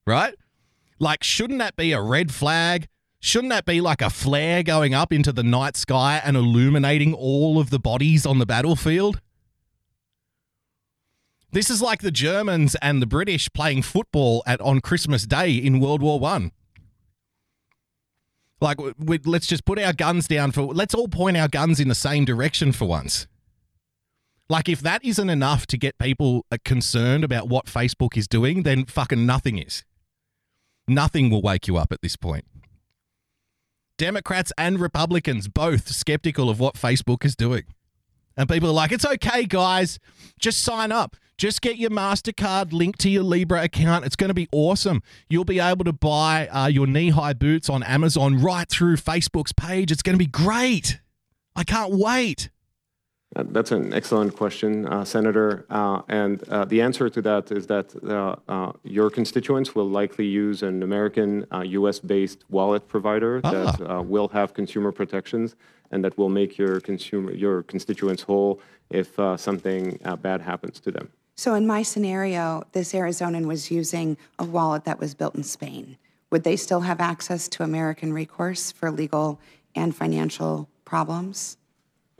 right? 0.06 0.34
Like, 0.98 1.22
shouldn't 1.22 1.58
that 1.58 1.76
be 1.76 1.92
a 1.92 2.00
red 2.00 2.32
flag? 2.32 2.88
Shouldn't 3.20 3.50
that 3.50 3.66
be 3.66 3.82
like 3.82 4.00
a 4.00 4.08
flare 4.08 4.62
going 4.62 4.94
up 4.94 5.12
into 5.12 5.30
the 5.30 5.42
night 5.42 5.76
sky 5.76 6.20
and 6.24 6.36
illuminating 6.36 7.12
all 7.12 7.58
of 7.58 7.68
the 7.68 7.78
bodies 7.78 8.24
on 8.24 8.38
the 8.38 8.46
battlefield? 8.46 9.20
This 11.52 11.68
is 11.68 11.82
like 11.82 12.00
the 12.00 12.10
Germans 12.10 12.76
and 12.76 13.02
the 13.02 13.06
British 13.06 13.52
playing 13.52 13.82
football 13.82 14.42
at 14.46 14.60
on 14.62 14.80
Christmas 14.80 15.26
Day 15.26 15.52
in 15.52 15.80
World 15.80 16.00
War 16.00 16.18
One. 16.18 16.52
Like, 18.62 18.78
we, 18.98 19.18
let's 19.24 19.46
just 19.46 19.64
put 19.64 19.78
our 19.78 19.92
guns 19.92 20.28
down 20.28 20.52
for. 20.52 20.62
Let's 20.62 20.94
all 20.94 21.08
point 21.08 21.36
our 21.36 21.48
guns 21.48 21.80
in 21.80 21.88
the 21.88 21.94
same 21.94 22.24
direction 22.24 22.72
for 22.72 22.86
once. 22.86 23.26
Like, 24.48 24.68
if 24.68 24.80
that 24.80 25.04
isn't 25.04 25.30
enough 25.30 25.66
to 25.68 25.78
get 25.78 25.98
people 25.98 26.44
uh, 26.50 26.58
concerned 26.64 27.24
about 27.24 27.48
what 27.48 27.66
Facebook 27.66 28.16
is 28.16 28.28
doing, 28.28 28.62
then 28.62 28.84
fucking 28.84 29.24
nothing 29.24 29.58
is. 29.58 29.84
Nothing 30.86 31.30
will 31.30 31.42
wake 31.42 31.68
you 31.68 31.76
up 31.76 31.92
at 31.92 32.02
this 32.02 32.16
point. 32.16 32.44
Democrats 34.00 34.50
and 34.56 34.80
Republicans 34.80 35.46
both 35.46 35.88
skeptical 35.88 36.48
of 36.48 36.58
what 36.58 36.74
Facebook 36.74 37.22
is 37.22 37.36
doing. 37.36 37.64
And 38.34 38.48
people 38.48 38.70
are 38.70 38.72
like, 38.72 38.92
it's 38.92 39.04
okay, 39.04 39.44
guys. 39.44 39.98
Just 40.38 40.62
sign 40.62 40.90
up. 40.90 41.16
Just 41.36 41.60
get 41.60 41.76
your 41.76 41.90
MasterCard 41.90 42.72
linked 42.72 42.98
to 43.00 43.10
your 43.10 43.24
Libra 43.24 43.62
account. 43.62 44.06
It's 44.06 44.16
going 44.16 44.28
to 44.28 44.34
be 44.34 44.48
awesome. 44.52 45.02
You'll 45.28 45.44
be 45.44 45.60
able 45.60 45.84
to 45.84 45.92
buy 45.92 46.48
uh, 46.48 46.68
your 46.68 46.86
knee 46.86 47.10
high 47.10 47.34
boots 47.34 47.68
on 47.68 47.82
Amazon 47.82 48.40
right 48.40 48.66
through 48.66 48.96
Facebook's 48.96 49.52
page. 49.52 49.92
It's 49.92 50.00
going 50.00 50.14
to 50.14 50.18
be 50.18 50.30
great. 50.30 50.98
I 51.54 51.62
can't 51.62 51.92
wait. 51.92 52.48
Uh, 53.36 53.44
That's 53.46 53.70
an 53.70 53.94
excellent 53.94 54.34
question, 54.36 54.86
uh, 54.86 55.04
Senator. 55.04 55.64
Uh, 55.70 56.02
and 56.08 56.42
uh, 56.48 56.64
the 56.64 56.80
answer 56.82 57.08
to 57.08 57.22
that 57.22 57.52
is 57.52 57.66
that 57.68 57.94
uh, 58.04 58.34
uh, 58.48 58.72
your 58.82 59.08
constituents 59.08 59.74
will 59.74 59.88
likely 59.88 60.26
use 60.26 60.62
an 60.64 60.82
American, 60.82 61.46
uh, 61.52 61.60
US 61.60 62.00
based 62.00 62.44
wallet 62.48 62.88
provider 62.88 63.40
that 63.42 63.80
uh, 63.80 64.02
will 64.02 64.28
have 64.28 64.52
consumer 64.52 64.90
protections 64.90 65.54
and 65.92 66.04
that 66.04 66.16
will 66.18 66.28
make 66.28 66.58
your, 66.58 66.80
consumer, 66.80 67.32
your 67.32 67.62
constituents 67.62 68.22
whole 68.22 68.60
if 68.90 69.18
uh, 69.18 69.36
something 69.36 69.98
uh, 70.04 70.16
bad 70.16 70.40
happens 70.40 70.80
to 70.80 70.90
them. 70.90 71.08
So 71.36 71.54
in 71.54 71.66
my 71.66 71.82
scenario, 71.82 72.64
this 72.72 72.92
Arizonan 72.92 73.46
was 73.46 73.70
using 73.70 74.16
a 74.38 74.44
wallet 74.44 74.84
that 74.84 74.98
was 74.98 75.14
built 75.14 75.36
in 75.36 75.44
Spain. 75.44 75.96
Would 76.30 76.44
they 76.44 76.56
still 76.56 76.80
have 76.80 77.00
access 77.00 77.48
to 77.48 77.62
American 77.62 78.12
recourse 78.12 78.72
for 78.72 78.90
legal 78.90 79.40
and 79.74 79.94
financial 79.94 80.68
problems? 80.84 81.56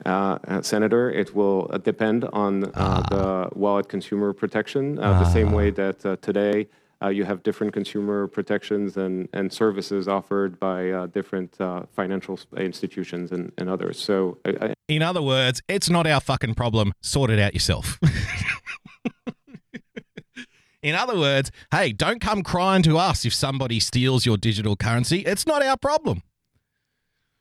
Uh, 0.07 0.39
uh, 0.49 0.63
Senator, 0.63 1.11
it 1.11 1.35
will 1.35 1.69
uh, 1.73 1.79
depend 1.79 2.25
on 2.33 2.65
uh, 2.75 3.03
the 3.11 3.49
wallet 3.59 3.89
consumer 3.89 4.33
protection, 4.33 4.99
uh, 4.99 5.19
the 5.21 5.31
same 5.31 5.53
way 5.53 5.71
that 5.71 6.05
uh, 6.07 6.17
today 6.23 6.69
uh, 7.03 7.09
you 7.09 7.25
have 7.25 7.43
different 7.43 7.73
consumer 7.73 8.27
protections 8.27 8.97
and, 8.97 9.29
and 9.33 9.53
services 9.53 10.07
offered 10.09 10.59
by 10.61 10.91
uh, 10.91 11.07
different 11.07 11.59
uh, 11.61 11.83
financial 11.95 12.39
institutions 12.57 13.33
and, 13.33 13.53
and 13.59 13.69
others. 13.71 13.99
So 13.99 14.39
I, 14.45 14.51
I- 14.67 14.75
In 14.89 15.03
other 15.03 15.23
words, 15.23 15.63
it's 15.69 15.89
not 15.91 16.07
our 16.07 16.21
fucking 16.21 16.55
problem. 16.55 16.93
Sort 17.03 17.31
it 17.31 17.39
out 17.39 17.55
yourself. 17.55 17.99
In 20.83 20.95
other 20.95 21.19
words, 21.19 21.51
hey, 21.71 21.93
don't 21.93 22.23
come 22.23 22.43
crying 22.43 22.83
to 22.85 22.97
us 22.97 23.27
if 23.27 23.35
somebody 23.35 23.81
steals 23.81 24.25
your 24.25 24.39
digital 24.39 24.77
currency. 24.77 25.19
It's 25.21 25.47
not 25.47 25.63
our 25.63 25.77
problem. 25.77 26.23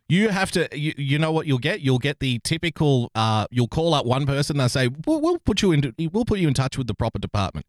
You 0.10 0.30
have 0.30 0.50
to, 0.52 0.68
you, 0.76 0.94
you 0.98 1.20
know 1.20 1.32
what 1.32 1.46
you'll 1.46 1.60
get? 1.60 1.82
You'll 1.82 2.00
get 2.00 2.20
the 2.20 2.40
typical, 2.40 3.12
uh, 3.14 3.46
you'll 3.52 3.68
call 3.68 3.94
up 3.94 4.08
one 4.08 4.26
person, 4.26 4.58
they'll 4.58 4.68
say, 4.68 4.90
we'll, 5.06 5.22
we'll 5.22 5.38
put 5.38 5.62
you 5.62 5.72
in, 5.72 5.94
we'll 6.12 6.26
put 6.26 6.40
you 6.40 6.48
in 6.48 6.56
touch 6.56 6.80
with 6.80 6.88
the 6.88 6.96
proper 6.96 7.20
department. 7.20 7.68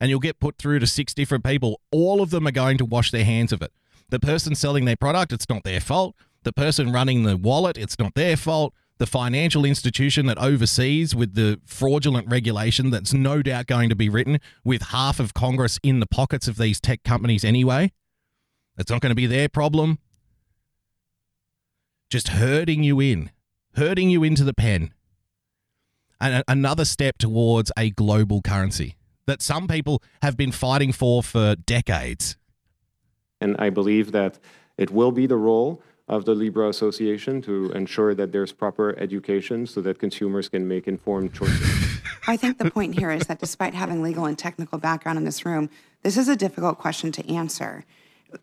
And 0.00 0.10
you'll 0.10 0.18
get 0.18 0.40
put 0.40 0.58
through 0.58 0.80
to 0.80 0.86
six 0.88 1.14
different 1.14 1.44
people. 1.44 1.80
All 1.92 2.20
of 2.22 2.30
them 2.30 2.46
are 2.48 2.52
going 2.52 2.76
to 2.78 2.84
wash 2.84 3.12
their 3.12 3.24
hands 3.24 3.52
of 3.52 3.62
it. 3.62 3.72
The 4.08 4.18
person 4.18 4.56
selling 4.56 4.84
their 4.84 4.96
product, 4.96 5.32
it's 5.32 5.48
not 5.48 5.62
their 5.62 5.78
fault. 5.78 6.16
The 6.42 6.52
person 6.52 6.90
running 6.90 7.22
the 7.22 7.36
wallet, 7.36 7.78
it's 7.78 7.98
not 8.00 8.14
their 8.14 8.36
fault. 8.36 8.74
The 8.98 9.06
financial 9.06 9.64
institution 9.64 10.26
that 10.26 10.38
oversees 10.38 11.14
with 11.14 11.34
the 11.34 11.60
fraudulent 11.64 12.28
regulation 12.28 12.90
that's 12.90 13.14
no 13.14 13.42
doubt 13.42 13.66
going 13.66 13.90
to 13.90 13.96
be 13.96 14.08
written 14.08 14.40
with 14.64 14.82
half 14.88 15.20
of 15.20 15.34
Congress 15.34 15.78
in 15.84 16.00
the 16.00 16.06
pockets 16.06 16.48
of 16.48 16.58
these 16.58 16.80
tech 16.80 17.04
companies 17.04 17.44
anyway. 17.44 17.92
It's 18.76 18.90
not 18.90 19.00
going 19.00 19.10
to 19.10 19.14
be 19.14 19.26
their 19.26 19.48
problem. 19.48 19.98
Just 22.10 22.28
herding 22.28 22.82
you 22.82 23.00
in, 23.00 23.30
herding 23.76 24.10
you 24.10 24.24
into 24.24 24.42
the 24.42 24.52
pen. 24.52 24.92
And 26.20 26.42
another 26.48 26.84
step 26.84 27.18
towards 27.18 27.70
a 27.76 27.90
global 27.90 28.42
currency 28.42 28.96
that 29.26 29.40
some 29.40 29.68
people 29.68 30.02
have 30.20 30.36
been 30.36 30.50
fighting 30.52 30.92
for 30.92 31.22
for 31.22 31.54
decades. 31.54 32.36
and 33.40 33.56
I 33.58 33.70
believe 33.70 34.12
that 34.12 34.38
it 34.76 34.90
will 34.90 35.12
be 35.12 35.26
the 35.26 35.36
role 35.36 35.82
of 36.08 36.24
the 36.24 36.34
Libra 36.34 36.68
Association 36.68 37.40
to 37.42 37.70
ensure 37.72 38.14
that 38.14 38.32
there's 38.32 38.52
proper 38.52 38.98
education 38.98 39.66
so 39.66 39.80
that 39.80 39.98
consumers 39.98 40.48
can 40.48 40.66
make 40.68 40.86
informed 40.88 41.32
choices. 41.32 42.00
I 42.26 42.36
think 42.36 42.58
the 42.58 42.70
point 42.70 42.98
here 42.98 43.10
is 43.10 43.22
that 43.28 43.38
despite 43.38 43.72
having 43.72 44.02
legal 44.02 44.26
and 44.26 44.36
technical 44.36 44.78
background 44.78 45.16
in 45.16 45.24
this 45.24 45.46
room, 45.46 45.70
this 46.02 46.16
is 46.18 46.28
a 46.28 46.36
difficult 46.36 46.78
question 46.78 47.12
to 47.12 47.32
answer. 47.32 47.84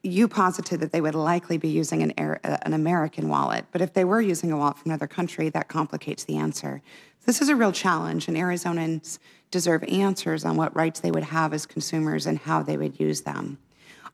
You 0.03 0.27
posited 0.27 0.79
that 0.79 0.91
they 0.91 1.01
would 1.01 1.15
likely 1.15 1.57
be 1.57 1.69
using 1.69 2.03
an, 2.03 2.13
Air- 2.17 2.39
uh, 2.43 2.57
an 2.63 2.73
American 2.73 3.29
wallet, 3.29 3.65
but 3.71 3.81
if 3.81 3.93
they 3.93 4.03
were 4.03 4.21
using 4.21 4.51
a 4.51 4.57
wallet 4.57 4.77
from 4.77 4.91
another 4.91 5.07
country, 5.07 5.49
that 5.49 5.67
complicates 5.67 6.23
the 6.23 6.37
answer. 6.37 6.81
This 7.25 7.41
is 7.41 7.49
a 7.49 7.55
real 7.55 7.71
challenge, 7.71 8.27
and 8.27 8.37
Arizonans 8.37 9.19
deserve 9.51 9.83
answers 9.83 10.45
on 10.45 10.55
what 10.55 10.75
rights 10.75 10.99
they 10.99 11.11
would 11.11 11.23
have 11.23 11.53
as 11.53 11.65
consumers 11.65 12.25
and 12.25 12.39
how 12.39 12.61
they 12.63 12.77
would 12.77 12.99
use 12.99 13.21
them. 13.21 13.57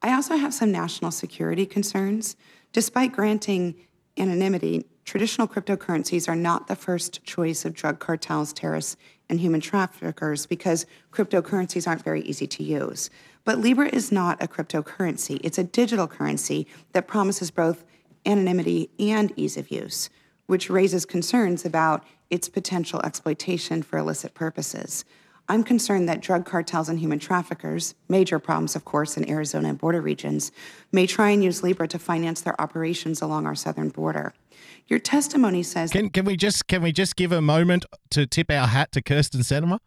I 0.02 0.14
also 0.14 0.36
have 0.36 0.54
some 0.54 0.72
national 0.72 1.12
security 1.12 1.66
concerns. 1.66 2.36
Despite 2.72 3.14
granting 3.14 3.76
anonymity, 4.18 4.86
traditional 5.06 5.48
cryptocurrencies 5.48 6.28
are 6.28 6.36
not 6.36 6.68
the 6.68 6.76
first 6.76 7.24
choice 7.24 7.66
of 7.66 7.74
drug 7.74 8.00
cartels, 8.00 8.52
terrorists, 8.54 8.98
and 9.30 9.40
human 9.40 9.62
traffickers 9.62 10.46
because 10.46 10.86
cryptocurrencies 11.12 11.88
aren't 11.88 12.04
very 12.04 12.22
easy 12.22 12.48
to 12.48 12.64
use. 12.64 13.10
But 13.46 13.60
Libra 13.60 13.89
is 13.89 14.12
not 14.12 14.41
a 14.41 14.48
cryptocurrency, 14.48 15.39
it's 15.44 15.58
a 15.58 15.64
digital 15.64 16.08
currency 16.08 16.68
that 16.94 17.08
promises 17.08 17.52
both 17.52 17.84
anonymity 18.26 18.89
and 19.00 19.34
ease 19.36 19.58
of 19.58 19.70
use, 19.70 20.10
which 20.46 20.70
raises 20.70 21.06
concerns 21.06 21.66
about 21.66 22.06
its 22.30 22.48
potential 22.48 23.02
exploitation 23.04 23.84
for 23.84 23.98
illicit 23.98 24.34
purposes. 24.34 25.04
I'm 25.50 25.64
concerned 25.64 26.08
that 26.08 26.22
drug 26.22 26.46
cartels 26.46 26.88
and 26.88 27.00
human 27.00 27.20
traffickers, 27.20 27.96
major 28.08 28.39
problems, 28.39 28.78
of 28.78 28.86
course, 28.86 29.18
in 29.18 29.30
Arizona 29.30 29.70
and 29.70 29.78
border 29.78 30.00
regions, 30.00 30.54
may 30.94 31.06
try 31.06 31.32
and 31.32 31.44
use 31.44 31.62
Libra 31.62 31.88
to 31.89 32.00
finance 32.00 32.39
their 32.39 32.60
operations 32.62 33.22
along 33.22 33.46
our 33.46 33.56
southern 33.56 33.89
border. 33.89 34.34
Your 34.88 35.00
testimony 35.00 35.62
says 35.62 35.91
Can 35.91 36.10
can 36.10 36.24
we 36.24 36.38
just 36.38 36.68
can 36.68 36.82
we 36.82 36.94
just 36.94 37.18
give 37.18 37.34
a 37.34 37.41
moment 37.41 37.86
to 38.12 38.26
tip 38.26 38.50
our 38.50 38.68
hat 38.68 38.94
to 38.94 39.02
Kirsten 39.02 39.41
Sinema? 39.41 39.80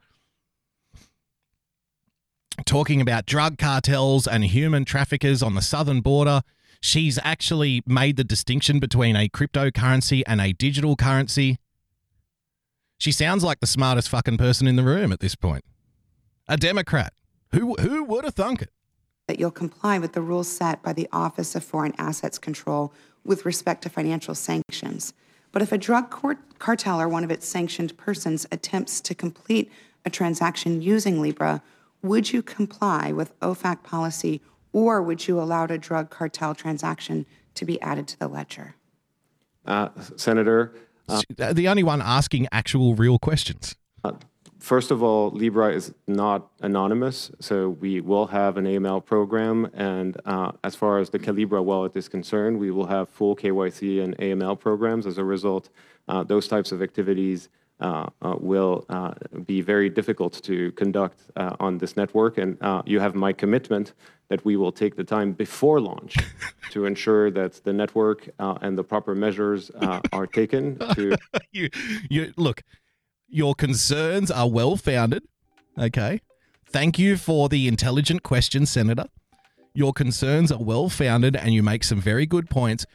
Talking 2.65 3.01
about 3.01 3.27
drug 3.27 3.59
cartels 3.59 4.27
and 4.27 4.45
human 4.45 4.85
traffickers 4.85 5.43
on 5.43 5.55
the 5.55 5.63
southern 5.63 6.01
border, 6.01 6.43
she's 6.81 7.19
actually 7.23 7.83
made 7.87 8.17
the 8.17 8.25
distinction 8.25 8.79
between 8.79 9.15
a 9.15 9.29
cryptocurrency 9.29 10.23
and 10.27 10.41
a 10.41 10.53
digital 10.53 10.97
currency. 10.97 11.59
She 12.99 13.13
sounds 13.13 13.45
like 13.45 13.61
the 13.61 13.67
smartest 13.67 14.09
fucking 14.09 14.39
person 14.39 14.67
in 14.67 14.77
the 14.77 14.83
room 14.83 15.13
at 15.13 15.21
this 15.21 15.35
point. 15.35 15.65
A 16.49 16.57
Democrat. 16.57 17.13
Who 17.53 17.75
who 17.75 18.05
would 18.05 18.25
have 18.25 18.35
thunk 18.35 18.63
it? 18.63 18.71
that 19.27 19.41
you'll 19.41 19.51
comply 19.51 19.99
with 19.99 20.13
the 20.13 20.23
rules 20.23 20.49
set 20.49 20.83
by 20.83 20.93
the 20.93 21.09
Office 21.13 21.55
of 21.55 21.65
Foreign 21.65 21.95
Assets 21.99 22.39
Control 22.39 22.93
with 23.25 23.45
respect 23.45 23.83
to 23.83 23.89
financial 23.89 24.35
sanctions. 24.35 25.13
But 25.53 25.63
if 25.63 25.73
a 25.73 25.79
drug 25.79 26.15
cartel 26.59 27.01
or 27.01 27.09
one 27.09 27.25
of 27.25 27.31
its 27.31 27.47
sanctioned 27.47 27.97
persons 27.97 28.47
attempts 28.53 29.01
to 29.01 29.15
complete 29.15 29.71
a 30.05 30.11
transaction 30.11 30.81
using 30.81 31.21
Libra, 31.21 31.63
would 32.03 32.33
you 32.33 32.43
comply 32.43 33.13
with 33.13 33.39
OFAC 33.41 33.83
policy 33.83 34.41
or 34.73 35.03
would 35.03 35.27
you 35.27 35.41
allow 35.41 35.65
a 35.65 35.79
drug 35.79 36.11
cartel 36.11 36.55
transaction 36.55 37.27
to 37.55 37.65
be 37.65 37.81
added 37.81 38.07
to 38.09 38.19
the 38.19 38.29
ledger? 38.29 38.77
Uh, 39.65 39.89
Senator, 40.17 40.75
the 41.29 41.69
only 41.69 41.83
one 41.83 42.03
asking 42.03 42.47
actual 42.53 42.95
real 42.95 43.19
questions. 43.19 43.75
First 44.59 44.91
of 44.91 45.03
all, 45.03 45.31
Libra 45.31 45.73
is 45.73 45.95
not 46.09 46.49
anonymous, 46.61 47.31
so 47.41 47.69
we 47.69 48.01
will 48.01 48.27
have 48.27 48.57
an 48.57 48.65
AML 48.65 49.05
program. 49.05 49.71
And 49.75 50.21
uh, 50.25 50.53
as 50.65 50.75
far 50.75 50.99
as 50.99 51.11
the 51.11 51.19
Calibra 51.19 51.63
wallet 51.63 51.97
is 51.97 52.09
concerned, 52.09 52.59
we 52.59 52.71
will 52.71 52.87
have 52.87 53.09
full 53.09 53.37
KYC 53.37 54.03
and 54.03 54.17
AML 54.19 54.59
programs. 54.59 55.07
As 55.07 55.19
a 55.19 55.25
result, 55.25 55.69
uh, 56.09 56.25
those 56.25 56.49
types 56.49 56.73
of 56.73 56.83
activities 56.83 57.49
uh, 57.49 57.49
uh, 57.49 57.66
will 57.81 58.85
uh, 58.89 59.13
be 59.45 59.61
very 59.61 59.89
difficult 59.89 60.43
to 60.45 60.73
conduct 60.73 61.21
uh, 61.37 61.57
on 61.61 61.79
this 61.79 61.97
network. 61.97 62.39
And 62.39 62.57
uh, 62.63 62.83
you 62.87 63.01
have 63.01 63.15
my 63.15 63.33
commitment 63.33 63.93
that 64.29 64.45
we 64.45 64.57
will 64.57 64.73
take 64.73 64.97
the 64.97 65.05
time 65.05 65.33
before 65.33 65.81
launch 65.81 66.17
to 66.71 66.85
ensure 66.85 67.31
that 67.31 67.63
the 67.65 67.73
network 67.73 68.29
uh, 68.39 68.59
and 68.61 68.77
the 68.77 68.85
proper 68.85 69.15
measures 69.15 69.71
uh, 69.81 70.01
are 70.13 70.27
taken 70.27 70.79
to 70.95 71.17
you, 71.53 71.69
you 72.11 72.33
look. 72.37 72.63
Your 73.29 73.55
concerns 73.55 74.31
are 74.31 74.49
well 74.49 74.77
founded. 74.77 75.25
Okay. 75.79 76.21
Thank 76.69 76.99
you 76.99 77.17
for 77.17 77.49
the 77.49 77.69
intelligent 77.69 78.23
question, 78.23 78.67
Senator. 78.67 79.07
Your 79.75 79.93
concerns 79.93 80.51
are 80.51 80.63
well 80.63 80.89
founded 80.89 81.37
and 81.37 81.53
you 81.53 81.63
make 81.63 81.85
some 81.85 82.01
very 82.01 82.27
good 82.27 82.49
points, 82.49 82.87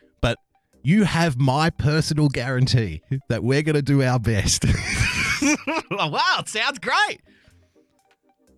you 0.83 1.03
have 1.03 1.39
my 1.39 1.69
personal 1.69 2.29
guarantee 2.29 3.01
that 3.29 3.43
we're 3.43 3.61
going 3.61 3.75
to 3.75 3.81
do 3.81 4.01
our 4.03 4.19
best. 4.19 4.65
wow, 5.91 6.37
it 6.39 6.49
sounds 6.49 6.79
great. 6.79 7.21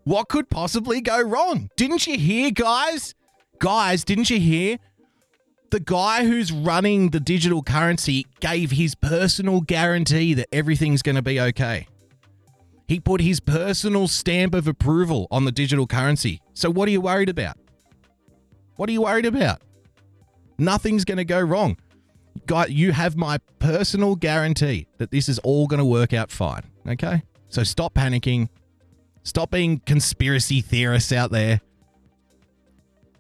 What 0.04 0.28
could 0.28 0.50
possibly 0.50 1.02
go 1.02 1.22
wrong? 1.22 1.70
Didn't 1.78 2.08
you 2.08 2.18
hear, 2.18 2.52
guys? 2.52 3.16
Guys, 3.60 4.04
didn't 4.04 4.30
you 4.30 4.40
hear? 4.40 4.78
the 5.74 5.80
guy 5.80 6.24
who's 6.24 6.52
running 6.52 7.10
the 7.10 7.20
digital 7.20 7.64
currency 7.64 8.28
gave 8.40 8.70
his 8.70 8.94
personal 8.94 9.60
guarantee 9.60 10.36
that 10.36 10.48
everything's 10.54 11.02
going 11.02 11.16
to 11.16 11.22
be 11.24 11.42
okay. 11.42 11.88
He 12.88 13.00
put 13.00 13.22
his 13.22 13.40
personal 13.40 14.08
stamp 14.08 14.54
of 14.54 14.68
approval 14.68 15.28
on 15.32 15.46
the 15.46 15.52
digital 15.52 15.88
currency. 15.88 16.42
So, 16.54 16.70
what 16.70 16.88
are 16.88 16.92
you 16.92 17.02
worried 17.02 17.28
about? 17.28 17.58
What 18.76 18.88
are 18.88 18.92
you 18.92 19.02
worried 19.02 19.26
about? 19.26 19.64
Nothing's 20.60 21.06
going 21.06 21.18
to 21.18 21.26
go 21.26 21.42
wrong. 21.42 21.78
Guy, 22.46 22.66
you 22.68 22.92
have 22.92 23.16
my 23.16 23.38
personal 23.60 24.16
guarantee 24.16 24.88
that 24.98 25.12
this 25.12 25.30
is 25.30 25.40
all 25.40 25.68
going 25.68 25.80
to 25.80 25.86
work 25.86 26.14
out 26.14 26.32
fine. 26.32 26.64
Okay? 26.88 27.24
So 27.50 27.64
stop 27.64 27.94
panicking. 27.94 28.50
Stop 29.24 29.52
being 29.52 29.80
conspiracy 29.86 30.62
theorists 30.62 31.12
out 31.12 31.32
there. 31.32 31.62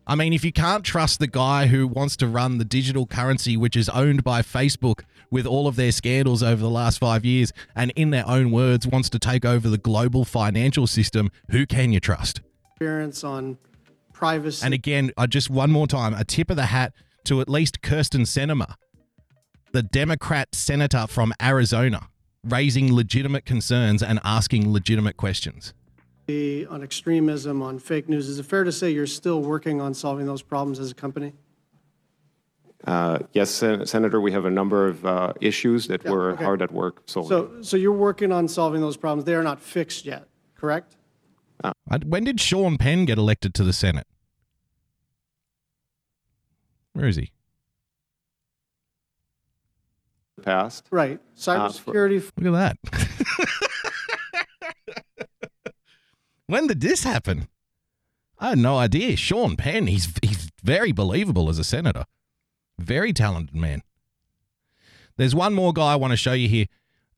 I 0.05 0.16
mean, 0.16 0.34
if 0.34 0.43
you 0.43 0.51
can't 0.51 0.84
trust 0.84 1.20
the 1.20 1.28
guy 1.28 1.68
who 1.68 1.88
wants 1.88 2.18
to 2.18 2.28
run 2.28 2.57
the 2.57 2.66
digital 2.66 3.05
currency, 3.05 3.55
which 3.55 3.78
is 3.78 3.88
owned 3.88 4.24
by 4.24 4.41
Facebook 4.41 5.03
with 5.32 5.45
all 5.45 5.66
of 5.66 5.78
their 5.78 5.93
scandals 5.93 6.43
over 6.43 6.61
the 6.61 6.70
last 6.70 6.99
five 6.99 7.24
years, 7.24 7.53
and 7.74 7.91
in 7.95 8.09
their 8.09 8.28
own 8.28 8.51
words, 8.51 8.86
wants 8.86 9.09
to 9.11 9.20
take 9.20 9.45
over 9.45 9.70
the 9.70 9.78
global 9.78 10.26
financial 10.26 10.88
system, 10.88 11.32
who 11.51 11.66
can 11.66 11.93
you 11.93 12.01
trust? 12.01 12.41
Experience 12.74 13.24
on 13.24 13.57
privacy. 14.11 14.66
And 14.66 14.74
again, 14.74 15.11
I 15.18 15.26
just 15.26 15.49
one 15.49 15.72
more 15.72 15.88
time, 15.88 16.14
a 16.14 16.26
tip 16.26 16.49
of 16.49 16.57
the 16.57 16.66
hat 16.66 16.91
to 17.26 17.39
at 17.39 17.47
least 17.47 17.82
Kirsten 17.82 18.24
Sinema, 18.24 18.76
the 19.74 19.84
Democrat 19.84 20.53
senator 20.55 21.07
from 21.07 21.34
Arizona, 21.41 22.07
raising 22.43 22.93
legitimate 22.93 23.43
concerns 23.43 24.01
and 24.03 24.19
asking 24.24 24.71
legitimate 24.71 25.17
questions. 25.17 25.74
on 26.30 26.82
extremism, 26.84 27.61
on 27.61 27.80
fake 27.80 28.07
news. 28.07 28.30
Is 28.30 28.39
it 28.39 28.45
fair 28.45 28.63
to 28.63 28.71
say 28.71 28.91
you're 28.91 29.07
still 29.07 29.41
working 29.41 29.82
on 29.82 29.93
solving 29.93 30.26
those 30.28 30.41
problems 30.43 30.80
as 30.80 30.91
a 30.91 30.93
company? 30.93 31.34
Uh, 32.86 33.19
Yes, 33.34 33.49
Sen- 33.49 33.86
Senator, 33.86 34.21
we 34.21 34.32
have 34.32 34.45
a 34.45 34.49
number 34.51 34.88
of 34.88 35.05
uh, 35.05 35.34
issues 35.41 35.88
that 35.88 36.03
we're 36.05 36.32
okay. 36.34 36.43
hard 36.43 36.61
at 36.61 36.71
work 36.71 37.01
solving. 37.07 37.30
So, 37.30 37.61
so 37.61 37.76
you're 37.78 37.91
working 37.91 38.32
on 38.32 38.47
solving 38.47 38.80
those 38.82 38.95
problems. 38.97 39.26
They 39.26 39.36
are 39.36 39.43
not 39.43 39.59
fixed 39.59 40.05
yet, 40.05 40.28
correct? 40.55 40.95
I- 41.63 41.71
When 42.05 42.24
did 42.26 42.39
Sean 42.39 42.78
Penn 42.78 43.05
get 43.05 43.17
elected 43.17 43.53
to 43.55 43.63
the 43.63 43.74
Senate? 43.74 44.05
Where 46.93 47.07
is 47.07 47.15
he? 47.15 47.32
Past. 50.43 50.87
Right. 50.91 51.19
Cybersecurity. 51.35 52.31
Look 52.37 52.53
at 52.55 52.77
that. 52.91 53.63
when 56.47 56.67
did 56.67 56.81
this 56.81 57.03
happen? 57.03 57.47
I 58.39 58.49
had 58.49 58.57
no 58.57 58.77
idea. 58.77 59.15
Sean 59.15 59.55
Penn, 59.55 59.87
he's 59.87 60.13
he's 60.21 60.51
very 60.63 60.91
believable 60.91 61.49
as 61.49 61.59
a 61.59 61.63
senator. 61.63 62.05
Very 62.77 63.13
talented 63.13 63.55
man. 63.55 63.81
There's 65.17 65.35
one 65.35 65.53
more 65.53 65.73
guy 65.73 65.93
I 65.93 65.95
want 65.95 66.11
to 66.11 66.17
show 66.17 66.33
you 66.33 66.49
here. 66.49 66.65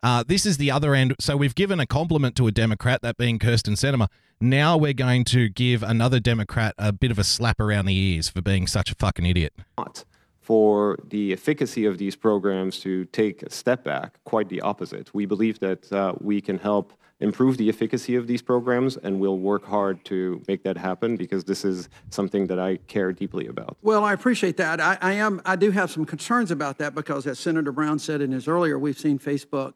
Uh, 0.04 0.24
this 0.28 0.46
is 0.46 0.58
the 0.58 0.70
other 0.70 0.94
end. 0.94 1.16
So 1.20 1.36
we've 1.36 1.56
given 1.56 1.80
a 1.80 1.88
compliment 1.88 2.36
to 2.36 2.46
a 2.46 2.52
Democrat, 2.52 3.02
that 3.02 3.18
being 3.18 3.40
Kirsten 3.40 3.74
Sinema. 3.74 4.08
Now 4.40 4.78
we're 4.78 4.94
going 4.94 5.24
to 5.26 5.50
give 5.50 5.82
another 5.82 6.20
Democrat 6.20 6.76
a 6.78 6.92
bit 6.92 7.10
of 7.10 7.18
a 7.18 7.24
slap 7.24 7.60
around 7.60 7.86
the 7.86 7.96
ears 7.96 8.30
for 8.30 8.42
being 8.42 8.68
such 8.68 8.92
a 8.92 8.96
fucking 8.96 9.26
idiot. 9.26 9.54
not 9.78 10.06
for 10.46 10.96
the 11.10 11.34
efficacy 11.34 11.86
of 11.86 11.98
these 11.98 12.16
programs 12.16 12.80
to 12.80 13.06
take 13.06 13.42
a 13.42 13.50
step 13.50 13.84
back, 13.84 14.20
quite 14.26 14.48
the 14.48 14.62
opposite. 14.62 15.12
We 15.12 15.26
believe 15.26 15.60
that 15.60 15.92
uh, 15.92 16.14
we 16.22 16.40
can 16.40 16.60
help 16.60 16.94
improve 17.20 17.58
the 17.58 17.68
efficacy 17.68 18.16
of 18.16 18.28
these 18.28 18.44
programs, 18.44 18.96
and 18.98 19.20
we'll 19.20 19.40
work 19.40 19.66
hard 19.66 20.06
to 20.06 20.40
make 20.48 20.62
that 20.62 20.78
happen 20.78 21.18
because 21.18 21.46
this 21.46 21.66
is 21.66 21.90
something 22.12 22.46
that 22.46 22.60
I 22.60 22.78
care 22.86 23.12
deeply 23.12 23.48
about. 23.48 23.76
Well, 23.82 24.04
I 24.04 24.14
appreciate 24.14 24.58
that. 24.58 24.80
I, 24.80 25.00
I 25.02 25.14
am. 25.14 25.42
I 25.46 25.56
do 25.56 25.72
have 25.72 25.90
some 25.90 26.06
concerns 26.06 26.52
about 26.52 26.78
that 26.78 26.94
because, 26.94 27.26
as 27.26 27.40
Senator 27.40 27.72
Brown 27.72 27.98
said 27.98 28.22
in 28.22 28.32
his 28.32 28.48
earlier, 28.48 28.78
we've 28.78 29.00
seen 29.00 29.18
Facebook 29.18 29.74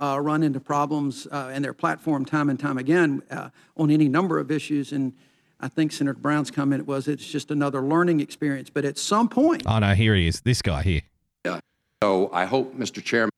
uh, 0.00 0.20
run 0.20 0.44
into 0.44 0.60
problems 0.60 1.26
uh, 1.32 1.50
and 1.52 1.64
their 1.64 1.74
platform 1.74 2.24
time 2.24 2.48
and 2.48 2.60
time 2.60 2.78
again 2.78 3.22
uh, 3.28 3.48
on 3.76 3.90
any 3.90 4.08
number 4.08 4.38
of 4.38 4.52
issues. 4.52 4.92
And 4.92 5.14
I 5.62 5.68
think 5.68 5.92
Senator 5.92 6.18
Brown's 6.18 6.50
comment 6.50 6.86
was 6.86 7.06
it's 7.08 7.26
just 7.26 7.50
another 7.50 7.80
learning 7.80 8.20
experience. 8.20 8.68
But 8.68 8.84
at 8.84 8.98
some 8.98 9.28
point, 9.28 9.62
Oh 9.64 9.78
no, 9.78 9.94
here 9.94 10.14
he 10.14 10.26
is. 10.26 10.40
This 10.40 10.60
guy 10.60 10.82
here. 10.82 11.02
So 12.02 12.30
I 12.32 12.46
hope, 12.46 12.76
Mr. 12.76 13.00
Chairman, 13.00 13.30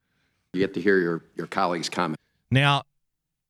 you 0.54 0.60
get 0.60 0.72
to 0.72 0.80
hear 0.80 0.98
your, 0.98 1.22
your 1.36 1.46
colleagues' 1.46 1.90
comment. 1.90 2.18
Now, 2.50 2.84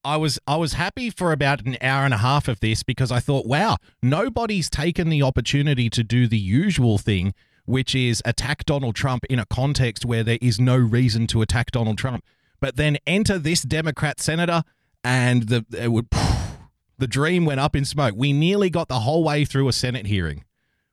I 0.05 0.17
was 0.17 0.41
I 0.49 0.57
was 0.57 0.73
happy 0.73 1.09
for 1.09 1.31
about 1.31 1.65
an 1.65 1.77
hour 1.81 2.05
and 2.05 2.13
a 2.13 2.17
half 2.17 2.49
of 2.49 2.59
this 2.59 2.83
because 2.83 3.13
I 3.13 3.21
thought, 3.21 3.47
wow, 3.47 3.77
nobody's 4.03 4.69
taken 4.69 5.11
the 5.11 5.23
opportunity 5.23 5.89
to 5.89 6.03
do 6.03 6.27
the 6.27 6.37
usual 6.39 6.99
thing, 6.99 7.33
which 7.65 7.95
is 7.95 8.23
attack 8.25 8.65
Donald 8.65 8.97
Trump 8.97 9.25
in 9.27 9.39
a 9.39 9.47
context 9.47 10.05
where 10.05 10.25
there 10.25 10.39
is 10.43 10.59
no 10.59 10.77
reason 10.77 11.29
to 11.29 11.43
attack 11.43 11.71
Donald 11.71 11.97
Trump. 11.97 12.25
But 12.59 12.75
then 12.75 12.99
enter 13.07 13.39
this 13.39 13.63
Democrat 13.63 14.19
senator, 14.21 14.65
and 15.05 15.45
the 15.45 15.65
it 15.79 15.93
would, 15.93 16.09
the 16.99 17.07
dream 17.07 17.45
went 17.45 17.61
up 17.61 17.75
in 17.77 17.85
smoke. 17.85 18.15
We 18.17 18.33
nearly 18.33 18.71
got 18.71 18.89
the 18.89 19.01
whole 19.01 19.25
way 19.25 19.45
through 19.45 19.69
a 19.69 19.73
Senate 19.73 20.07
hearing 20.07 20.45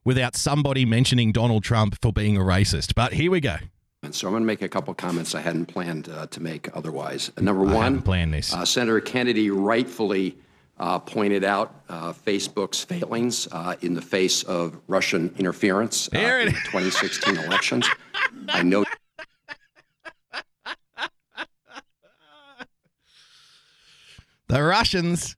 without 0.03 0.35
somebody 0.35 0.85
mentioning 0.85 1.31
Donald 1.31 1.63
Trump 1.63 1.97
for 2.01 2.11
being 2.11 2.37
a 2.37 2.41
racist. 2.41 2.95
But 2.95 3.13
here 3.13 3.31
we 3.31 3.39
go. 3.39 3.57
And 4.03 4.15
so 4.15 4.27
I'm 4.27 4.33
going 4.33 4.41
to 4.41 4.47
make 4.47 4.63
a 4.63 4.69
couple 4.69 4.93
comments 4.95 5.35
I 5.35 5.41
hadn't 5.41 5.67
planned 5.67 6.09
uh, 6.09 6.25
to 6.27 6.39
make 6.41 6.75
otherwise. 6.75 7.31
Uh, 7.37 7.41
Number 7.41 7.63
one, 7.63 8.01
planned 8.01 8.33
this. 8.33 8.51
Uh, 8.51 8.65
Senator 8.65 8.99
Kennedy 8.99 9.51
rightfully 9.51 10.37
uh, 10.79 10.97
pointed 10.97 11.43
out 11.43 11.75
uh, 11.87 12.11
Facebook's 12.11 12.83
failings 12.83 13.47
uh, 13.51 13.75
in 13.81 13.93
the 13.93 14.01
face 14.01 14.41
of 14.43 14.81
Russian 14.87 15.31
interference 15.37 16.07
in 16.07 16.47
the 16.47 16.51
2016 16.51 17.37
elections. 17.37 17.87
I 18.49 18.63
know 18.63 18.83
The 24.47 24.63
Russians, 24.63 25.37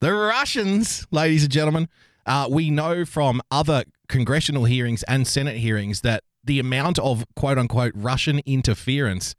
the 0.00 0.12
Russians, 0.12 1.06
ladies 1.10 1.42
and 1.42 1.52
gentlemen, 1.52 1.88
uh, 2.26 2.48
we 2.50 2.70
know 2.70 3.04
from 3.04 3.40
other 3.50 3.84
congressional 4.08 4.64
hearings 4.64 5.02
and 5.04 5.26
Senate 5.26 5.56
hearings 5.56 6.00
that 6.00 6.24
the 6.42 6.58
amount 6.58 6.98
of 6.98 7.24
quote 7.36 7.58
unquote 7.58 7.92
Russian 7.94 8.40
interference 8.46 9.34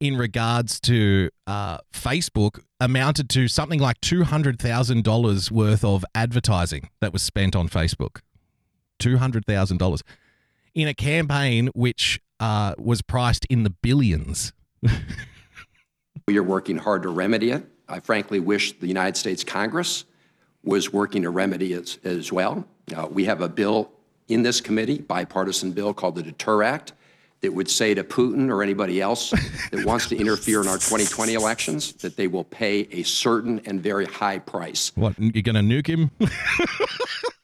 in 0.00 0.16
regards 0.16 0.80
to 0.80 1.30
uh, 1.46 1.78
Facebook 1.92 2.60
amounted 2.80 3.28
to 3.30 3.48
something 3.48 3.78
like 3.78 4.00
$200,000 4.00 5.50
worth 5.50 5.84
of 5.84 6.04
advertising 6.14 6.90
that 7.00 7.12
was 7.12 7.22
spent 7.22 7.54
on 7.54 7.68
Facebook. 7.68 8.20
$200,000 8.98 10.02
in 10.74 10.88
a 10.88 10.94
campaign 10.94 11.68
which 11.74 12.20
uh, 12.40 12.74
was 12.78 13.00
priced 13.00 13.44
in 13.46 13.62
the 13.62 13.70
billions. 13.70 14.52
you're 16.26 16.42
working 16.42 16.78
hard 16.78 17.02
to 17.04 17.08
remedy 17.08 17.50
it. 17.50 17.64
I 17.92 18.00
frankly 18.00 18.40
wish 18.40 18.72
the 18.78 18.86
United 18.86 19.16
States 19.18 19.44
Congress 19.44 20.04
was 20.64 20.92
working 20.92 21.22
to 21.22 21.30
remedy 21.30 21.74
it 21.74 21.98
as 22.04 22.32
well. 22.32 22.66
Uh, 22.96 23.06
we 23.10 23.26
have 23.26 23.42
a 23.42 23.48
bill 23.48 23.90
in 24.28 24.42
this 24.42 24.60
committee, 24.60 24.98
bipartisan 24.98 25.72
bill 25.72 25.92
called 25.92 26.14
the 26.14 26.22
Deter 26.22 26.62
Act, 26.62 26.94
that 27.42 27.52
would 27.52 27.68
say 27.68 27.92
to 27.92 28.04
Putin 28.04 28.48
or 28.48 28.62
anybody 28.62 29.00
else 29.00 29.30
that 29.72 29.84
wants 29.84 30.06
to 30.08 30.16
interfere 30.16 30.62
in 30.62 30.68
our 30.68 30.76
2020 30.76 31.34
elections 31.34 31.92
that 31.94 32.16
they 32.16 32.28
will 32.28 32.44
pay 32.44 32.88
a 32.92 33.02
certain 33.02 33.60
and 33.66 33.82
very 33.82 34.06
high 34.06 34.38
price. 34.38 34.92
What, 34.94 35.18
you're 35.18 35.42
going 35.42 35.56
to 35.56 35.60
nuke 35.60 35.88
him? 35.88 36.10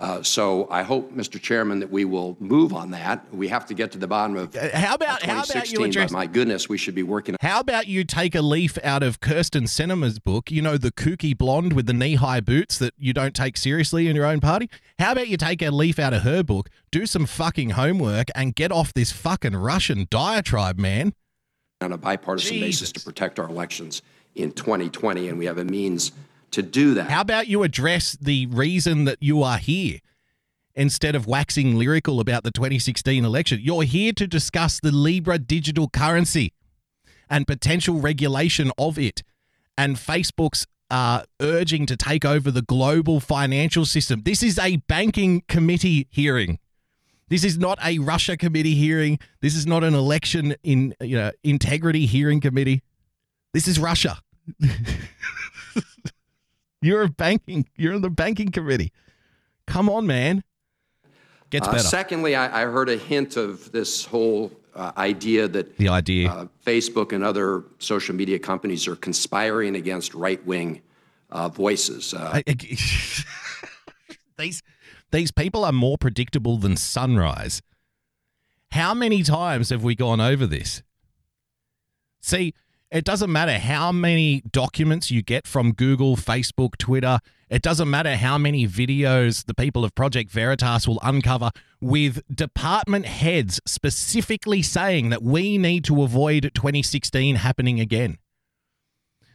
Uh, 0.00 0.22
so 0.22 0.68
I 0.70 0.82
hope, 0.82 1.12
Mr. 1.12 1.40
Chairman, 1.40 1.80
that 1.80 1.90
we 1.90 2.04
will 2.04 2.36
move 2.38 2.72
on 2.72 2.90
that. 2.92 3.26
We 3.34 3.48
have 3.48 3.66
to 3.66 3.74
get 3.74 3.90
to 3.92 3.98
the 3.98 4.06
bottom 4.06 4.36
of 4.36 4.54
Uh, 4.54 4.68
how 4.76 4.94
about- 4.94 5.22
how 5.22 5.42
about 5.42 5.48
you 5.48 5.78
2016, 5.78 5.86
address- 5.86 6.10
my 6.12 6.26
goodness, 6.26 6.68
we 6.68 6.78
should 6.78 6.94
be 6.94 7.02
working 7.02 7.34
How 7.40 7.60
about 7.60 7.88
you 7.88 8.04
take 8.04 8.34
a 8.34 8.42
leaf 8.42 8.78
out 8.84 9.02
of 9.02 9.20
Kirsten 9.20 9.64
Sinema's 9.64 10.18
book? 10.18 10.50
You 10.50 10.62
know, 10.62 10.76
the 10.76 10.92
kooky 10.92 11.36
blonde 11.36 11.72
with 11.72 11.86
the 11.86 11.92
knee 11.92 12.14
high 12.14 12.40
boots 12.40 12.78
that 12.78 12.94
you 12.96 13.12
don't 13.12 13.34
take 13.34 13.56
seriously 13.56 14.06
in 14.08 14.14
your 14.14 14.26
own 14.26 14.38
party? 14.40 14.70
How 15.00 15.12
about 15.12 15.28
you 15.28 15.36
take 15.36 15.62
a 15.62 15.70
leaf 15.70 15.98
out 15.98 16.12
of 16.14 16.22
her 16.22 16.42
book, 16.44 16.68
do 16.92 17.04
some 17.04 17.26
fucking 17.26 17.70
homework, 17.70 18.28
and 18.34 18.54
get 18.54 18.70
off 18.70 18.94
this 18.94 19.10
fucking 19.12 19.56
Russian 19.56 20.06
diatribe, 20.10 20.78
man? 20.78 21.12
on 21.80 21.92
a 21.92 21.96
bipartisan 21.98 22.58
basis 22.58 22.90
to 22.90 22.98
protect 23.00 23.38
our 23.38 23.48
elections 23.48 24.02
in 24.34 24.50
2020, 24.50 25.28
and 25.28 25.38
we 25.38 25.46
have 25.46 25.58
a 25.58 25.64
means 25.64 26.10
to 26.52 26.62
do 26.62 26.94
that. 26.94 27.10
How 27.10 27.20
about 27.20 27.48
you 27.48 27.62
address 27.62 28.16
the 28.20 28.46
reason 28.46 29.04
that 29.04 29.18
you 29.20 29.42
are 29.42 29.58
here? 29.58 29.98
Instead 30.74 31.16
of 31.16 31.26
waxing 31.26 31.76
lyrical 31.76 32.20
about 32.20 32.44
the 32.44 32.52
2016 32.52 33.24
election, 33.24 33.58
you're 33.60 33.82
here 33.82 34.12
to 34.12 34.28
discuss 34.28 34.78
the 34.78 34.92
Libra 34.92 35.36
digital 35.38 35.88
currency 35.88 36.52
and 37.28 37.46
potential 37.46 38.00
regulation 38.00 38.70
of 38.78 38.96
it, 38.98 39.22
and 39.76 39.96
Facebook's 39.96 40.66
uh, 40.90 41.22
urging 41.40 41.84
to 41.86 41.96
take 41.96 42.24
over 42.24 42.50
the 42.50 42.62
global 42.62 43.20
financial 43.20 43.84
system. 43.84 44.22
This 44.24 44.42
is 44.42 44.58
a 44.58 44.76
banking 44.76 45.42
committee 45.48 46.06
hearing. 46.10 46.58
This 47.28 47.44
is 47.44 47.58
not 47.58 47.78
a 47.84 47.98
Russia 47.98 48.36
committee 48.36 48.74
hearing. 48.74 49.18
This 49.42 49.54
is 49.54 49.66
not 49.66 49.84
an 49.84 49.94
election 49.94 50.54
in 50.62 50.94
you 51.00 51.16
know 51.16 51.30
integrity 51.44 52.06
hearing 52.06 52.40
committee. 52.40 52.82
This 53.52 53.68
is 53.68 53.78
Russia. 53.78 54.18
you're 56.80 57.02
a 57.02 57.08
banking. 57.08 57.66
You're 57.76 57.94
in 57.94 58.02
the 58.02 58.10
banking 58.10 58.50
committee. 58.50 58.92
Come 59.66 59.88
on, 59.90 60.06
man. 60.06 60.42
Gets 61.50 61.66
Uh, 61.68 61.72
better. 61.72 61.82
secondly, 61.84 62.36
I, 62.36 62.62
I 62.62 62.64
heard 62.66 62.88
a 62.88 62.96
hint 62.96 63.36
of 63.36 63.72
this 63.72 64.04
whole 64.04 64.52
uh, 64.74 64.92
idea 64.96 65.48
that 65.48 65.76
the 65.78 65.88
idea. 65.88 66.30
uh, 66.30 66.46
Facebook 66.64 67.12
and 67.12 67.24
other 67.24 67.64
social 67.78 68.14
media 68.14 68.38
companies 68.38 68.86
are 68.86 68.96
conspiring 68.96 69.74
against 69.76 70.14
right 70.14 70.44
wing 70.46 70.80
uh, 71.30 71.48
voices. 71.48 72.14
Uh, 72.14 72.40
I- 72.46 72.54
these 74.38 74.62
these 75.10 75.30
people 75.30 75.64
are 75.64 75.72
more 75.72 75.96
predictable 75.98 76.58
than 76.58 76.76
sunrise. 76.76 77.62
How 78.72 78.92
many 78.94 79.22
times 79.22 79.70
have 79.70 79.82
we 79.82 79.94
gone 79.94 80.20
over 80.20 80.46
this? 80.46 80.82
See, 82.20 82.52
it 82.90 83.04
doesn't 83.04 83.30
matter 83.30 83.58
how 83.58 83.92
many 83.92 84.42
documents 84.50 85.10
you 85.10 85.22
get 85.22 85.46
from 85.46 85.72
Google, 85.72 86.16
Facebook, 86.16 86.76
Twitter. 86.78 87.18
It 87.50 87.60
doesn't 87.60 87.88
matter 87.88 88.16
how 88.16 88.38
many 88.38 88.66
videos 88.66 89.44
the 89.44 89.54
people 89.54 89.84
of 89.84 89.94
Project 89.94 90.30
Veritas 90.30 90.88
will 90.88 90.98
uncover 91.02 91.50
with 91.80 92.22
department 92.34 93.04
heads 93.04 93.60
specifically 93.66 94.62
saying 94.62 95.10
that 95.10 95.22
we 95.22 95.58
need 95.58 95.84
to 95.84 96.02
avoid 96.02 96.50
2016 96.54 97.36
happening 97.36 97.78
again. 97.78 98.18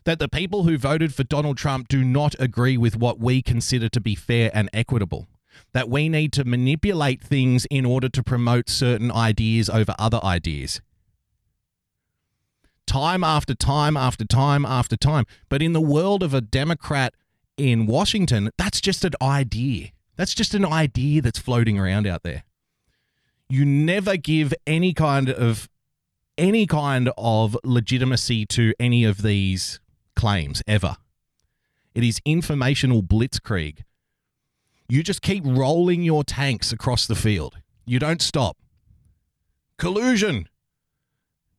That 0.06 0.20
the 0.20 0.30
people 0.30 0.64
who 0.64 0.78
voted 0.78 1.14
for 1.14 1.24
Donald 1.24 1.58
Trump 1.58 1.88
do 1.88 2.04
not 2.04 2.36
agree 2.39 2.76
with 2.76 2.97
what 2.97 3.20
we 3.20 3.41
consider 3.41 3.88
to 3.89 4.01
be 4.01 4.16
fair 4.16 4.49
and 4.54 4.70
equitable. 4.74 5.28
That 5.74 5.89
we 5.89 6.10
need 6.10 6.34
to 6.34 6.43
manipulate 6.43 7.22
things 7.22 7.66
in 7.66 7.86
order 7.86 8.10
to 8.10 8.24
promote 8.24 8.68
certain 8.68 9.12
ideas 9.12 9.70
over 9.70 9.93
other 9.99 10.20
ideas 10.24 10.82
time 12.88 13.23
after 13.23 13.55
time 13.55 13.97
after 13.97 14.25
time 14.25 14.65
after 14.65 14.95
time. 14.95 15.25
But 15.49 15.61
in 15.61 15.73
the 15.73 15.81
world 15.81 16.23
of 16.23 16.34
a 16.34 16.41
Democrat 16.41 17.13
in 17.57 17.86
Washington, 17.86 18.49
that's 18.57 18.81
just 18.81 19.03
an 19.05 19.13
idea. 19.21 19.89
That's 20.15 20.34
just 20.34 20.53
an 20.53 20.65
idea 20.65 21.21
that's 21.21 21.39
floating 21.39 21.79
around 21.79 22.07
out 22.07 22.23
there. 22.23 22.43
You 23.49 23.65
never 23.65 24.17
give 24.17 24.53
any 24.65 24.93
kind 24.93 25.29
of 25.29 25.69
any 26.38 26.65
kind 26.65 27.11
of 27.17 27.57
legitimacy 27.63 28.45
to 28.47 28.73
any 28.79 29.03
of 29.03 29.21
these 29.21 29.79
claims 30.15 30.63
ever. 30.67 30.97
It 31.93 32.03
is 32.03 32.19
informational 32.25 33.03
blitzkrieg. 33.03 33.84
You 34.89 35.03
just 35.03 35.21
keep 35.21 35.43
rolling 35.45 36.01
your 36.01 36.23
tanks 36.23 36.71
across 36.71 37.05
the 37.05 37.15
field. 37.15 37.57
You 37.86 37.99
don't 37.99 38.21
stop. 38.21 38.57
Collusion 39.77 40.47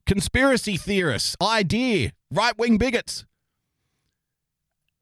conspiracy 0.07 0.77
theorists, 0.77 1.37
idea, 1.41 2.13
right 2.31 2.57
wing 2.59 2.79
bigots. 2.79 3.25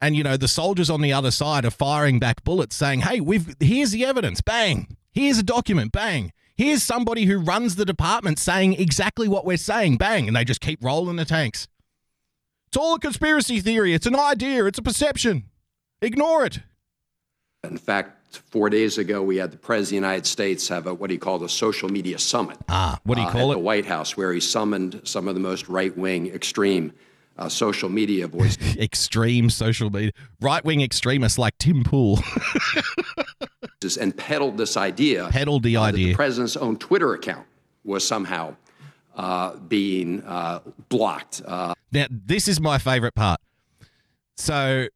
And 0.00 0.16
you 0.16 0.24
know, 0.24 0.36
the 0.36 0.48
soldiers 0.48 0.90
on 0.90 1.00
the 1.00 1.12
other 1.12 1.30
side 1.30 1.64
are 1.64 1.70
firing 1.70 2.18
back 2.18 2.42
bullets 2.42 2.74
saying, 2.74 3.02
"Hey, 3.02 3.20
we've 3.20 3.54
here's 3.60 3.92
the 3.92 4.04
evidence. 4.04 4.40
Bang. 4.40 4.96
Here's 5.12 5.38
a 5.38 5.44
document. 5.44 5.92
Bang. 5.92 6.32
Here's 6.56 6.82
somebody 6.82 7.24
who 7.26 7.38
runs 7.38 7.76
the 7.76 7.84
department 7.84 8.38
saying 8.38 8.74
exactly 8.74 9.28
what 9.28 9.44
we're 9.44 9.56
saying. 9.56 9.98
Bang." 9.98 10.26
And 10.26 10.36
they 10.36 10.44
just 10.44 10.60
keep 10.60 10.82
rolling 10.82 11.16
the 11.16 11.24
tanks. 11.24 11.68
It's 12.66 12.76
all 12.76 12.94
a 12.94 12.98
conspiracy 12.98 13.60
theory. 13.60 13.94
It's 13.94 14.06
an 14.06 14.16
idea. 14.16 14.64
It's 14.64 14.78
a 14.78 14.82
perception. 14.82 15.44
Ignore 16.00 16.46
it. 16.46 16.60
In 17.62 17.78
fact, 17.78 18.21
four 18.36 18.70
days 18.70 18.98
ago, 18.98 19.22
we 19.22 19.36
had 19.36 19.50
the 19.50 19.56
President 19.56 19.86
of 19.86 19.90
the 19.90 19.94
United 20.08 20.26
States 20.26 20.68
have 20.68 20.86
a, 20.86 20.94
what 20.94 21.10
he 21.10 21.18
called 21.18 21.42
a 21.42 21.48
social 21.48 21.88
media 21.88 22.18
summit. 22.18 22.58
Ah, 22.68 22.98
what 23.04 23.16
do 23.16 23.22
you 23.22 23.28
uh, 23.28 23.30
call 23.32 23.50
at 23.50 23.54
it? 23.54 23.58
the 23.58 23.64
White 23.64 23.86
House, 23.86 24.16
where 24.16 24.32
he 24.32 24.40
summoned 24.40 25.00
some 25.04 25.28
of 25.28 25.34
the 25.34 25.40
most 25.40 25.68
right 25.68 25.96
wing, 25.96 26.28
extreme 26.28 26.92
uh, 27.38 27.48
social 27.48 27.88
media 27.88 28.26
voices 28.26 28.76
Extreme 28.78 29.50
social 29.50 29.90
media. 29.90 30.12
Right 30.40 30.64
wing 30.64 30.80
extremists 30.82 31.38
like 31.38 31.56
Tim 31.58 31.84
Pool. 31.84 32.20
and 34.00 34.16
peddled 34.16 34.56
this 34.58 34.76
idea. 34.76 35.28
Peddled 35.32 35.62
the 35.62 35.76
uh, 35.76 35.82
idea. 35.82 36.08
the 36.08 36.14
president's 36.14 36.56
own 36.56 36.76
Twitter 36.76 37.14
account 37.14 37.46
was 37.84 38.06
somehow 38.06 38.54
uh, 39.16 39.56
being 39.56 40.22
uh, 40.22 40.60
blocked. 40.88 41.42
Uh, 41.44 41.74
Now, 41.90 42.06
this 42.10 42.48
is 42.48 42.60
my 42.60 42.78
favorite 42.78 43.14
part. 43.14 43.40
So 44.36 44.88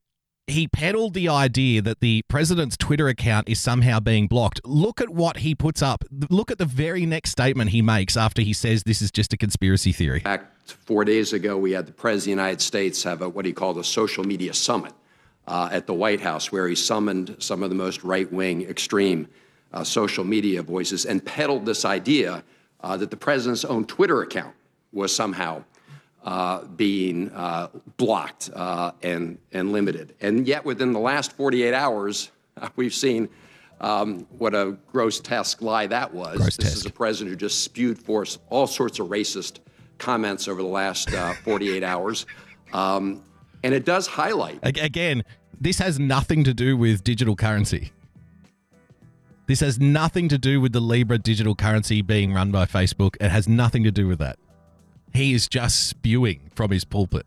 he 0.46 0.68
peddled 0.68 1.14
the 1.14 1.28
idea 1.28 1.82
that 1.82 2.00
the 2.00 2.22
president's 2.28 2.76
Twitter 2.76 3.08
account 3.08 3.48
is 3.48 3.58
somehow 3.58 3.98
being 3.98 4.28
blocked. 4.28 4.60
Look 4.64 5.00
at 5.00 5.08
what 5.08 5.38
he 5.38 5.54
puts 5.54 5.82
up. 5.82 6.04
Look 6.30 6.50
at 6.50 6.58
the 6.58 6.64
very 6.64 7.04
next 7.04 7.30
statement 7.30 7.70
he 7.70 7.82
makes 7.82 8.16
after 8.16 8.42
he 8.42 8.52
says 8.52 8.84
this 8.84 9.02
is 9.02 9.10
just 9.10 9.32
a 9.32 9.36
conspiracy 9.36 9.92
theory. 9.92 10.20
Fact, 10.20 10.72
four 10.72 11.04
days 11.04 11.32
ago, 11.32 11.56
we 11.56 11.72
had 11.72 11.86
the 11.86 11.92
President 11.92 12.20
of 12.20 12.24
the 12.24 12.30
United 12.42 12.60
States 12.60 13.02
have 13.02 13.22
a, 13.22 13.28
what 13.28 13.44
he 13.44 13.52
called 13.52 13.78
a 13.78 13.84
social 13.84 14.24
media 14.24 14.54
summit 14.54 14.92
uh, 15.48 15.68
at 15.72 15.86
the 15.86 15.94
White 15.94 16.20
House, 16.20 16.52
where 16.52 16.68
he 16.68 16.74
summoned 16.74 17.36
some 17.38 17.62
of 17.62 17.70
the 17.70 17.76
most 17.76 18.04
right 18.04 18.30
wing, 18.32 18.62
extreme 18.62 19.26
uh, 19.72 19.82
social 19.82 20.24
media 20.24 20.62
voices 20.62 21.06
and 21.06 21.24
peddled 21.24 21.66
this 21.66 21.84
idea 21.84 22.44
uh, 22.82 22.96
that 22.96 23.10
the 23.10 23.16
president's 23.16 23.64
own 23.64 23.84
Twitter 23.84 24.22
account 24.22 24.54
was 24.92 25.14
somehow 25.14 25.64
uh, 26.26 26.64
being 26.64 27.30
uh, 27.30 27.68
blocked 27.96 28.50
uh, 28.54 28.90
and, 29.02 29.38
and 29.52 29.70
limited. 29.72 30.14
And 30.20 30.46
yet, 30.46 30.64
within 30.64 30.92
the 30.92 30.98
last 30.98 31.32
48 31.32 31.72
hours, 31.72 32.32
we've 32.76 32.94
seen 32.94 33.28
um, 33.80 34.26
what 34.38 34.54
a 34.54 34.76
grotesque 34.90 35.62
lie 35.62 35.86
that 35.86 36.12
was. 36.12 36.56
This 36.56 36.74
is 36.74 36.84
a 36.84 36.90
president 36.90 37.30
who 37.30 37.36
just 37.36 37.62
spewed 37.62 37.98
forth 37.98 38.38
all 38.50 38.66
sorts 38.66 38.98
of 38.98 39.06
racist 39.06 39.60
comments 39.98 40.48
over 40.48 40.60
the 40.60 40.68
last 40.68 41.14
uh, 41.14 41.32
48 41.44 41.82
hours. 41.84 42.26
Um, 42.72 43.22
and 43.62 43.72
it 43.72 43.84
does 43.84 44.06
highlight 44.06 44.58
Again, 44.62 45.22
this 45.60 45.78
has 45.78 45.98
nothing 45.98 46.44
to 46.44 46.52
do 46.52 46.76
with 46.76 47.04
digital 47.04 47.36
currency. 47.36 47.92
This 49.46 49.60
has 49.60 49.78
nothing 49.78 50.28
to 50.28 50.38
do 50.38 50.60
with 50.60 50.72
the 50.72 50.80
Libra 50.80 51.18
digital 51.18 51.54
currency 51.54 52.02
being 52.02 52.34
run 52.34 52.50
by 52.50 52.66
Facebook. 52.66 53.14
It 53.20 53.30
has 53.30 53.48
nothing 53.48 53.84
to 53.84 53.92
do 53.92 54.08
with 54.08 54.18
that. 54.18 54.38
He 55.16 55.32
is 55.32 55.48
just 55.48 55.88
spewing 55.88 56.40
from 56.54 56.70
his 56.70 56.84
pulpit. 56.84 57.26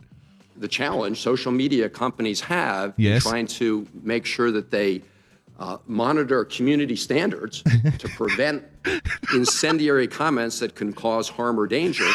the 0.57 0.67
challenge 0.67 1.19
social 1.21 1.51
media 1.51 1.89
companies 1.89 2.41
have 2.41 2.93
Yes. 2.97 3.23
in 3.25 3.31
trying 3.31 3.47
to 3.47 3.87
make 4.03 4.25
sure 4.25 4.51
that 4.51 4.69
they 4.71 5.01
uh, 5.57 5.77
monitor 5.87 6.45
community 6.45 6.95
standards 6.95 7.63
to 7.97 8.07
prevent 8.15 8.63
incendiary 9.33 10.07
comments 10.07 10.59
that 10.59 10.75
can 10.75 10.93
cause 10.93 11.27
harm 11.29 11.59
or 11.59 11.65
danger, 11.67 12.07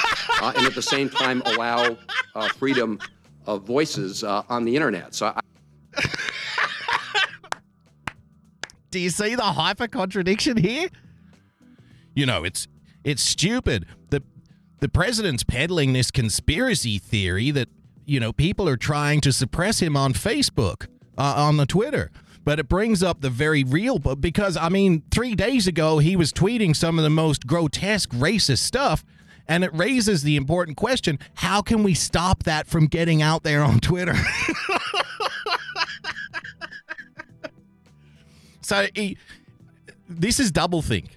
uh, 0.42 0.52
and 0.56 0.66
at 0.66 0.74
the 0.74 0.82
same 0.82 1.08
time 1.10 1.42
allow 1.46 1.96
uh, 2.34 2.48
freedom 2.50 2.98
of 3.46 3.62
voices 3.64 4.22
uh, 4.24 4.42
on 4.48 4.64
the 4.64 4.74
internet. 4.74 5.14
So 5.14 5.26
I, 5.26 5.40
Do 8.90 8.98
you 9.00 9.10
see 9.10 9.34
the 9.34 9.42
hyper 9.42 9.88
contradiction 9.88 10.56
here? 10.56 10.88
You 12.14 12.26
know, 12.26 12.44
it's 12.44 12.68
it's 13.02 13.22
stupid. 13.22 13.86
The 14.10 14.22
the 14.84 14.88
president's 14.90 15.42
peddling 15.42 15.94
this 15.94 16.10
conspiracy 16.10 16.98
theory 16.98 17.50
that 17.50 17.70
you 18.04 18.20
know 18.20 18.34
people 18.34 18.68
are 18.68 18.76
trying 18.76 19.18
to 19.18 19.32
suppress 19.32 19.80
him 19.80 19.96
on 19.96 20.12
Facebook, 20.12 20.88
uh, 21.16 21.32
on 21.38 21.56
the 21.56 21.64
Twitter. 21.64 22.10
But 22.44 22.58
it 22.58 22.68
brings 22.68 23.02
up 23.02 23.22
the 23.22 23.30
very 23.30 23.64
real 23.64 23.98
because 23.98 24.58
I 24.58 24.68
mean, 24.68 25.02
3 25.10 25.34
days 25.36 25.66
ago 25.66 26.00
he 26.00 26.16
was 26.16 26.34
tweeting 26.34 26.76
some 26.76 26.98
of 26.98 27.02
the 27.02 27.08
most 27.08 27.46
grotesque 27.46 28.10
racist 28.10 28.58
stuff 28.58 29.06
and 29.48 29.64
it 29.64 29.74
raises 29.74 30.22
the 30.22 30.36
important 30.36 30.76
question, 30.76 31.18
how 31.32 31.62
can 31.62 31.82
we 31.82 31.94
stop 31.94 32.42
that 32.42 32.66
from 32.66 32.86
getting 32.86 33.22
out 33.22 33.42
there 33.42 33.64
on 33.64 33.80
Twitter? 33.80 34.14
So 38.60 38.86
he, 38.94 39.18
this 40.08 40.40
is 40.40 40.50
doublethink. 40.50 41.08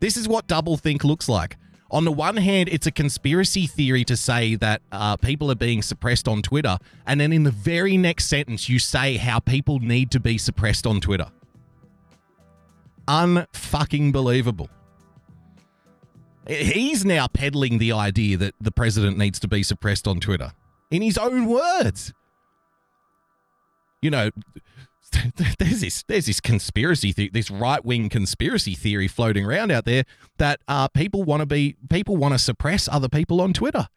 This 0.00 0.16
is 0.16 0.26
what 0.26 0.48
doublethink 0.48 1.04
looks 1.04 1.28
like. 1.28 1.56
On 1.94 2.04
the 2.04 2.10
one 2.10 2.36
hand, 2.36 2.68
it's 2.72 2.88
a 2.88 2.90
conspiracy 2.90 3.68
theory 3.68 4.02
to 4.06 4.16
say 4.16 4.56
that 4.56 4.82
uh, 4.90 5.16
people 5.16 5.48
are 5.52 5.54
being 5.54 5.80
suppressed 5.80 6.26
on 6.26 6.42
Twitter, 6.42 6.76
and 7.06 7.20
then 7.20 7.32
in 7.32 7.44
the 7.44 7.52
very 7.52 7.96
next 7.96 8.26
sentence, 8.26 8.68
you 8.68 8.80
say 8.80 9.16
how 9.16 9.38
people 9.38 9.78
need 9.78 10.10
to 10.10 10.18
be 10.18 10.36
suppressed 10.36 10.88
on 10.88 11.00
Twitter. 11.00 11.30
Unfucking 13.06 14.10
believable. 14.12 14.68
He's 16.48 17.04
now 17.04 17.28
peddling 17.28 17.78
the 17.78 17.92
idea 17.92 18.38
that 18.38 18.56
the 18.60 18.72
president 18.72 19.16
needs 19.16 19.38
to 19.38 19.46
be 19.46 19.62
suppressed 19.62 20.08
on 20.08 20.18
Twitter 20.18 20.50
in 20.90 21.00
his 21.00 21.16
own 21.16 21.46
words. 21.46 22.12
You 24.02 24.10
know, 24.10 24.30
there's 25.58 25.80
this 25.80 26.02
there's 26.08 26.26
this 26.26 26.40
conspiracy 26.40 27.12
the- 27.12 27.30
this 27.30 27.50
right 27.50 27.84
wing 27.84 28.08
conspiracy 28.08 28.74
theory 28.74 29.08
floating 29.08 29.44
around 29.44 29.70
out 29.70 29.84
there 29.84 30.04
that 30.38 30.60
uh, 30.68 30.88
people 30.88 31.22
want 31.22 31.40
to 31.40 31.46
be 31.46 31.76
people 31.88 32.16
want 32.16 32.34
to 32.34 32.38
suppress 32.38 32.88
other 32.88 33.08
people 33.08 33.40
on 33.40 33.52
Twitter. 33.52 33.88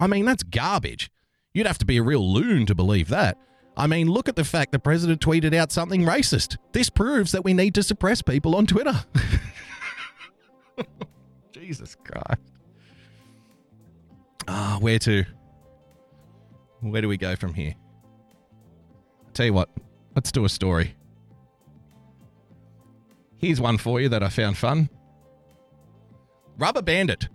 I 0.00 0.06
mean 0.06 0.24
that's 0.24 0.42
garbage. 0.42 1.10
You'd 1.52 1.66
have 1.66 1.78
to 1.78 1.86
be 1.86 1.96
a 1.98 2.02
real 2.02 2.32
loon 2.32 2.66
to 2.66 2.74
believe 2.74 3.08
that. 3.08 3.38
I 3.76 3.86
mean, 3.88 4.08
look 4.08 4.28
at 4.28 4.36
the 4.36 4.44
fact 4.44 4.70
the 4.72 4.78
president 4.78 5.20
tweeted 5.20 5.52
out 5.54 5.72
something 5.72 6.02
racist. 6.02 6.56
This 6.72 6.90
proves 6.90 7.32
that 7.32 7.44
we 7.44 7.54
need 7.54 7.74
to 7.74 7.82
suppress 7.82 8.22
people 8.22 8.54
on 8.54 8.66
Twitter. 8.66 9.04
Jesus 11.52 11.96
Christ. 12.04 12.40
Ah, 14.46 14.78
where 14.80 14.98
to? 15.00 15.24
Where 16.80 17.02
do 17.02 17.08
we 17.08 17.16
go 17.16 17.34
from 17.34 17.54
here? 17.54 17.74
Tell 19.32 19.46
you 19.46 19.54
what, 19.54 19.68
let's 20.14 20.32
do 20.32 20.44
a 20.44 20.48
story. 20.48 20.94
Here's 23.36 23.60
one 23.60 23.78
for 23.78 24.00
you 24.00 24.08
that 24.08 24.22
I 24.22 24.28
found 24.28 24.56
fun. 24.56 24.88
Rubber 26.56 26.82
Bandit. 26.82 27.28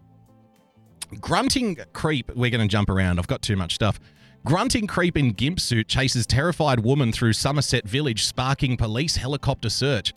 Grunting 1.20 1.78
creep. 1.94 2.32
We're 2.36 2.52
going 2.52 2.68
to 2.68 2.72
jump 2.72 2.90
around. 2.90 3.20
I've 3.20 3.28
got 3.28 3.42
too 3.42 3.56
much 3.56 3.76
stuff. 3.76 4.00
Grunting 4.46 4.88
creep 4.88 5.18
in 5.18 5.32
gimp 5.32 5.60
suit 5.60 5.88
chases 5.88 6.26
terrified 6.26 6.80
woman 6.80 7.12
through 7.12 7.34
Somerset 7.34 7.88
Village, 7.88 8.24
sparking 8.24 8.78
police 8.78 9.18
helicopter 9.18 9.70
search. 9.70 10.14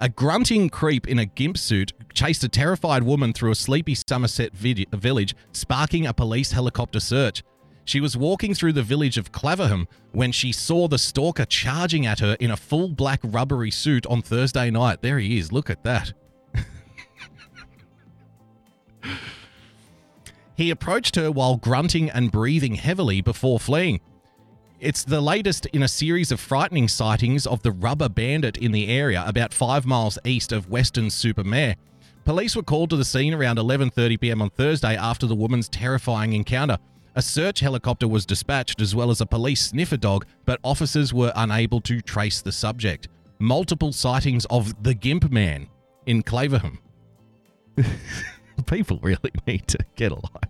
A 0.00 0.08
grunting 0.08 0.68
creep 0.68 1.08
in 1.08 1.18
a 1.18 1.24
gimp 1.24 1.56
suit 1.56 1.92
chased 2.12 2.44
a 2.44 2.48
terrified 2.48 3.04
woman 3.04 3.32
through 3.32 3.52
a 3.52 3.54
sleepy 3.54 3.94
Somerset 3.94 4.54
vid- 4.54 4.90
village, 4.92 5.34
sparking 5.52 6.06
a 6.06 6.12
police 6.12 6.52
helicopter 6.52 7.00
search. 7.00 7.42
She 7.84 8.00
was 8.00 8.16
walking 8.16 8.54
through 8.54 8.72
the 8.72 8.82
village 8.82 9.18
of 9.18 9.32
Claverham 9.32 9.86
when 10.12 10.32
she 10.32 10.52
saw 10.52 10.88
the 10.88 10.98
stalker 10.98 11.44
charging 11.44 12.06
at 12.06 12.20
her 12.20 12.38
in 12.40 12.50
a 12.50 12.56
full 12.56 12.88
black 12.88 13.20
rubbery 13.22 13.70
suit 13.70 14.06
on 14.06 14.22
Thursday 14.22 14.70
night. 14.70 15.02
There 15.02 15.18
he 15.18 15.36
is. 15.38 15.52
Look 15.52 15.68
at 15.68 15.84
that. 15.84 16.14
he 20.56 20.70
approached 20.70 21.16
her 21.16 21.30
while 21.30 21.56
grunting 21.56 22.08
and 22.10 22.32
breathing 22.32 22.76
heavily 22.76 23.20
before 23.20 23.60
fleeing. 23.60 24.00
It's 24.80 25.04
the 25.04 25.20
latest 25.20 25.66
in 25.66 25.82
a 25.82 25.88
series 25.88 26.32
of 26.32 26.40
frightening 26.40 26.88
sightings 26.88 27.46
of 27.46 27.62
the 27.62 27.72
rubber 27.72 28.08
bandit 28.08 28.56
in 28.56 28.72
the 28.72 28.88
area 28.88 29.22
about 29.26 29.54
5 29.54 29.86
miles 29.86 30.18
east 30.24 30.52
of 30.52 30.68
Weston-super-Mare. 30.68 31.76
Police 32.24 32.56
were 32.56 32.62
called 32.62 32.90
to 32.90 32.96
the 32.96 33.04
scene 33.04 33.34
around 33.34 33.58
11:30 33.58 34.20
p.m. 34.20 34.40
on 34.40 34.50
Thursday 34.50 34.96
after 34.96 35.26
the 35.26 35.34
woman's 35.34 35.68
terrifying 35.68 36.32
encounter. 36.32 36.78
A 37.16 37.22
search 37.22 37.60
helicopter 37.60 38.08
was 38.08 38.26
dispatched 38.26 38.80
as 38.80 38.94
well 38.94 39.10
as 39.10 39.20
a 39.20 39.26
police 39.26 39.66
sniffer 39.66 39.96
dog, 39.96 40.26
but 40.44 40.58
officers 40.64 41.14
were 41.14 41.32
unable 41.36 41.80
to 41.82 42.00
trace 42.00 42.42
the 42.42 42.50
subject. 42.50 43.08
Multiple 43.38 43.92
sightings 43.92 44.46
of 44.46 44.82
the 44.82 44.94
Gimp 44.94 45.30
Man 45.30 45.68
in 46.06 46.24
Claverham. 46.24 46.78
People 48.66 48.98
really 49.00 49.30
need 49.46 49.68
to 49.68 49.78
get 49.94 50.10
alive. 50.10 50.48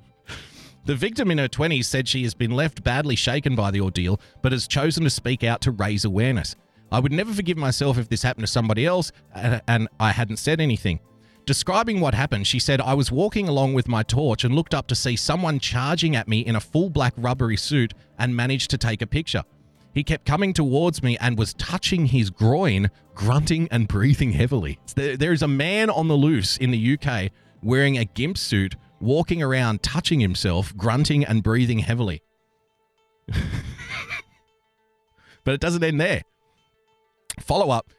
The 0.87 0.95
victim 0.95 1.31
in 1.31 1.39
her 1.39 1.49
20s 1.49 1.85
said 1.85 2.09
she 2.09 2.23
has 2.25 2.35
been 2.35 2.51
left 2.51 2.83
badly 2.83 3.17
shaken 3.17 3.55
by 3.57 3.71
the 3.71 3.81
ordeal, 3.81 4.21
but 4.43 4.53
has 4.53 4.69
chosen 4.69 5.05
to 5.05 5.11
speak 5.11 5.43
out 5.45 5.61
to 5.62 5.71
raise 5.71 6.05
awareness. 6.05 6.57
I 6.93 7.01
would 7.01 7.12
never 7.12 7.33
forgive 7.33 7.57
myself 7.57 7.99
if 7.99 8.09
this 8.09 8.23
happened 8.23 8.47
to 8.47 8.53
somebody 8.53 8.87
else 8.87 9.11
uh, 9.35 9.61
and 9.67 9.89
I 9.99 10.12
hadn't 10.12 10.37
said 10.37 10.61
anything. 10.61 11.01
Describing 11.47 12.01
what 12.01 12.14
happened, 12.14 12.47
she 12.47 12.59
said, 12.59 12.80
I 12.80 12.95
was 12.95 13.12
walking 13.12 13.49
along 13.49 13.74
with 13.74 13.86
my 13.86 14.03
torch 14.03 14.45
and 14.45 14.55
looked 14.55 14.72
up 14.72 14.86
to 14.86 14.95
see 14.95 15.14
someone 15.14 15.59
charging 15.59 16.16
at 16.16 16.26
me 16.26 16.40
in 16.40 16.57
a 16.57 16.61
full 16.61 16.88
black 16.88 17.12
rubbery 17.18 17.59
suit 17.59 17.92
and 18.18 18.34
managed 18.34 18.70
to 18.70 18.78
take 18.78 19.03
a 19.03 19.07
picture. 19.07 19.45
He 19.92 20.03
kept 20.03 20.24
coming 20.24 20.55
towards 20.55 21.03
me 21.03 21.18
and 21.18 21.38
was 21.38 21.53
touching 21.55 22.07
his 22.07 22.30
groin, 22.30 22.90
grunting 23.14 23.68
and 23.70 23.86
breathing 23.86 24.32
heavily. 24.32 24.78
There, 24.95 25.32
is 25.32 25.42
a 25.42 25.49
man 25.49 25.90
on 25.90 26.09
the 26.09 26.16
loose 26.16 26.57
in 26.57 26.70
the 26.70 26.99
UK 26.99 27.30
wearing 27.62 27.99
a 27.99 28.07
gimp 28.07 28.38
suit, 28.38 28.76
walking 28.99 29.42
around, 29.42 29.82
touching 29.82 30.20
himself, 30.20 30.74
grunting 30.76 31.24
and 31.24 31.42
breathing 31.42 31.80
heavily. 31.80 32.22
but 35.45 35.55
it 35.55 35.61
doesn't 35.61 35.84
end 35.84 36.01
there. 36.01 36.22
Follow 37.40 37.70
up 37.70 37.90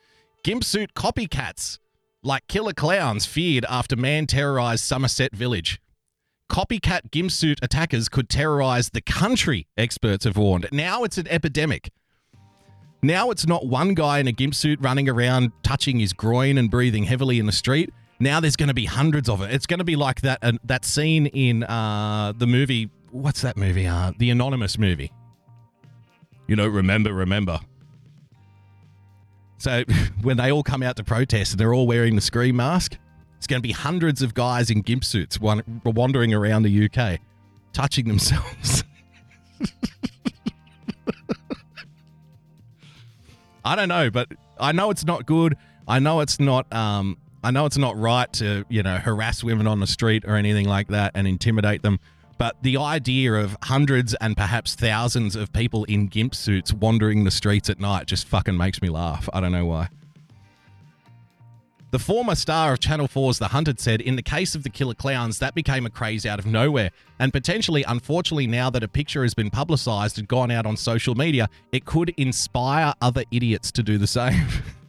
Gimp 0.43 0.63
suit 0.63 0.93
copycats 0.93 1.79
like 2.25 2.47
killer 2.47 2.73
clowns 2.73 3.25
feared 3.25 3.65
after 3.69 3.95
man 3.95 4.25
terrorized 4.27 4.83
Somerset 4.83 5.33
village. 5.35 5.79
Copycat 6.51 7.11
gimp 7.11 7.31
suit 7.31 7.59
attackers 7.61 8.09
could 8.09 8.29
terrorize 8.29 8.89
the 8.89 9.01
country, 9.01 9.67
experts 9.77 10.25
have 10.25 10.37
warned. 10.37 10.67
Now 10.71 11.03
it's 11.03 11.17
an 11.17 11.27
epidemic. 11.27 11.91
Now 13.01 13.29
it's 13.29 13.45
not 13.45 13.67
one 13.67 13.93
guy 13.93 14.19
in 14.19 14.27
a 14.27 14.31
gimp 14.31 14.55
suit 14.55 14.79
running 14.81 15.07
around 15.07 15.51
touching 15.63 15.99
his 15.99 16.13
groin 16.13 16.57
and 16.57 16.69
breathing 16.69 17.03
heavily 17.03 17.39
in 17.39 17.45
the 17.45 17.51
street. 17.51 17.91
Now 18.19 18.39
there's 18.39 18.55
going 18.55 18.69
to 18.69 18.73
be 18.73 18.85
hundreds 18.85 19.29
of 19.29 19.41
it. 19.41 19.51
It's 19.51 19.65
going 19.67 19.79
to 19.79 19.83
be 19.83 19.95
like 19.95 20.21
that 20.21 20.39
uh, 20.41 20.53
that 20.63 20.85
scene 20.85 21.27
in 21.27 21.63
uh, 21.63 22.33
the 22.35 22.47
movie. 22.47 22.89
What's 23.11 23.41
that 23.41 23.57
movie? 23.57 23.85
Uh, 23.85 24.13
the 24.17 24.29
Anonymous 24.29 24.77
movie. 24.77 25.11
You 26.47 26.55
know, 26.55 26.67
remember, 26.67 27.13
remember. 27.13 27.59
So 29.57 29.83
when 30.21 30.37
they 30.37 30.51
all 30.51 30.63
come 30.63 30.83
out 30.83 30.95
to 30.97 31.03
protest 31.03 31.51
and 31.53 31.59
they're 31.59 31.73
all 31.73 31.87
wearing 31.87 32.15
the 32.15 32.21
scream 32.21 32.57
mask, 32.57 32.97
it's 33.37 33.47
going 33.47 33.61
to 33.61 33.67
be 33.67 33.73
hundreds 33.73 34.21
of 34.21 34.33
guys 34.33 34.69
in 34.69 34.81
gimp 34.81 35.03
suits 35.03 35.39
wandering 35.39 36.33
around 36.33 36.63
the 36.63 36.89
UK, 36.89 37.19
touching 37.73 38.07
themselves. 38.07 38.83
I 43.65 43.75
don't 43.75 43.89
know, 43.89 44.09
but 44.11 44.29
I 44.59 44.71
know 44.71 44.91
it's 44.91 45.05
not 45.05 45.25
good. 45.25 45.57
I 45.87 45.99
know 45.99 46.21
it's 46.21 46.39
not. 46.39 46.71
Um, 46.73 47.17
I 47.43 47.51
know 47.51 47.65
it's 47.65 47.77
not 47.77 47.97
right 47.97 48.31
to 48.33 48.65
you 48.69 48.81
know 48.83 48.97
harass 48.97 49.43
women 49.43 49.67
on 49.67 49.79
the 49.79 49.87
street 49.87 50.23
or 50.25 50.35
anything 50.35 50.67
like 50.67 50.87
that 50.89 51.11
and 51.15 51.27
intimidate 51.27 51.81
them. 51.81 51.99
But 52.37 52.61
the 52.61 52.77
idea 52.77 53.33
of 53.33 53.57
hundreds 53.63 54.13
and 54.15 54.35
perhaps 54.35 54.75
thousands 54.75 55.35
of 55.35 55.53
people 55.53 55.85
in 55.85 56.07
gimp 56.07 56.35
suits 56.35 56.73
wandering 56.73 57.23
the 57.23 57.31
streets 57.31 57.69
at 57.69 57.79
night 57.79 58.07
just 58.07 58.27
fucking 58.27 58.57
makes 58.57 58.81
me 58.81 58.89
laugh. 58.89 59.29
I 59.33 59.39
don't 59.39 59.51
know 59.51 59.65
why. 59.65 59.89
The 61.91 61.99
former 61.99 62.35
star 62.35 62.73
of 62.73 62.81
Channel 62.81 63.07
4's 63.07 63.39
The 63.39 63.47
Hunted 63.47 63.79
said, 63.79 64.01
In 64.01 64.17
the 64.17 64.21
case 64.21 64.53
of 64.53 64.63
the 64.63 64.69
killer 64.69 64.95
clowns, 64.95 65.39
that 65.39 65.55
became 65.55 65.85
a 65.85 65.89
craze 65.89 66.25
out 66.25 66.39
of 66.39 66.45
nowhere. 66.45 66.89
And 67.19 67.31
potentially, 67.31 67.85
unfortunately, 67.87 68.47
now 68.47 68.69
that 68.71 68.83
a 68.83 68.87
picture 68.89 69.23
has 69.23 69.33
been 69.33 69.49
publicised 69.49 70.19
and 70.19 70.27
gone 70.27 70.51
out 70.51 70.65
on 70.65 70.75
social 70.75 71.15
media, 71.15 71.47
it 71.71 71.85
could 71.85 72.09
inspire 72.17 72.93
other 73.01 73.23
idiots 73.31 73.71
to 73.71 73.83
do 73.83 73.97
the 73.97 74.07
same. 74.07 74.45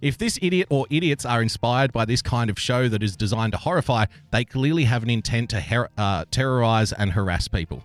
if 0.00 0.18
this 0.18 0.38
idiot 0.40 0.68
or 0.70 0.86
idiots 0.90 1.24
are 1.24 1.42
inspired 1.42 1.92
by 1.92 2.04
this 2.04 2.22
kind 2.22 2.50
of 2.50 2.58
show 2.58 2.88
that 2.88 3.02
is 3.02 3.16
designed 3.16 3.52
to 3.52 3.58
horrify, 3.58 4.06
they 4.30 4.44
clearly 4.44 4.84
have 4.84 5.02
an 5.02 5.10
intent 5.10 5.50
to 5.50 5.60
her- 5.60 5.90
uh, 5.98 6.24
terrorize 6.30 6.92
and 6.92 7.12
harass 7.12 7.48
people. 7.48 7.82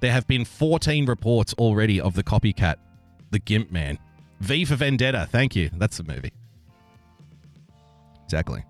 There 0.00 0.12
have 0.12 0.26
been 0.26 0.44
14 0.44 1.06
reports 1.06 1.54
already 1.54 2.00
of 2.00 2.14
the 2.14 2.24
copycat, 2.24 2.76
the 3.30 3.38
Gimp 3.38 3.70
Man. 3.70 3.98
V 4.40 4.64
for 4.64 4.74
Vendetta. 4.74 5.28
Thank 5.30 5.54
you. 5.54 5.70
That's 5.74 5.96
the 5.96 6.04
movie. 6.04 6.32
Exactly. 8.24 8.64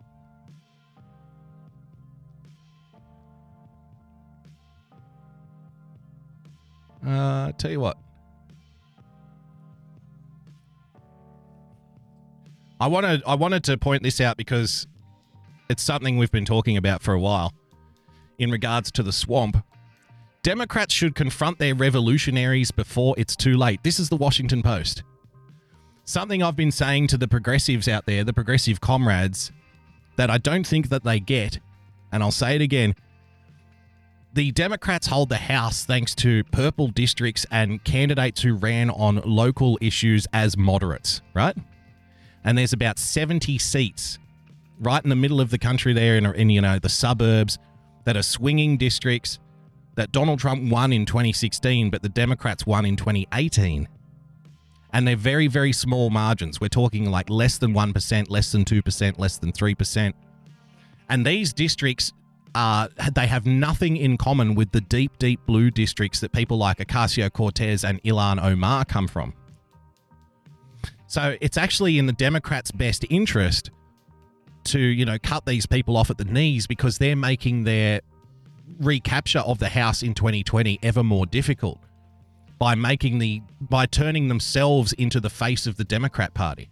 Uh, 7.07 7.53
tell 7.53 7.71
you 7.71 7.81
what. 7.81 7.97
I 12.83 12.89
wanted 12.89 13.23
I 13.29 13.37
wanted 13.37 13.63
to 13.65 13.79
point 13.79 14.03
this 14.03 14.21
out 14.21 14.37
because 14.37 14.89
it's 15.71 15.85
something 15.85 16.19
we've 16.19 16.33
been 16.33 16.45
talking 16.45 16.77
about 16.77 17.01
for 17.01 17.15
a 17.15 17.21
while 17.21 17.55
in 18.41 18.51
regards 18.51 18.91
to 18.91 19.05
the 19.05 19.13
swamp. 19.13 19.65
Democrats 20.43 20.93
should 20.93 21.15
confront 21.15 21.61
their 21.61 21.77
revolutionaries 21.77 22.73
before 22.73 23.15
it's 23.17 23.37
too 23.37 23.57
late. 23.57 23.85
This 23.85 24.01
is 24.01 24.09
the 24.09 24.17
Washington 24.17 24.65
Post. 24.65 25.05
Something 26.07 26.43
I've 26.43 26.57
been 26.57 26.73
saying 26.73 27.07
to 27.09 27.17
the 27.17 27.29
progressives 27.29 27.87
out 27.87 28.05
there, 28.07 28.25
the 28.25 28.33
progressive 28.33 28.81
comrades, 28.81 29.53
that 30.17 30.29
I 30.29 30.39
don't 30.39 30.67
think 30.67 30.89
that 30.89 31.05
they 31.05 31.21
get, 31.21 31.61
and 32.11 32.21
I'll 32.21 32.33
say 32.33 32.57
it 32.57 32.63
again. 32.63 32.97
The 34.35 34.51
Democrats 34.51 35.07
hold 35.07 35.29
the 35.29 35.37
House 35.37 35.85
thanks 35.85 36.17
to 36.17 36.43
purple 36.51 36.89
districts 36.89 37.47
and 37.53 37.85
candidates 37.85 38.43
who 38.43 38.55
ran 38.55 38.91
on 38.91 39.23
local 39.25 39.79
issues 39.81 40.27
as 40.33 40.57
moderates, 40.57 41.23
right? 41.33 41.57
And 42.45 42.59
there's 42.59 42.73
about 42.73 42.99
70 42.99 43.59
seats 43.59 44.19
right 44.81 45.03
in 45.03 45.11
the 45.11 45.17
middle 45.17 45.41
of 45.41 45.51
the 45.51 45.59
country 45.59 45.93
there 45.93 46.17
in, 46.17 46.27
in 46.27 46.51
you 46.51 46.61
know 46.61 46.79
the 46.79 46.89
suburbs 46.89 47.59
that 48.05 48.17
are 48.17 48.23
swinging 48.23 48.77
districts 48.77 49.39
that 49.95 50.11
Donald 50.11 50.41
Trump 50.41 50.71
won 50.71 50.93
in 50.93 51.07
2016 51.07 51.91
but 51.91 52.03
the 52.03 52.09
Democrats 52.09 52.67
won 52.67 52.85
in 52.85 52.97
2018 52.97 53.89
and 54.93 55.09
they're 55.09 55.17
very 55.17 55.47
very 55.47 55.73
small 55.73 56.11
margins. 56.11 56.61
We're 56.61 56.69
talking 56.69 57.11
like 57.11 57.31
less 57.31 57.59
than 57.59 57.73
1% 57.73 58.27
less 58.29 58.53
than 58.53 58.65
2% 58.65 59.19
less 59.19 59.39
than 59.39 59.53
3% 59.53 60.13
and 61.09 61.27
these 61.27 61.53
districts 61.53 62.13
uh, 62.55 62.89
they 63.15 63.27
have 63.27 63.47
nothing 63.47 63.97
in 63.97 64.19
common 64.19 64.55
with 64.55 64.73
the 64.73 64.81
deep 64.83 65.17
deep 65.19 65.41
blue 65.47 65.71
districts 65.71 66.21
that 66.21 66.33
people 66.33 66.59
like 66.59 66.79
Ocasio-Cortez 66.79 67.85
and 67.85 68.03
Ilhan 68.03 68.43
Omar 68.43 68.85
come 68.85 69.09
from 69.09 69.33
so 71.13 71.37
it's 71.43 71.59
actually 71.59 71.99
in 71.99 72.07
the 72.07 72.15
Democrats' 72.15 72.71
best 72.71 73.05
interest 73.11 73.71
to, 74.65 74.79
you 74.81 75.05
know, 75.05 75.19
cut 75.23 75.45
these 75.45 75.67
people 75.67 75.99
off 75.99 76.09
at 76.09 76.17
the 76.17 76.25
knees 76.25 76.67
because 76.67 76.97
they're 76.97 77.15
making 77.15 77.65
their 77.65 78.01
recapture 78.81 79.41
of 79.41 79.59
the 79.59 79.69
House 79.69 80.03
in 80.03 80.15
2020 80.15 80.79
ever 80.83 81.03
more 81.03 81.27
difficult 81.27 81.79
by 82.59 82.75
making 82.75 83.19
the 83.19 83.43
by 83.61 83.85
turning 83.85 84.29
themselves 84.29 84.95
into 84.95 85.21
the 85.21 85.29
face 85.29 85.67
of 85.67 85.77
the 85.77 85.85
Democrat 85.85 86.33
Party. 86.33 86.71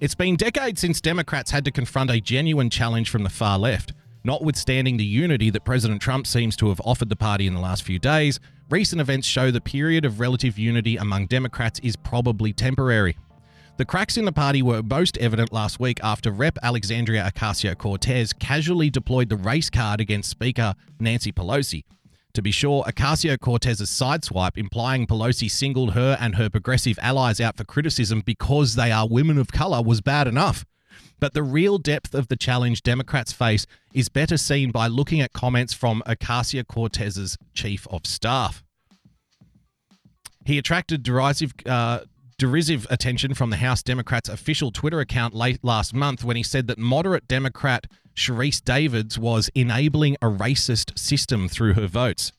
It's 0.00 0.16
been 0.16 0.34
decades 0.34 0.80
since 0.80 1.00
Democrats 1.00 1.52
had 1.52 1.64
to 1.66 1.70
confront 1.70 2.10
a 2.10 2.20
genuine 2.20 2.68
challenge 2.68 3.10
from 3.10 3.22
the 3.22 3.30
far 3.30 3.60
left. 3.60 3.92
Notwithstanding 4.26 4.96
the 4.96 5.04
unity 5.04 5.50
that 5.50 5.66
President 5.66 6.00
Trump 6.00 6.26
seems 6.26 6.56
to 6.56 6.70
have 6.70 6.80
offered 6.82 7.10
the 7.10 7.16
party 7.16 7.46
in 7.46 7.52
the 7.52 7.60
last 7.60 7.82
few 7.82 7.98
days, 7.98 8.40
recent 8.70 8.98
events 8.98 9.28
show 9.28 9.50
the 9.50 9.60
period 9.60 10.06
of 10.06 10.18
relative 10.18 10.58
unity 10.58 10.96
among 10.96 11.26
Democrats 11.26 11.78
is 11.80 11.94
probably 11.94 12.50
temporary. 12.50 13.18
The 13.76 13.84
cracks 13.84 14.16
in 14.16 14.24
the 14.24 14.32
party 14.32 14.62
were 14.62 14.82
most 14.82 15.18
evident 15.18 15.52
last 15.52 15.78
week 15.78 16.00
after 16.02 16.30
Rep. 16.30 16.56
Alexandria 16.62 17.30
Ocasio 17.30 17.76
Cortez 17.76 18.32
casually 18.32 18.88
deployed 18.88 19.28
the 19.28 19.36
race 19.36 19.68
card 19.68 20.00
against 20.00 20.30
Speaker 20.30 20.74
Nancy 20.98 21.30
Pelosi. 21.30 21.84
To 22.32 22.40
be 22.40 22.50
sure, 22.50 22.82
Ocasio 22.84 23.38
Cortez's 23.38 23.90
sideswipe 23.90 24.56
implying 24.56 25.06
Pelosi 25.06 25.50
singled 25.50 25.92
her 25.92 26.16
and 26.18 26.36
her 26.36 26.48
progressive 26.48 26.98
allies 27.02 27.42
out 27.42 27.58
for 27.58 27.64
criticism 27.64 28.22
because 28.24 28.74
they 28.74 28.90
are 28.90 29.06
women 29.06 29.36
of 29.36 29.52
color 29.52 29.82
was 29.82 30.00
bad 30.00 30.26
enough. 30.26 30.64
But 31.20 31.34
the 31.34 31.42
real 31.42 31.78
depth 31.78 32.14
of 32.14 32.28
the 32.28 32.36
challenge 32.36 32.82
Democrats 32.82 33.32
face 33.32 33.66
is 33.92 34.08
better 34.08 34.36
seen 34.36 34.70
by 34.70 34.88
looking 34.88 35.20
at 35.20 35.32
comments 35.32 35.72
from 35.72 36.02
Ocasio 36.06 36.66
Cortez's 36.66 37.38
chief 37.54 37.86
of 37.90 38.06
staff. 38.06 38.62
He 40.44 40.58
attracted 40.58 41.02
derisive, 41.02 41.54
uh, 41.64 42.00
derisive 42.38 42.86
attention 42.90 43.34
from 43.34 43.50
the 43.50 43.56
House 43.56 43.82
Democrats' 43.82 44.28
official 44.28 44.70
Twitter 44.70 45.00
account 45.00 45.34
late 45.34 45.60
last 45.62 45.94
month 45.94 46.24
when 46.24 46.36
he 46.36 46.42
said 46.42 46.66
that 46.66 46.78
moderate 46.78 47.26
Democrat 47.26 47.86
Sharice 48.14 48.62
Davids 48.62 49.18
was 49.18 49.50
enabling 49.54 50.16
a 50.16 50.26
racist 50.26 50.98
system 50.98 51.48
through 51.48 51.74
her 51.74 51.86
votes. 51.86 52.32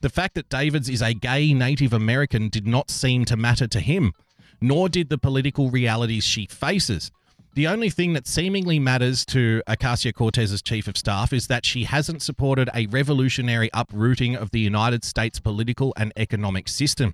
The 0.00 0.08
fact 0.08 0.34
that 0.34 0.48
Davids 0.48 0.88
is 0.88 1.02
a 1.02 1.14
gay 1.14 1.52
Native 1.54 1.92
American 1.92 2.48
did 2.48 2.66
not 2.66 2.90
seem 2.90 3.24
to 3.26 3.36
matter 3.36 3.66
to 3.68 3.80
him, 3.80 4.12
nor 4.60 4.88
did 4.88 5.08
the 5.08 5.18
political 5.18 5.70
realities 5.70 6.24
she 6.24 6.46
faces. 6.46 7.10
The 7.54 7.66
only 7.66 7.90
thing 7.90 8.14
that 8.14 8.26
seemingly 8.26 8.78
matters 8.78 9.26
to 9.26 9.62
Ocasio 9.68 10.14
Cortez's 10.14 10.62
chief 10.62 10.88
of 10.88 10.96
staff 10.96 11.34
is 11.34 11.48
that 11.48 11.66
she 11.66 11.84
hasn't 11.84 12.22
supported 12.22 12.70
a 12.74 12.86
revolutionary 12.86 13.68
uprooting 13.74 14.34
of 14.34 14.52
the 14.52 14.60
United 14.60 15.04
States 15.04 15.38
political 15.38 15.92
and 15.98 16.14
economic 16.16 16.66
system. 16.66 17.12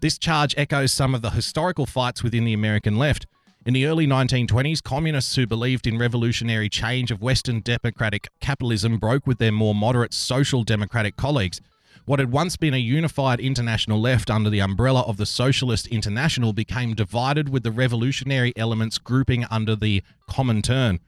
This 0.00 0.16
charge 0.16 0.54
echoes 0.56 0.92
some 0.92 1.12
of 1.16 1.22
the 1.22 1.30
historical 1.30 1.86
fights 1.86 2.22
within 2.22 2.44
the 2.44 2.52
American 2.52 2.98
left. 2.98 3.26
In 3.66 3.74
the 3.74 3.86
early 3.86 4.06
1920s, 4.06 4.80
communists 4.80 5.34
who 5.34 5.44
believed 5.44 5.88
in 5.88 5.98
revolutionary 5.98 6.68
change 6.68 7.10
of 7.10 7.20
Western 7.20 7.62
democratic 7.62 8.28
capitalism 8.40 8.96
broke 8.98 9.26
with 9.26 9.38
their 9.38 9.50
more 9.50 9.74
moderate 9.74 10.14
social 10.14 10.62
democratic 10.62 11.16
colleagues. 11.16 11.60
What 12.06 12.18
had 12.18 12.32
once 12.32 12.56
been 12.56 12.74
a 12.74 12.78
unified 12.78 13.40
international 13.40 14.00
left 14.00 14.30
under 14.30 14.50
the 14.50 14.60
umbrella 14.60 15.02
of 15.02 15.16
the 15.16 15.26
Socialist 15.26 15.86
International 15.88 16.52
became 16.52 16.94
divided 16.94 17.48
with 17.48 17.62
the 17.62 17.70
revolutionary 17.70 18.52
elements 18.56 18.98
grouping 18.98 19.44
under 19.50 19.76
the 19.76 20.02
Comintern. 20.28 20.98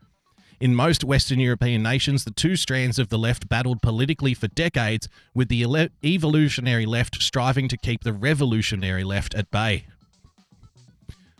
In 0.60 0.76
most 0.76 1.02
Western 1.02 1.40
European 1.40 1.82
nations, 1.82 2.24
the 2.24 2.30
two 2.30 2.54
strands 2.54 2.98
of 3.00 3.08
the 3.08 3.18
left 3.18 3.48
battled 3.48 3.82
politically 3.82 4.32
for 4.32 4.46
decades, 4.46 5.08
with 5.34 5.48
the 5.48 5.62
ele- 5.62 5.88
evolutionary 6.04 6.86
left 6.86 7.20
striving 7.20 7.66
to 7.66 7.76
keep 7.76 8.04
the 8.04 8.12
revolutionary 8.12 9.02
left 9.02 9.34
at 9.34 9.50
bay. 9.50 9.86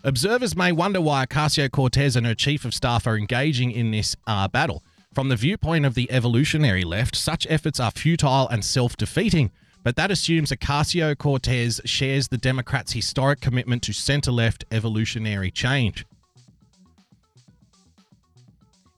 Observers 0.02 0.56
may 0.56 0.72
wonder 0.72 1.00
why 1.00 1.24
Ocasio 1.24 1.70
Cortez 1.70 2.16
and 2.16 2.26
her 2.26 2.34
chief 2.34 2.64
of 2.64 2.74
staff 2.74 3.06
are 3.06 3.16
engaging 3.16 3.70
in 3.70 3.92
this 3.92 4.16
uh, 4.26 4.48
battle. 4.48 4.82
From 5.14 5.28
the 5.28 5.36
viewpoint 5.36 5.84
of 5.84 5.94
the 5.94 6.10
evolutionary 6.10 6.84
left, 6.84 7.14
such 7.16 7.46
efforts 7.50 7.78
are 7.78 7.90
futile 7.90 8.48
and 8.48 8.64
self 8.64 8.96
defeating, 8.96 9.50
but 9.82 9.94
that 9.96 10.10
assumes 10.10 10.50
Ocasio 10.50 11.16
Cortez 11.16 11.82
shares 11.84 12.28
the 12.28 12.38
Democrats' 12.38 12.92
historic 12.92 13.40
commitment 13.40 13.82
to 13.82 13.92
center 13.92 14.32
left 14.32 14.64
evolutionary 14.70 15.50
change. 15.50 16.06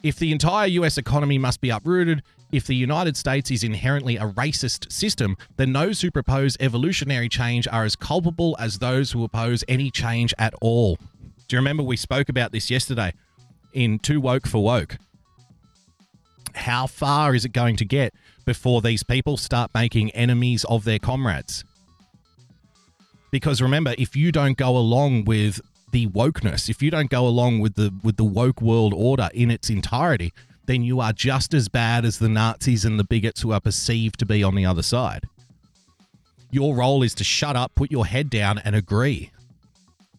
If 0.04 0.16
the 0.16 0.30
entire 0.30 0.68
US 0.68 0.98
economy 0.98 1.36
must 1.38 1.60
be 1.60 1.70
uprooted, 1.70 2.22
if 2.52 2.66
the 2.68 2.76
United 2.76 3.16
States 3.16 3.50
is 3.50 3.64
inherently 3.64 4.16
a 4.16 4.28
racist 4.28 4.92
system, 4.92 5.36
then 5.56 5.72
those 5.72 6.02
who 6.02 6.12
propose 6.12 6.56
evolutionary 6.60 7.28
change 7.28 7.66
are 7.66 7.84
as 7.84 7.96
culpable 7.96 8.54
as 8.60 8.78
those 8.78 9.10
who 9.10 9.24
oppose 9.24 9.64
any 9.66 9.90
change 9.90 10.32
at 10.38 10.54
all. 10.60 10.96
Do 11.48 11.56
you 11.56 11.58
remember 11.58 11.82
we 11.82 11.96
spoke 11.96 12.28
about 12.28 12.52
this 12.52 12.70
yesterday 12.70 13.14
in 13.72 13.98
Too 13.98 14.20
Woke 14.20 14.46
for 14.46 14.62
Woke? 14.62 14.98
How 16.55 16.86
far 16.86 17.34
is 17.34 17.44
it 17.44 17.52
going 17.52 17.76
to 17.76 17.84
get 17.84 18.14
before 18.44 18.80
these 18.80 19.02
people 19.02 19.36
start 19.36 19.70
making 19.74 20.11
enemies 20.11 20.64
of 20.64 20.84
their 20.84 20.98
comrades? 20.98 21.64
Because 23.30 23.61
remember, 23.61 23.94
if 23.98 24.14
you 24.14 24.30
don't 24.30 24.57
go 24.57 24.76
along 24.76 25.24
with 25.24 25.61
the 25.90 26.07
wokeness, 26.09 26.68
if 26.68 26.82
you 26.82 26.90
don't 26.90 27.11
go 27.11 27.26
along 27.26 27.61
with 27.61 27.74
the 27.74 27.92
with 28.02 28.16
the 28.16 28.24
woke 28.24 28.62
world 28.62 28.94
order 28.94 29.28
in 29.34 29.50
its 29.50 29.70
entirety, 29.70 30.32
then 30.66 30.82
you 30.82 31.00
are 31.00 31.12
just 31.12 31.52
as 31.52 31.68
bad 31.68 32.05
as 32.05 32.18
the 32.18 32.28
Nazis 32.28 32.84
and 32.84 32.98
the 32.98 33.05
bigots 33.05 33.42
who 33.42 33.52
are 33.52 33.61
perceived 33.61 34.18
to 34.20 34.26
be 34.26 34.42
on 34.42 34.55
the 34.55 34.64
other 34.64 34.82
side. 34.82 35.24
Your 36.50 36.76
role 36.76 37.02
is 37.02 37.14
to 37.16 37.24
shut 37.24 37.57
up, 37.57 37.74
put 37.74 37.90
your 37.90 38.07
head 38.07 38.30
down, 38.30 38.59
and 38.59 38.76
agree. 38.76 39.32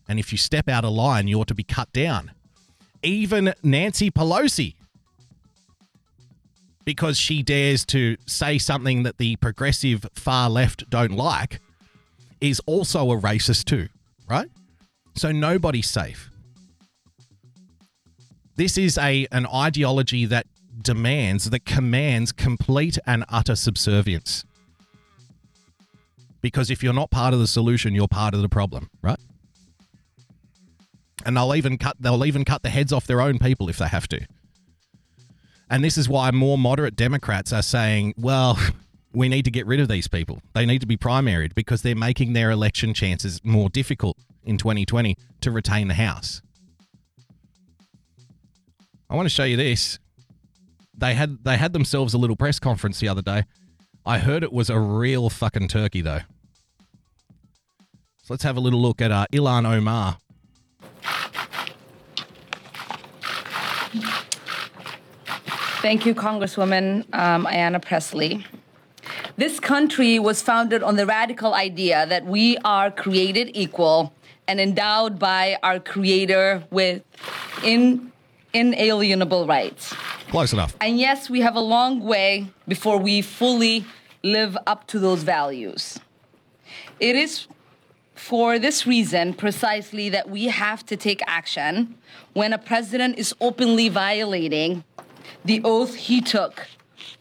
And 0.08 0.20
if 0.20 0.32
you 0.32 0.38
step 0.38 0.68
out 0.68 0.86
of 0.86 0.92
line, 0.92 1.28
you 1.28 1.40
ought 1.40 1.48
to 1.48 1.56
be 1.56 1.64
cut 1.64 1.92
down. 1.94 2.32
Even 3.02 3.54
Nancy 3.64 4.12
Pelosi, 4.12 4.76
because 6.86 7.18
she 7.18 7.42
dares 7.44 7.86
to 7.88 8.16
say 8.28 8.58
something 8.58 9.04
that 9.04 9.18
the 9.18 9.36
progressive 9.38 10.06
far 10.14 10.50
left 10.50 10.90
don't 10.90 11.12
like, 11.12 11.60
is 12.40 12.62
also 12.66 13.12
a 13.12 13.20
racist 13.20 13.66
too, 13.66 13.88
right? 14.30 14.50
So 15.16 15.32
nobody's 15.32 15.90
safe. 15.90 16.30
This 18.56 18.78
is 18.78 18.98
a 18.98 19.28
an 19.32 19.46
ideology 19.48 20.26
that 20.26 20.46
demands, 20.82 21.50
that 21.50 21.66
commands 21.66 22.32
complete 22.32 22.98
and 23.06 23.26
utter 23.30 23.56
subservience. 23.56 24.46
Because 26.42 26.70
if 26.70 26.84
you're 26.84 26.94
not 26.94 27.10
part 27.10 27.34
of 27.34 27.40
the 27.40 27.48
solution, 27.48 27.96
you're 27.96 28.08
part 28.08 28.34
of 28.34 28.42
the 28.42 28.50
problem, 28.50 28.90
right? 29.02 29.20
And 31.26 31.36
they'll 31.36 31.56
even 31.56 31.78
cut 31.78 31.98
they'll 32.00 32.26
even 32.26 32.46
cut 32.46 32.62
the 32.62 32.70
heads 32.70 32.94
off 32.94 33.08
their 33.08 33.20
own 33.20 33.40
people 33.40 33.68
if 33.70 33.78
they 33.78 33.88
have 33.88 34.08
to. 34.10 34.26
And 35.70 35.84
this 35.84 35.98
is 35.98 36.08
why 36.08 36.32
more 36.32 36.58
moderate 36.58 36.96
Democrats 36.96 37.52
are 37.52 37.62
saying, 37.62 38.14
well, 38.18 38.58
we 39.14 39.30
need 39.30 39.46
to 39.46 39.52
get 39.52 39.66
rid 39.66 39.80
of 39.80 39.88
these 39.88 40.08
people. 40.08 40.42
They 40.54 40.66
need 40.66 40.82
to 40.82 40.88
be 40.88 40.98
primaried 40.98 41.56
because 41.56 41.82
they're 41.82 41.96
making 41.96 42.34
their 42.34 42.52
election 42.52 42.94
chances 42.94 43.40
more 43.44 43.70
difficult 43.70 44.18
in 44.44 44.58
2020 44.58 45.18
to 45.42 45.52
retain 45.52 45.88
the 45.88 45.96
House. 45.96 46.42
I 49.10 49.16
want 49.16 49.26
to 49.26 49.34
show 49.34 49.44
you 49.44 49.58
this. 49.58 50.00
They 50.98 51.14
had 51.14 51.44
they 51.44 51.58
had 51.58 51.74
themselves 51.74 52.14
a 52.14 52.18
little 52.18 52.36
press 52.36 52.60
conference 52.60 53.00
the 53.00 53.08
other 53.08 53.22
day. 53.22 53.44
I 54.06 54.20
heard 54.20 54.44
it 54.44 54.54
was 54.54 54.70
a 54.70 54.80
real 54.80 55.30
fucking 55.30 55.68
turkey 55.68 56.02
though. 56.02 56.22
So 58.24 58.34
let's 58.34 58.44
have 58.44 58.58
a 58.58 58.60
little 58.60 58.82
look 58.82 59.02
at 59.02 59.12
uh, 59.12 59.28
Ilhan 59.32 59.66
Omar. 59.66 60.18
Thank 65.86 66.08
you, 66.08 66.16
Congresswoman 66.16 67.06
um, 67.14 67.46
Ayanna 67.46 67.80
Presley. 67.80 68.44
This 69.38 69.60
country 69.60 70.18
was 70.18 70.42
founded 70.42 70.82
on 70.82 70.96
the 70.96 71.06
radical 71.06 71.54
idea 71.54 72.08
that 72.08 72.26
we 72.26 72.58
are 72.66 72.90
created 72.90 73.52
equal 73.54 74.12
and 74.48 74.60
endowed 74.60 75.20
by 75.20 75.60
our 75.62 75.80
Creator 75.80 76.64
with 76.72 77.04
in, 77.64 78.12
inalienable 78.52 79.46
rights. 79.46 79.94
Close 80.32 80.54
enough. 80.54 80.76
And 80.82 80.98
yes, 80.98 81.30
we 81.30 81.42
have 81.42 81.56
a 81.56 81.62
long 81.62 82.00
way 82.00 82.48
before 82.68 82.98
we 82.98 83.22
fully 83.22 83.86
live 84.24 84.58
up 84.66 84.88
to 84.88 84.98
those 84.98 85.22
values. 85.22 86.00
It 87.00 87.16
is 87.16 87.46
for 88.16 88.58
this 88.58 88.88
reason 88.88 89.36
precisely 89.36 90.10
that 90.10 90.32
we 90.32 90.46
have 90.46 90.84
to 90.88 90.98
take 90.98 91.22
action 91.28 91.96
when 92.34 92.54
a 92.54 92.58
president 92.58 93.20
is 93.20 93.36
openly 93.40 93.88
violating 93.88 94.84
the 95.44 95.62
oath 95.64 95.96
he 95.96 96.22
took 96.22 96.68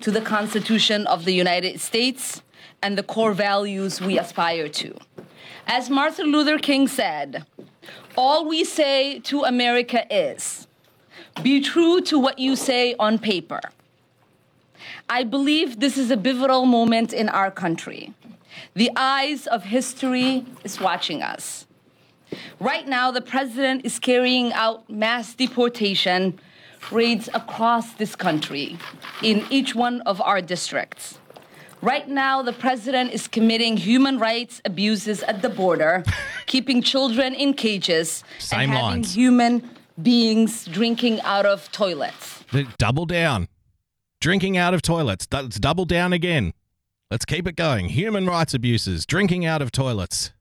to 0.00 0.10
the 0.10 0.20
Constitution 0.20 1.06
of 1.06 1.24
the 1.24 1.32
United 1.32 1.80
States 1.80 2.42
and 2.82 2.98
the 2.98 3.02
core 3.02 3.32
values 3.32 4.00
we 4.00 4.18
aspire 4.18 4.68
to. 4.68 4.94
As 5.66 5.88
Martin 5.88 6.26
Luther 6.26 6.58
King 6.58 6.88
said, 6.88 7.46
all 8.16 8.46
we 8.46 8.64
say 8.64 9.18
to 9.20 9.42
America 9.44 10.06
is 10.10 10.66
be 11.42 11.60
true 11.60 12.00
to 12.02 12.18
what 12.18 12.38
you 12.38 12.54
say 12.54 12.94
on 12.98 13.18
paper. 13.18 13.60
I 15.08 15.24
believe 15.24 15.80
this 15.80 15.98
is 15.98 16.10
a 16.10 16.16
pivotal 16.16 16.64
moment 16.64 17.12
in 17.12 17.28
our 17.28 17.50
country. 17.50 18.14
The 18.74 18.90
eyes 18.96 19.46
of 19.46 19.64
history 19.64 20.44
is 20.62 20.80
watching 20.80 21.22
us. 21.22 21.66
Right 22.60 22.86
now, 22.86 23.10
the 23.10 23.20
president 23.20 23.84
is 23.84 23.98
carrying 23.98 24.52
out 24.52 24.88
mass 24.88 25.34
deportation 25.34 26.38
raids 26.92 27.28
across 27.34 27.94
this 27.94 28.14
country 28.16 28.78
in 29.22 29.44
each 29.50 29.74
one 29.74 30.00
of 30.02 30.20
our 30.20 30.40
districts. 30.40 31.18
Right 31.82 32.08
now, 32.08 32.40
the 32.42 32.52
president 32.52 33.12
is 33.12 33.28
committing 33.28 33.76
human 33.76 34.18
rights 34.18 34.62
abuses 34.64 35.22
at 35.24 35.42
the 35.42 35.50
border, 35.50 36.02
keeping 36.46 36.80
children 36.82 37.34
in 37.34 37.52
cages, 37.54 38.24
Same 38.38 38.60
and 38.60 38.70
having 38.72 38.82
lines. 38.84 39.14
human 39.14 39.68
beings 40.02 40.64
drinking 40.66 41.20
out 41.22 41.44
of 41.44 41.70
toilets. 41.72 42.42
Double 42.78 43.04
down. 43.04 43.48
Drinking 44.20 44.56
out 44.56 44.72
of 44.72 44.80
toilets. 44.80 45.26
Let's 45.30 45.58
double 45.60 45.84
down 45.84 46.12
again. 46.14 46.54
Let's 47.10 47.26
keep 47.26 47.46
it 47.46 47.54
going. 47.56 47.90
Human 47.90 48.26
rights 48.26 48.54
abuses, 48.54 49.04
drinking 49.04 49.44
out 49.44 49.60
of 49.60 49.70
toilets. 49.70 50.32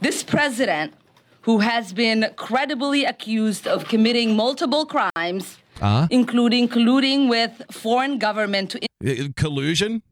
This 0.00 0.22
president, 0.22 0.94
who 1.42 1.58
has 1.60 1.92
been 1.92 2.30
credibly 2.36 3.04
accused 3.04 3.66
of 3.66 3.86
committing 3.88 4.36
multiple 4.36 4.86
crimes, 4.86 5.58
Uh? 5.80 6.06
including 6.10 6.68
colluding 6.68 7.28
with 7.28 7.62
foreign 7.70 8.18
government 8.18 8.70
to 8.70 8.80
Uh, 9.04 9.28
Collusion? 9.36 10.02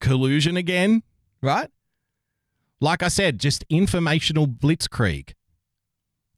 collusion 0.00 0.56
again, 0.56 1.02
right? 1.42 1.70
Like 2.80 3.02
I 3.02 3.08
said, 3.08 3.38
just 3.40 3.64
informational 3.70 4.46
blitzkrieg. 4.46 5.32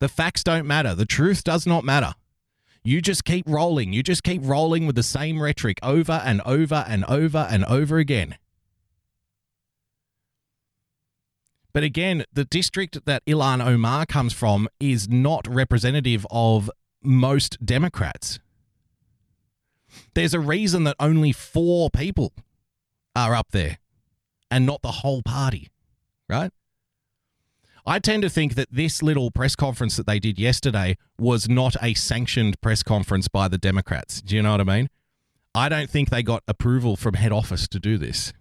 The 0.00 0.08
facts 0.08 0.44
don't 0.44 0.66
matter. 0.66 0.94
The 0.94 1.04
truth 1.06 1.42
does 1.42 1.66
not 1.66 1.84
matter. 1.84 2.14
You 2.84 3.00
just 3.02 3.24
keep 3.24 3.44
rolling. 3.48 3.92
You 3.92 4.02
just 4.04 4.22
keep 4.22 4.40
rolling 4.44 4.86
with 4.86 4.94
the 4.96 5.02
same 5.02 5.42
rhetoric 5.42 5.78
over 5.82 6.22
and 6.24 6.40
over 6.42 6.84
and 6.88 7.04
over 7.06 7.46
and 7.50 7.64
over 7.64 7.98
again. 7.98 8.36
But 11.78 11.84
again, 11.84 12.24
the 12.32 12.44
district 12.44 13.04
that 13.04 13.24
Ilhan 13.26 13.64
Omar 13.64 14.04
comes 14.04 14.32
from 14.32 14.66
is 14.80 15.08
not 15.08 15.46
representative 15.46 16.26
of 16.28 16.68
most 17.04 17.64
Democrats. 17.64 18.40
There's 20.14 20.34
a 20.34 20.40
reason 20.40 20.82
that 20.82 20.96
only 20.98 21.30
four 21.30 21.88
people 21.88 22.32
are 23.14 23.32
up 23.32 23.52
there 23.52 23.78
and 24.50 24.66
not 24.66 24.82
the 24.82 24.90
whole 24.90 25.22
party, 25.22 25.68
right? 26.28 26.50
I 27.86 28.00
tend 28.00 28.24
to 28.24 28.28
think 28.28 28.56
that 28.56 28.72
this 28.72 29.00
little 29.00 29.30
press 29.30 29.54
conference 29.54 29.96
that 29.98 30.06
they 30.08 30.18
did 30.18 30.36
yesterday 30.36 30.96
was 31.16 31.48
not 31.48 31.76
a 31.80 31.94
sanctioned 31.94 32.60
press 32.60 32.82
conference 32.82 33.28
by 33.28 33.46
the 33.46 33.56
Democrats. 33.56 34.20
Do 34.20 34.34
you 34.34 34.42
know 34.42 34.50
what 34.50 34.62
I 34.62 34.64
mean? 34.64 34.88
I 35.54 35.68
don't 35.68 35.88
think 35.88 36.10
they 36.10 36.24
got 36.24 36.42
approval 36.48 36.96
from 36.96 37.14
head 37.14 37.30
office 37.30 37.68
to 37.68 37.78
do 37.78 37.98
this. 37.98 38.32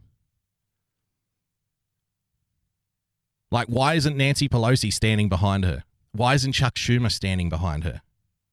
Like, 3.51 3.67
why 3.67 3.93
isn't 3.93 4.17
Nancy 4.17 4.49
Pelosi 4.49 4.91
standing 4.91 5.29
behind 5.29 5.63
her? 5.65 5.83
Why 6.11 6.33
isn't 6.33 6.53
Chuck 6.53 6.75
Schumer 6.75 7.11
standing 7.11 7.49
behind 7.49 7.83
her? 7.83 8.01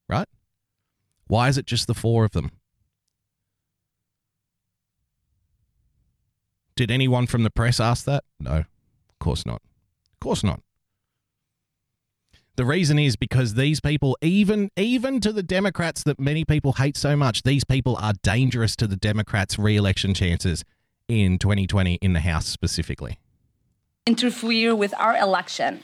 Right? 0.08 0.28
Why 1.26 1.48
is 1.48 1.58
it 1.58 1.66
just 1.66 1.86
the 1.86 1.94
four 1.94 2.24
of 2.24 2.32
them? 2.32 2.50
Did 6.76 6.90
anyone 6.90 7.26
from 7.26 7.44
the 7.44 7.50
press 7.50 7.80
ask 7.80 8.04
that? 8.04 8.24
No, 8.40 8.58
of 8.58 9.18
course 9.20 9.46
not. 9.46 9.62
Of 10.12 10.20
course 10.20 10.42
not. 10.42 10.60
The 12.56 12.64
reason 12.64 12.98
is 13.00 13.16
because 13.16 13.54
these 13.54 13.80
people, 13.80 14.16
even 14.22 14.70
even 14.76 15.20
to 15.20 15.32
the 15.32 15.42
Democrats 15.42 16.04
that 16.04 16.20
many 16.20 16.44
people 16.44 16.74
hate 16.74 16.96
so 16.96 17.16
much, 17.16 17.42
these 17.42 17.64
people 17.64 17.96
are 18.00 18.12
dangerous 18.22 18.76
to 18.76 18.86
the 18.86 18.96
Democrats' 18.96 19.58
re-election 19.58 20.14
chances 20.14 20.64
in 21.08 21.38
2020 21.38 21.94
in 21.94 22.12
the 22.12 22.20
House 22.20 22.46
specifically. 22.46 23.18
Interfere 24.06 24.74
with 24.76 24.92
our 24.98 25.16
election. 25.16 25.82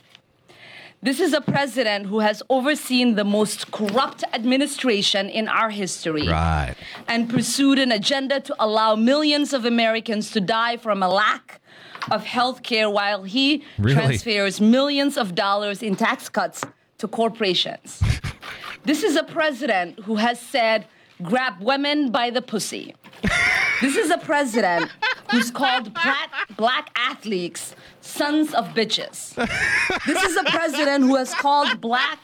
This 1.02 1.20
is 1.20 1.32
a 1.32 1.40
president 1.40 2.04
who 2.04 2.18
has 2.18 2.42
overseen 2.50 3.14
the 3.14 3.24
most 3.24 3.70
corrupt 3.70 4.24
administration 4.34 5.30
in 5.30 5.48
our 5.48 5.70
history. 5.70 6.28
Right. 6.28 6.74
And 7.08 7.30
pursued 7.30 7.78
an 7.78 7.90
agenda 7.90 8.38
to 8.40 8.54
allow 8.62 8.94
millions 8.94 9.54
of 9.54 9.64
Americans 9.64 10.30
to 10.32 10.40
die 10.42 10.76
from 10.76 11.02
a 11.02 11.08
lack 11.08 11.62
of 12.10 12.26
health 12.26 12.62
care 12.62 12.90
while 12.90 13.22
he 13.22 13.64
Really? 13.78 13.94
transfers 13.94 14.60
millions 14.60 15.16
of 15.16 15.34
dollars 15.34 15.82
in 15.82 15.96
tax 15.96 16.28
cuts 16.28 16.62
to 16.98 17.08
corporations. 17.08 18.02
this 18.84 19.02
is 19.02 19.16
a 19.16 19.24
president 19.24 19.98
who 20.00 20.16
has 20.16 20.38
said, 20.38 20.86
grab 21.22 21.54
women 21.62 22.10
by 22.10 22.28
the 22.28 22.42
pussy. 22.42 22.94
this 23.80 23.96
is 23.96 24.10
a 24.10 24.18
president 24.18 24.90
who's 25.30 25.50
called 25.50 25.94
black, 25.94 26.30
black 26.56 26.90
athletes 26.96 27.74
sons 28.01 28.55
of 28.55 28.66
bitches. 28.68 29.34
this 30.07 30.22
is 30.22 30.36
a 30.36 30.44
president 30.44 31.05
who 31.05 31.16
has 31.16 31.34
called 31.34 31.80
black 31.80 32.18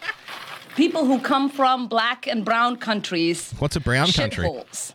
people 0.76 1.04
who 1.04 1.18
come 1.20 1.48
from 1.48 1.86
black 1.88 2.26
and 2.26 2.44
brown 2.44 2.76
countries 2.76 3.52
What's 3.58 3.76
a 3.76 3.80
brown 3.80 4.08
country? 4.12 4.44
shitholes. 4.46 4.94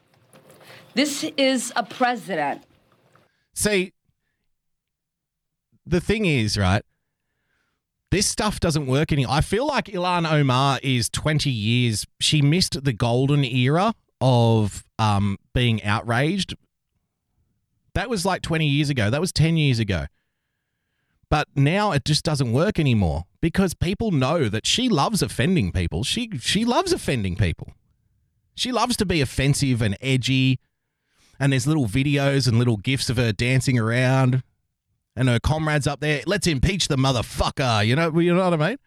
This 0.94 1.24
is 1.38 1.72
a 1.76 1.84
president 1.84 2.64
See, 3.54 3.94
the 5.86 6.00
thing 6.00 6.26
is, 6.26 6.58
right? 6.58 6.84
This 8.10 8.26
stuff 8.26 8.60
doesn't 8.60 8.88
work 8.88 9.12
any. 9.12 9.26
I 9.26 9.42
feel 9.42 9.68
like 9.68 9.86
Ilhan 9.86 10.30
Omar 10.30 10.80
is 10.84 11.10
20 11.10 11.50
years. 11.50 12.06
She 12.20 12.42
missed 12.42 12.84
the 12.84 12.94
golden 12.94 13.44
era 13.44 13.94
of 14.20 14.86
um, 15.00 15.38
being 15.54 15.84
outraged. 15.84 16.56
That 17.94 18.10
was 18.10 18.26
like 18.26 18.42
20 18.42 18.66
years 18.66 18.90
ago. 18.90 19.10
That 19.10 19.22
was 19.22 19.32
10 19.32 19.58
years 19.58 19.80
ago. 19.80 20.06
But 21.32 21.48
now 21.56 21.94
it 21.94 22.06
just 22.06 22.24
doesn't 22.24 22.52
work 22.52 22.78
anymore 22.78 23.24
because 23.42 23.74
people 23.74 24.12
know 24.12 24.50
that 24.50 24.68
she 24.68 24.90
loves 24.90 25.24
offending 25.24 25.72
people. 25.72 26.04
She 26.04 26.30
she 26.40 26.66
loves 26.66 26.92
offending 26.94 27.36
people. 27.36 27.74
She 28.54 28.72
loves 28.72 28.98
to 28.98 29.06
be 29.06 29.22
offensive 29.22 29.82
and 29.82 29.98
edgy 30.02 30.60
and 31.42 31.52
there's 31.52 31.66
little 31.66 31.88
videos 31.88 32.48
and 32.48 32.60
little 32.60 32.78
gifs 32.78 33.10
of 33.10 33.18
her 33.18 33.34
dancing 33.34 33.80
around 33.80 34.44
and 35.16 35.28
her 35.28 35.40
comrades 35.40 35.88
up 35.88 36.00
there 36.00 36.22
let's 36.28 36.46
impeach 36.46 36.88
the 36.88 36.96
motherfucker 36.96 37.86
you 37.86 37.96
know 37.96 38.18
you 38.20 38.34
know 38.34 38.50
what 38.50 38.62
i 38.62 38.70
mean 38.70 38.78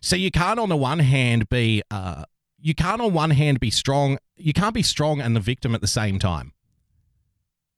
so 0.00 0.16
you 0.16 0.30
can't 0.30 0.58
on 0.58 0.70
the 0.70 0.76
one 0.76 0.98
hand 0.98 1.48
be 1.50 1.82
uh, 1.90 2.24
you 2.58 2.74
can't 2.74 3.00
on 3.00 3.12
one 3.12 3.30
hand 3.30 3.60
be 3.60 3.70
strong 3.70 4.18
you 4.36 4.52
can't 4.52 4.74
be 4.74 4.82
strong 4.82 5.20
and 5.20 5.36
the 5.36 5.40
victim 5.40 5.74
at 5.74 5.82
the 5.82 5.86
same 5.86 6.18
time 6.18 6.52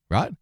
right 0.08 0.32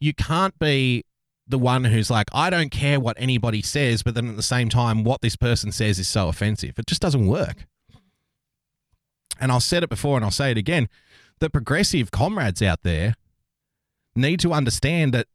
you 0.00 0.12
can't 0.12 0.58
be 0.58 1.04
the 1.46 1.58
one 1.58 1.84
who's 1.84 2.10
like 2.10 2.28
i 2.32 2.48
don't 2.48 2.70
care 2.70 2.98
what 2.98 3.16
anybody 3.18 3.60
says 3.60 4.02
but 4.02 4.14
then 4.14 4.28
at 4.28 4.36
the 4.36 4.42
same 4.42 4.68
time 4.68 5.04
what 5.04 5.20
this 5.20 5.36
person 5.36 5.70
says 5.72 5.98
is 5.98 6.08
so 6.08 6.28
offensive. 6.28 6.78
It 6.78 6.86
just 6.86 7.02
doesn't 7.02 7.26
work. 7.26 7.66
And 9.40 9.52
i'll 9.52 9.60
said 9.60 9.82
it 9.82 9.90
before 9.90 10.16
and 10.16 10.24
i'll 10.24 10.30
say 10.30 10.50
it 10.50 10.58
again. 10.58 10.88
The 11.40 11.50
progressive 11.50 12.10
comrades 12.10 12.62
out 12.62 12.80
there 12.82 13.14
need 14.14 14.40
to 14.40 14.52
understand 14.52 15.12
that 15.12 15.26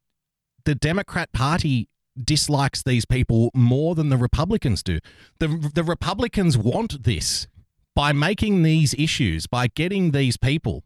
the 0.66 0.76
Democrat 0.76 1.32
Party 1.32 1.90
dislikes 2.22 2.84
these 2.84 3.06
people 3.06 3.52
more 3.54 3.96
than 3.96 4.10
the 4.10 4.18
Republicans 4.18 4.84
do. 4.84 5.00
The, 5.40 5.72
the 5.74 5.84
Republicans 5.84 6.58
want 6.58 7.04
this 7.04 7.48
by 7.96 8.14
making 8.14 8.64
these 8.64 8.94
issues, 8.98 9.48
by 9.48 9.68
getting 9.68 10.12
these 10.12 10.38
people 10.38 10.84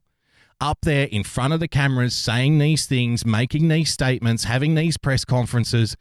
up 0.64 0.80
there 0.82 1.08
in 1.08 1.24
front 1.24 1.54
of 1.54 1.60
the 1.60 1.68
cameras 1.68 2.16
saying 2.16 2.58
these 2.58 2.86
things, 2.86 3.26
making 3.26 3.68
these 3.68 3.92
statements, 3.92 4.46
having 4.46 4.76
these 4.76 4.98
press 4.98 5.26
conferences, 5.26 5.96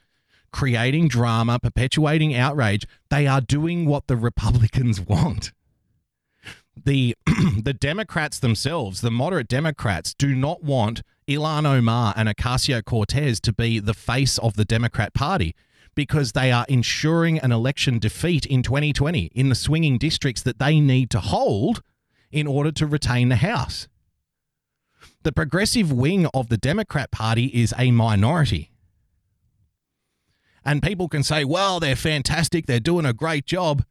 creating 0.52 1.08
drama, 1.08 1.58
perpetuating 1.58 2.34
outrage. 2.34 2.86
They 3.10 3.26
are 3.26 3.40
doing 3.40 3.86
what 3.86 4.06
the 4.06 4.16
Republicans 4.28 5.00
want 5.00 5.52
the 6.84 7.16
the 7.62 7.74
Democrats 7.74 8.38
themselves, 8.38 9.00
the 9.00 9.10
moderate 9.10 9.48
Democrats, 9.48 10.14
do 10.14 10.34
not 10.34 10.62
want 10.62 11.02
Ilhan 11.28 11.66
Omar 11.66 12.14
and 12.16 12.28
Ocasio 12.28 12.84
Cortez 12.84 13.40
to 13.40 13.52
be 13.52 13.78
the 13.78 13.94
face 13.94 14.38
of 14.38 14.54
the 14.54 14.64
Democrat 14.64 15.14
Party 15.14 15.54
because 15.94 16.32
they 16.32 16.50
are 16.50 16.64
ensuring 16.68 17.38
an 17.38 17.52
election 17.52 17.98
defeat 17.98 18.46
in 18.46 18.62
2020 18.62 19.30
in 19.34 19.48
the 19.48 19.54
swinging 19.54 19.98
districts 19.98 20.42
that 20.42 20.58
they 20.58 20.80
need 20.80 21.10
to 21.10 21.20
hold 21.20 21.82
in 22.30 22.46
order 22.46 22.72
to 22.72 22.86
retain 22.86 23.28
the 23.28 23.36
House. 23.36 23.88
The 25.22 25.32
progressive 25.32 25.92
wing 25.92 26.26
of 26.34 26.48
the 26.48 26.56
Democrat 26.56 27.10
Party 27.10 27.46
is 27.46 27.74
a 27.78 27.90
minority. 27.90 28.70
And 30.64 30.82
people 30.82 31.08
can 31.08 31.22
say, 31.22 31.44
well, 31.44 31.80
they're 31.80 31.96
fantastic, 31.96 32.66
they're 32.66 32.80
doing 32.80 33.06
a 33.06 33.12
great 33.12 33.46
job. 33.46 33.84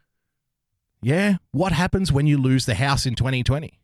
Yeah, 1.02 1.38
what 1.52 1.72
happens 1.72 2.12
when 2.12 2.28
you 2.28 2.38
lose 2.38 2.66
the 2.66 2.76
House 2.76 3.06
in 3.06 3.16
2020? 3.16 3.80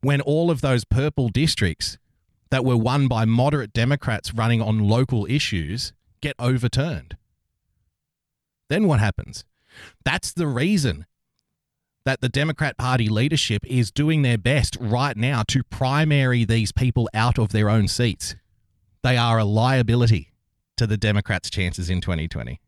When 0.00 0.20
all 0.20 0.50
of 0.50 0.60
those 0.60 0.84
purple 0.84 1.28
districts 1.28 1.98
that 2.50 2.64
were 2.64 2.76
won 2.76 3.08
by 3.08 3.24
moderate 3.24 3.72
Democrats 3.72 4.32
running 4.32 4.62
on 4.62 4.88
local 4.88 5.26
issues 5.26 5.92
get 6.20 6.36
overturned. 6.38 7.16
Then 8.68 8.86
what 8.86 9.00
happens? 9.00 9.44
That's 10.04 10.32
the 10.32 10.46
reason 10.46 11.06
that 12.06 12.20
the 12.20 12.28
Democrat 12.28 12.78
Party 12.78 13.08
leadership 13.08 13.66
is 13.66 13.90
doing 13.90 14.22
their 14.22 14.38
best 14.38 14.76
right 14.80 15.16
now 15.16 15.42
to 15.48 15.64
primary 15.64 16.44
these 16.44 16.70
people 16.70 17.10
out 17.12 17.36
of 17.36 17.48
their 17.48 17.68
own 17.68 17.88
seats. 17.88 18.36
They 19.02 19.16
are 19.16 19.40
a 19.40 19.44
liability 19.44 20.32
to 20.76 20.86
the 20.86 20.96
Democrats' 20.96 21.50
chances 21.50 21.90
in 21.90 22.00
2020. 22.00 22.60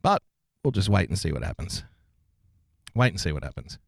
But 0.00 0.22
we'll 0.64 0.70
just 0.70 0.88
wait 0.88 1.10
and 1.10 1.18
see 1.18 1.30
what 1.30 1.44
happens. 1.44 1.84
Wait 2.94 3.08
and 3.08 3.20
see 3.20 3.32
what 3.32 3.44
happens. 3.44 3.78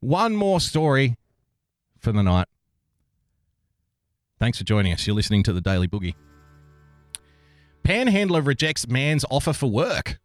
One 0.00 0.34
more 0.34 0.58
story 0.58 1.16
for 2.00 2.10
the 2.10 2.24
night. 2.24 2.48
Thanks 4.40 4.58
for 4.58 4.64
joining 4.64 4.92
us. 4.92 5.06
You're 5.06 5.14
listening 5.14 5.44
to 5.44 5.52
the 5.52 5.60
Daily 5.60 5.86
Boogie. 5.86 6.16
Panhandler 7.84 8.42
rejects 8.42 8.88
man's 8.88 9.24
offer 9.30 9.52
for 9.52 9.70
work. 9.70 10.18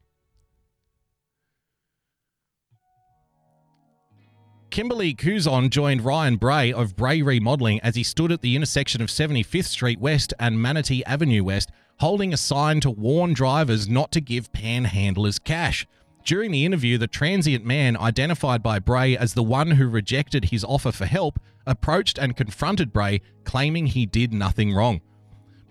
Kimberly 4.70 5.16
Kuizon 5.16 5.72
joined 5.72 6.06
Ryan 6.06 6.36
Bray 6.36 6.72
of 6.72 6.96
Bray 6.96 7.24
Remodeling 7.24 7.80
as 7.82 7.96
he 7.96 8.04
stood 8.04 8.32
at 8.32 8.42
the 8.42 8.56
intersection 8.56 9.02
of 9.02 9.10
75th 9.10 9.66
Street 9.66 10.00
West 10.00 10.32
and 10.40 10.62
Manatee 10.62 11.04
Avenue 11.06 11.44
West, 11.44 11.72
holding 12.00 12.34
a 12.34 12.38
sign 12.38 12.80
to 12.82 12.92
warn 12.92 13.34
drivers 13.34 13.90
not 13.90 14.12
to 14.12 14.22
give 14.22 14.52
panhandlers 14.52 15.44
cash. 15.44 15.88
During 16.24 16.52
the 16.52 16.66
interview, 16.66 17.00
the 17.00 17.08
transient 17.08 17.66
man, 17.66 17.98
identified 17.98 18.62
by 18.62 18.78
Bray 18.78 19.18
as 19.18 19.34
the 19.34 19.42
one 19.42 19.72
who 19.72 19.88
rejected 19.88 20.46
his 20.46 20.64
offer 20.64 20.92
for 20.92 21.08
help, 21.08 21.40
approached 21.66 22.20
and 22.20 22.38
confronted 22.38 22.94
Bray, 22.94 23.22
claiming 23.46 23.88
he 23.88 24.06
did 24.06 24.32
nothing 24.32 24.72
wrong. 24.72 25.02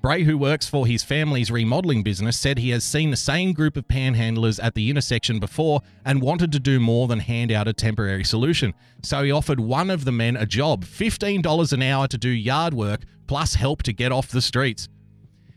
Bray, 0.08 0.22
who 0.22 0.38
works 0.38 0.66
for 0.66 0.86
his 0.86 1.02
family's 1.02 1.50
remodeling 1.50 2.02
business, 2.02 2.38
said 2.38 2.56
he 2.56 2.70
has 2.70 2.82
seen 2.82 3.10
the 3.10 3.16
same 3.18 3.52
group 3.52 3.76
of 3.76 3.86
panhandlers 3.88 4.58
at 4.62 4.74
the 4.74 4.88
intersection 4.88 5.38
before 5.38 5.82
and 6.02 6.22
wanted 6.22 6.50
to 6.52 6.58
do 6.58 6.80
more 6.80 7.06
than 7.08 7.18
hand 7.18 7.52
out 7.52 7.68
a 7.68 7.74
temporary 7.74 8.24
solution. 8.24 8.72
So 9.02 9.22
he 9.22 9.30
offered 9.30 9.60
one 9.60 9.90
of 9.90 10.06
the 10.06 10.10
men 10.10 10.34
a 10.34 10.46
job 10.46 10.86
$15 10.86 11.72
an 11.74 11.82
hour 11.82 12.08
to 12.08 12.16
do 12.16 12.30
yard 12.30 12.72
work 12.72 13.02
plus 13.26 13.56
help 13.56 13.82
to 13.82 13.92
get 13.92 14.10
off 14.10 14.28
the 14.28 14.40
streets. 14.40 14.88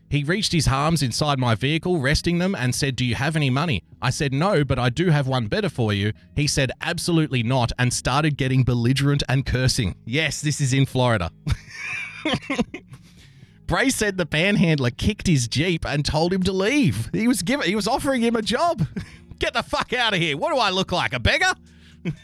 He 0.09 0.25
reached 0.25 0.51
his 0.51 0.67
arms 0.67 1.01
inside 1.01 1.39
my 1.39 1.55
vehicle, 1.55 1.99
resting 1.99 2.39
them, 2.39 2.53
and 2.53 2.75
said, 2.75 2.97
Do 2.97 3.05
you 3.05 3.15
have 3.15 3.37
any 3.37 3.49
money? 3.49 3.85
I 4.01 4.09
said, 4.09 4.33
No, 4.33 4.65
but 4.65 4.77
I 4.77 4.89
do 4.89 5.11
have 5.11 5.29
one 5.29 5.47
better 5.47 5.69
for 5.69 5.93
you. 5.93 6.11
He 6.35 6.47
said, 6.47 6.73
Absolutely 6.81 7.41
not, 7.41 7.71
and 7.79 7.93
started 7.93 8.35
getting 8.35 8.63
belligerent 8.63 9.23
and 9.29 9.45
cursing. 9.45 9.95
Yes, 10.03 10.41
this 10.41 10.59
is 10.59 10.73
in 10.73 10.85
Florida. 10.85 11.31
Bray 13.71 13.89
said 13.89 14.17
the 14.17 14.25
panhandler 14.25 14.89
kicked 14.89 15.27
his 15.27 15.47
Jeep 15.47 15.85
and 15.85 16.03
told 16.03 16.33
him 16.33 16.43
to 16.43 16.51
leave. 16.51 17.09
He 17.13 17.25
was 17.25 17.41
giving 17.41 17.65
he 17.65 17.75
was 17.77 17.87
offering 17.87 18.21
him 18.21 18.35
a 18.35 18.41
job. 18.41 18.85
Get 19.39 19.53
the 19.53 19.63
fuck 19.63 19.93
out 19.93 20.13
of 20.13 20.19
here. 20.19 20.35
What 20.35 20.53
do 20.53 20.59
I 20.59 20.71
look 20.71 20.91
like? 20.91 21.13
A 21.13 21.21
beggar? 21.21 21.53
Let's 22.03 22.15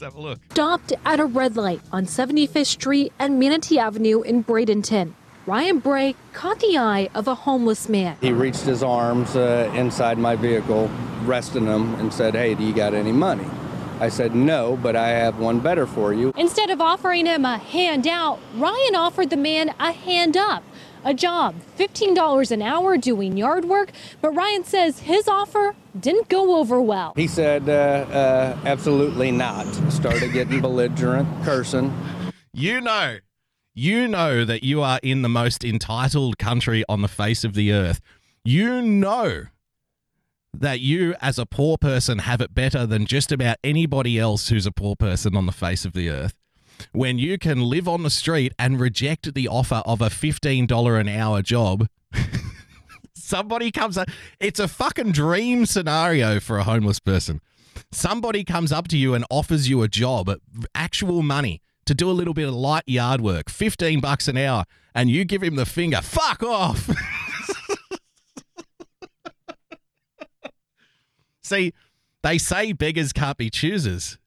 have 0.00 0.14
a 0.14 0.20
look. 0.20 0.38
Stopped 0.52 0.94
at 1.04 1.20
a 1.20 1.26
red 1.26 1.56
light 1.56 1.82
on 1.92 2.06
75th 2.06 2.64
Street 2.64 3.12
and 3.18 3.38
Manatee 3.38 3.78
Avenue 3.78 4.22
in 4.22 4.42
Bradenton. 4.42 5.12
Ryan 5.44 5.78
Bray 5.78 6.16
caught 6.32 6.58
the 6.60 6.78
eye 6.78 7.10
of 7.14 7.28
a 7.28 7.34
homeless 7.34 7.90
man. 7.90 8.16
He 8.22 8.32
reached 8.32 8.62
his 8.62 8.82
arms 8.82 9.36
uh, 9.36 9.70
inside 9.74 10.16
my 10.16 10.36
vehicle, 10.36 10.90
resting 11.24 11.66
them, 11.66 11.94
and 11.96 12.10
said, 12.10 12.34
Hey, 12.34 12.54
do 12.54 12.64
you 12.64 12.72
got 12.72 12.94
any 12.94 13.12
money? 13.12 13.44
I 14.00 14.08
said, 14.08 14.34
No, 14.34 14.78
but 14.82 14.96
I 14.96 15.08
have 15.08 15.38
one 15.38 15.60
better 15.60 15.86
for 15.86 16.14
you. 16.14 16.32
Instead 16.36 16.70
of 16.70 16.80
offering 16.80 17.26
him 17.26 17.44
a 17.44 17.58
handout, 17.58 18.40
Ryan 18.54 18.96
offered 18.96 19.28
the 19.28 19.36
man 19.36 19.74
a 19.78 19.92
hand 19.92 20.38
up. 20.38 20.64
A 21.04 21.14
job, 21.14 21.54
$15 21.78 22.50
an 22.50 22.60
hour 22.60 22.96
doing 22.98 23.36
yard 23.36 23.64
work, 23.64 23.90
but 24.20 24.32
Ryan 24.32 24.64
says 24.64 25.00
his 25.00 25.28
offer 25.28 25.74
didn't 25.98 26.28
go 26.28 26.58
over 26.58 26.80
well. 26.80 27.14
He 27.16 27.26
said, 27.26 27.68
uh, 27.68 27.72
uh, 27.72 28.58
Absolutely 28.64 29.30
not. 29.30 29.66
Started 29.90 30.32
getting 30.32 30.60
belligerent, 30.60 31.28
cursing. 31.44 31.92
You 32.52 32.80
know, 32.80 33.18
you 33.74 34.08
know 34.08 34.44
that 34.44 34.62
you 34.62 34.82
are 34.82 34.98
in 35.02 35.22
the 35.22 35.28
most 35.28 35.64
entitled 35.64 36.38
country 36.38 36.84
on 36.88 37.02
the 37.02 37.08
face 37.08 37.44
of 37.44 37.54
the 37.54 37.72
earth. 37.72 38.00
You 38.44 38.82
know 38.82 39.44
that 40.52 40.80
you, 40.80 41.14
as 41.20 41.38
a 41.38 41.46
poor 41.46 41.78
person, 41.78 42.20
have 42.20 42.40
it 42.40 42.54
better 42.54 42.86
than 42.86 43.06
just 43.06 43.32
about 43.32 43.56
anybody 43.62 44.18
else 44.18 44.48
who's 44.48 44.66
a 44.66 44.72
poor 44.72 44.96
person 44.96 45.36
on 45.36 45.46
the 45.46 45.52
face 45.52 45.84
of 45.84 45.92
the 45.92 46.10
earth. 46.10 46.34
When 46.92 47.18
you 47.18 47.38
can 47.38 47.62
live 47.62 47.86
on 47.86 48.02
the 48.02 48.10
street 48.10 48.52
and 48.58 48.80
reject 48.80 49.34
the 49.34 49.48
offer 49.48 49.82
of 49.86 50.00
a 50.00 50.08
$15 50.08 51.00
an 51.00 51.08
hour 51.08 51.42
job, 51.42 51.86
somebody 53.14 53.70
comes 53.70 53.96
up. 53.98 54.08
It's 54.40 54.58
a 54.60 54.68
fucking 54.68 55.12
dream 55.12 55.66
scenario 55.66 56.40
for 56.40 56.58
a 56.58 56.64
homeless 56.64 56.98
person. 56.98 57.40
Somebody 57.92 58.44
comes 58.44 58.72
up 58.72 58.88
to 58.88 58.96
you 58.96 59.14
and 59.14 59.24
offers 59.30 59.68
you 59.68 59.82
a 59.82 59.88
job, 59.88 60.30
actual 60.74 61.22
money, 61.22 61.60
to 61.86 61.94
do 61.94 62.10
a 62.10 62.12
little 62.12 62.34
bit 62.34 62.48
of 62.48 62.54
light 62.54 62.84
yard 62.86 63.20
work, 63.20 63.50
15 63.50 64.00
bucks 64.00 64.28
an 64.28 64.36
hour, 64.36 64.64
and 64.94 65.10
you 65.10 65.24
give 65.24 65.42
him 65.42 65.56
the 65.56 65.66
finger. 65.66 66.00
Fuck 66.00 66.42
off. 66.42 66.88
See, 71.50 71.72
they 72.22 72.38
say 72.38 72.72
beggars 72.72 73.12
can't 73.12 73.36
be 73.36 73.50
choosers. 73.50 74.18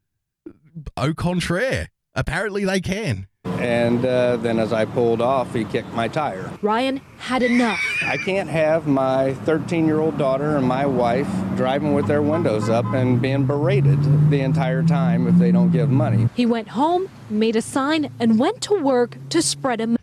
Au 0.98 1.14
contraire. 1.14 1.88
Apparently 2.14 2.66
they 2.66 2.82
can. 2.82 3.28
And 3.46 4.06
uh, 4.06 4.36
then 4.36 4.60
as 4.60 4.74
I 4.74 4.84
pulled 4.84 5.22
off, 5.22 5.54
he 5.54 5.64
kicked 5.64 5.94
my 5.94 6.10
tire. 6.10 6.52
Ryan 6.62 6.98
had 7.20 7.42
enough. 7.42 7.80
I 8.02 8.18
can't 8.18 8.50
have 8.50 8.88
my 8.88 9.36
13 9.46 9.86
year 9.86 10.02
old 10.02 10.18
daughter 10.18 10.58
and 10.58 10.68
my 10.68 10.86
wife 10.86 11.30
driving 11.56 11.94
with 11.94 12.08
their 12.08 12.22
windows 12.22 12.68
up 12.68 12.84
and 12.88 13.22
being 13.22 13.46
berated 13.46 14.30
the 14.30 14.42
entire 14.42 14.84
time 14.84 15.26
if 15.26 15.36
they 15.36 15.54
don't 15.54 15.72
give 15.72 15.90
money. 15.90 16.28
He 16.36 16.46
went 16.46 16.68
home, 16.68 17.08
made 17.30 17.56
a 17.56 17.62
sign, 17.62 18.12
and 18.20 18.38
went 18.38 18.62
to 18.64 18.82
work 18.82 19.18
to 19.30 19.42
spread 19.42 19.80
a 19.80 19.96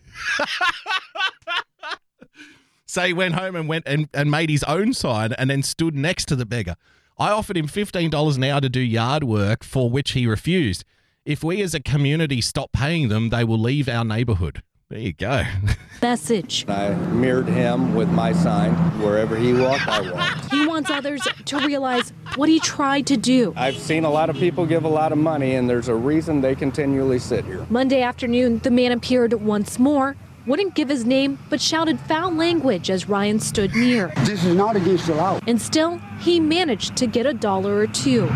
So 2.86 3.02
he 3.06 3.12
went 3.12 3.34
home 3.34 3.56
and 3.56 3.68
went 3.68 3.86
and, 3.86 4.08
and 4.14 4.30
made 4.30 4.48
his 4.48 4.64
own 4.64 4.94
sign 4.94 5.34
and 5.34 5.50
then 5.50 5.62
stood 5.62 5.94
next 5.94 6.24
to 6.28 6.36
the 6.36 6.46
beggar. 6.46 6.76
I 7.20 7.32
offered 7.32 7.58
him 7.58 7.68
$15 7.68 8.36
an 8.36 8.44
hour 8.44 8.62
to 8.62 8.70
do 8.70 8.80
yard 8.80 9.24
work, 9.24 9.62
for 9.62 9.90
which 9.90 10.12
he 10.12 10.26
refused. 10.26 10.86
If 11.26 11.44
we 11.44 11.60
as 11.60 11.74
a 11.74 11.80
community 11.80 12.40
stop 12.40 12.72
paying 12.72 13.08
them, 13.08 13.28
they 13.28 13.44
will 13.44 13.58
leave 13.58 13.90
our 13.90 14.06
neighborhood. 14.06 14.62
There 14.88 15.00
you 15.00 15.12
go. 15.12 15.44
message. 16.02 16.64
I 16.66 16.94
mirrored 16.94 17.46
him 17.46 17.94
with 17.94 18.08
my 18.08 18.32
sign. 18.32 18.72
Wherever 19.02 19.36
he 19.36 19.52
walked, 19.52 19.86
I 19.86 20.10
walked. 20.10 20.50
He 20.50 20.66
wants 20.66 20.88
others 20.88 21.20
to 21.44 21.58
realize 21.58 22.14
what 22.36 22.48
he 22.48 22.58
tried 22.58 23.06
to 23.08 23.18
do. 23.18 23.52
I've 23.54 23.76
seen 23.76 24.06
a 24.06 24.10
lot 24.10 24.30
of 24.30 24.36
people 24.36 24.64
give 24.64 24.84
a 24.84 24.88
lot 24.88 25.12
of 25.12 25.18
money, 25.18 25.56
and 25.56 25.68
there's 25.68 25.88
a 25.88 25.94
reason 25.94 26.40
they 26.40 26.54
continually 26.54 27.18
sit 27.18 27.44
here. 27.44 27.66
Monday 27.68 28.00
afternoon, 28.00 28.60
the 28.60 28.70
man 28.70 28.92
appeared 28.92 29.34
once 29.34 29.78
more, 29.78 30.16
wouldn't 30.46 30.74
give 30.74 30.88
his 30.88 31.04
name, 31.04 31.38
but 31.50 31.60
shouted 31.60 32.00
foul 32.00 32.32
language 32.32 32.88
as 32.88 33.10
Ryan 33.10 33.38
stood 33.38 33.74
near. 33.74 34.10
This 34.24 34.42
is 34.42 34.54
not 34.54 34.74
against 34.74 35.06
the 35.06 35.14
law. 35.16 35.38
And 35.46 35.60
still, 35.60 36.00
he 36.20 36.38
managed 36.38 36.96
to 36.96 37.06
get 37.06 37.26
a 37.26 37.34
dollar 37.34 37.76
or 37.76 37.86
two. 37.86 38.28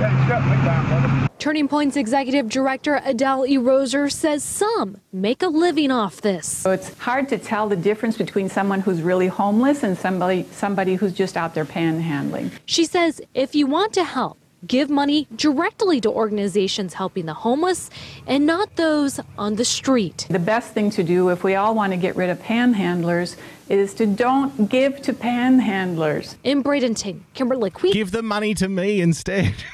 Turning 1.39 1.68
Point's 1.68 1.97
executive 1.97 2.49
director 2.49 3.01
Adele 3.05 3.47
E. 3.47 3.59
Roser 3.59 4.11
says 4.11 4.43
some 4.43 5.01
make 5.12 5.43
a 5.43 5.49
living 5.49 5.91
off 5.91 6.22
this. 6.22 6.49
So 6.49 6.70
it's 6.70 6.97
hard 6.99 7.28
to 7.28 7.39
tell 7.39 7.68
the 7.68 7.76
difference 7.76 8.16
between 8.16 8.49
someone 8.49 8.80
who's 8.80 9.03
really 9.03 9.26
homeless 9.26 9.82
and 9.82 9.97
somebody 9.99 10.47
somebody 10.53 10.95
who's 10.95 11.12
just 11.12 11.37
out 11.37 11.55
there 11.55 11.66
panhandling. 11.66 12.51
She 12.64 12.87
says 12.87 13.20
if 13.35 13.55
you 13.55 13.66
want 13.66 13.93
to 13.93 14.05
help, 14.05 14.39
give 14.67 14.91
money 14.91 15.27
directly 15.37 16.01
to 16.01 16.11
organizations 16.11 16.95
helping 16.95 17.27
the 17.27 17.35
homeless 17.35 17.91
and 18.27 18.47
not 18.47 18.77
those 18.77 19.21
on 19.39 19.57
the 19.57 19.65
street. 19.65 20.27
The 20.31 20.39
best 20.39 20.73
thing 20.73 20.91
to 20.91 21.03
do 21.03 21.29
if 21.31 21.45
we 21.45 21.55
all 21.55 21.75
want 21.75 21.93
to 21.93 21.97
get 21.97 22.17
rid 22.17 22.31
of 22.31 22.39
panhandlers 22.41 23.37
is 23.69 23.95
to 23.95 24.07
don't 24.07 24.69
give 24.69 25.01
to 25.03 25.12
panhandlers. 25.12 26.37
In 26.45 26.62
Bradenton, 26.62 27.21
Kimberly 27.35 27.71
Queen. 27.71 27.93
Give 27.93 28.11
the 28.11 28.23
money 28.23 28.55
to 28.55 28.69
me 28.69 29.01
instead. 29.01 29.55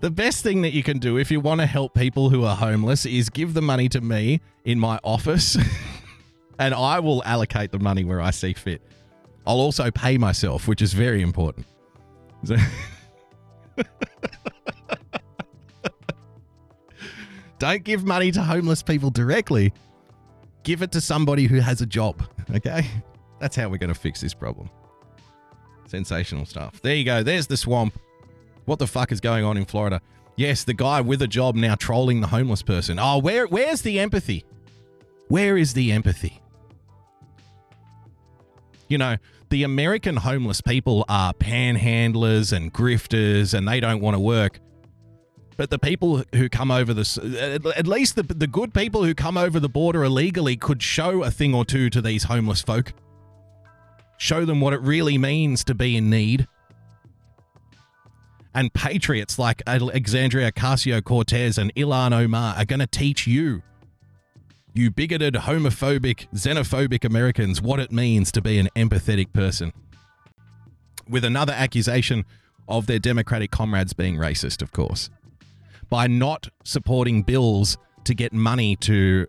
the 0.00 0.10
best 0.10 0.42
thing 0.42 0.62
that 0.62 0.72
you 0.72 0.82
can 0.82 0.98
do 0.98 1.16
if 1.18 1.30
you 1.30 1.40
want 1.40 1.60
to 1.60 1.66
help 1.66 1.94
people 1.94 2.30
who 2.30 2.44
are 2.44 2.56
homeless 2.56 3.06
is 3.06 3.28
give 3.30 3.54
the 3.54 3.62
money 3.62 3.88
to 3.88 4.00
me 4.00 4.40
in 4.64 4.78
my 4.78 4.98
office 5.04 5.56
and 6.58 6.74
I 6.74 7.00
will 7.00 7.22
allocate 7.24 7.72
the 7.72 7.78
money 7.78 8.04
where 8.04 8.20
I 8.20 8.30
see 8.30 8.52
fit. 8.52 8.82
I'll 9.46 9.60
also 9.60 9.90
pay 9.90 10.18
myself, 10.18 10.68
which 10.68 10.82
is 10.82 10.92
very 10.92 11.22
important. 11.22 11.66
So- 12.44 12.56
Don't 17.58 17.84
give 17.84 18.04
money 18.04 18.30
to 18.32 18.42
homeless 18.42 18.82
people 18.82 19.10
directly. 19.10 19.72
Give 20.64 20.82
it 20.82 20.90
to 20.92 21.00
somebody 21.00 21.46
who 21.46 21.60
has 21.60 21.80
a 21.80 21.86
job, 21.86 22.22
okay? 22.54 22.84
That's 23.38 23.54
how 23.56 23.68
we're 23.68 23.78
going 23.78 23.92
to 23.92 23.98
fix 23.98 24.20
this 24.20 24.34
problem. 24.34 24.68
Sensational 25.86 26.44
stuff. 26.44 26.80
There 26.82 26.94
you 26.94 27.04
go. 27.04 27.22
There's 27.22 27.46
the 27.46 27.56
swamp. 27.56 27.98
What 28.64 28.78
the 28.78 28.86
fuck 28.86 29.12
is 29.12 29.20
going 29.20 29.44
on 29.44 29.56
in 29.56 29.64
Florida? 29.64 30.00
Yes, 30.36 30.64
the 30.64 30.74
guy 30.74 31.00
with 31.00 31.22
a 31.22 31.28
job 31.28 31.54
now 31.54 31.74
trolling 31.74 32.20
the 32.20 32.26
homeless 32.28 32.62
person. 32.62 32.98
Oh, 32.98 33.18
where 33.18 33.46
where's 33.46 33.82
the 33.82 34.00
empathy? 34.00 34.44
Where 35.28 35.56
is 35.56 35.74
the 35.74 35.92
empathy? 35.92 36.41
You 38.92 38.98
know, 38.98 39.16
the 39.48 39.62
American 39.62 40.18
homeless 40.18 40.60
people 40.60 41.06
are 41.08 41.32
panhandlers 41.32 42.52
and 42.52 42.70
grifters 42.74 43.54
and 43.54 43.66
they 43.66 43.80
don't 43.80 44.02
want 44.02 44.16
to 44.16 44.20
work. 44.20 44.60
But 45.56 45.70
the 45.70 45.78
people 45.78 46.24
who 46.34 46.50
come 46.50 46.70
over 46.70 46.92
the, 46.92 47.72
at 47.74 47.86
least 47.86 48.16
the, 48.16 48.22
the 48.22 48.46
good 48.46 48.74
people 48.74 49.02
who 49.02 49.14
come 49.14 49.38
over 49.38 49.58
the 49.58 49.70
border 49.70 50.04
illegally 50.04 50.56
could 50.58 50.82
show 50.82 51.22
a 51.22 51.30
thing 51.30 51.54
or 51.54 51.64
two 51.64 51.88
to 51.88 52.02
these 52.02 52.24
homeless 52.24 52.60
folk. 52.60 52.92
Show 54.18 54.44
them 54.44 54.60
what 54.60 54.74
it 54.74 54.82
really 54.82 55.16
means 55.16 55.64
to 55.64 55.74
be 55.74 55.96
in 55.96 56.10
need. 56.10 56.46
And 58.54 58.74
patriots 58.74 59.38
like 59.38 59.62
Alexandria 59.66 60.52
Ocasio 60.52 61.02
Cortez 61.02 61.56
and 61.56 61.74
Ilhan 61.76 62.12
Omar 62.12 62.56
are 62.58 62.66
going 62.66 62.80
to 62.80 62.86
teach 62.86 63.26
you, 63.26 63.62
you 64.74 64.90
bigoted, 64.90 65.34
homophobic, 65.34 66.28
xenophobic 66.34 67.04
Americans, 67.04 67.60
what 67.60 67.80
it 67.80 67.92
means 67.92 68.32
to 68.32 68.40
be 68.40 68.58
an 68.58 68.68
empathetic 68.74 69.32
person. 69.32 69.72
With 71.08 71.24
another 71.24 71.52
accusation 71.52 72.24
of 72.68 72.86
their 72.86 72.98
Democratic 72.98 73.50
comrades 73.50 73.92
being 73.92 74.16
racist, 74.16 74.62
of 74.62 74.72
course, 74.72 75.10
by 75.90 76.06
not 76.06 76.48
supporting 76.64 77.22
bills 77.22 77.76
to 78.04 78.14
get 78.14 78.32
money 78.32 78.76
to 78.76 79.26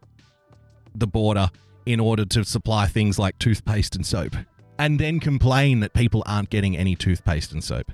the 0.95 1.07
border 1.07 1.49
in 1.85 1.99
order 1.99 2.23
to 2.23 2.45
supply 2.45 2.87
things 2.87 3.19
like 3.19 3.37
toothpaste 3.39 3.95
and 3.95 4.05
soap. 4.05 4.35
and 4.79 4.99
then 4.99 5.19
complain 5.19 5.81
that 5.81 5.93
people 5.93 6.23
aren't 6.25 6.49
getting 6.49 6.75
any 6.75 6.95
toothpaste 6.95 7.51
and 7.51 7.63
soap. 7.63 7.91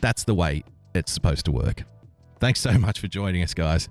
That's 0.00 0.24
the 0.24 0.34
way 0.34 0.64
it's 0.94 1.12
supposed 1.12 1.44
to 1.44 1.52
work. 1.52 1.84
Thanks 2.40 2.60
so 2.60 2.72
much 2.78 2.98
for 2.98 3.06
joining 3.06 3.42
us, 3.42 3.54
guys. 3.54 3.88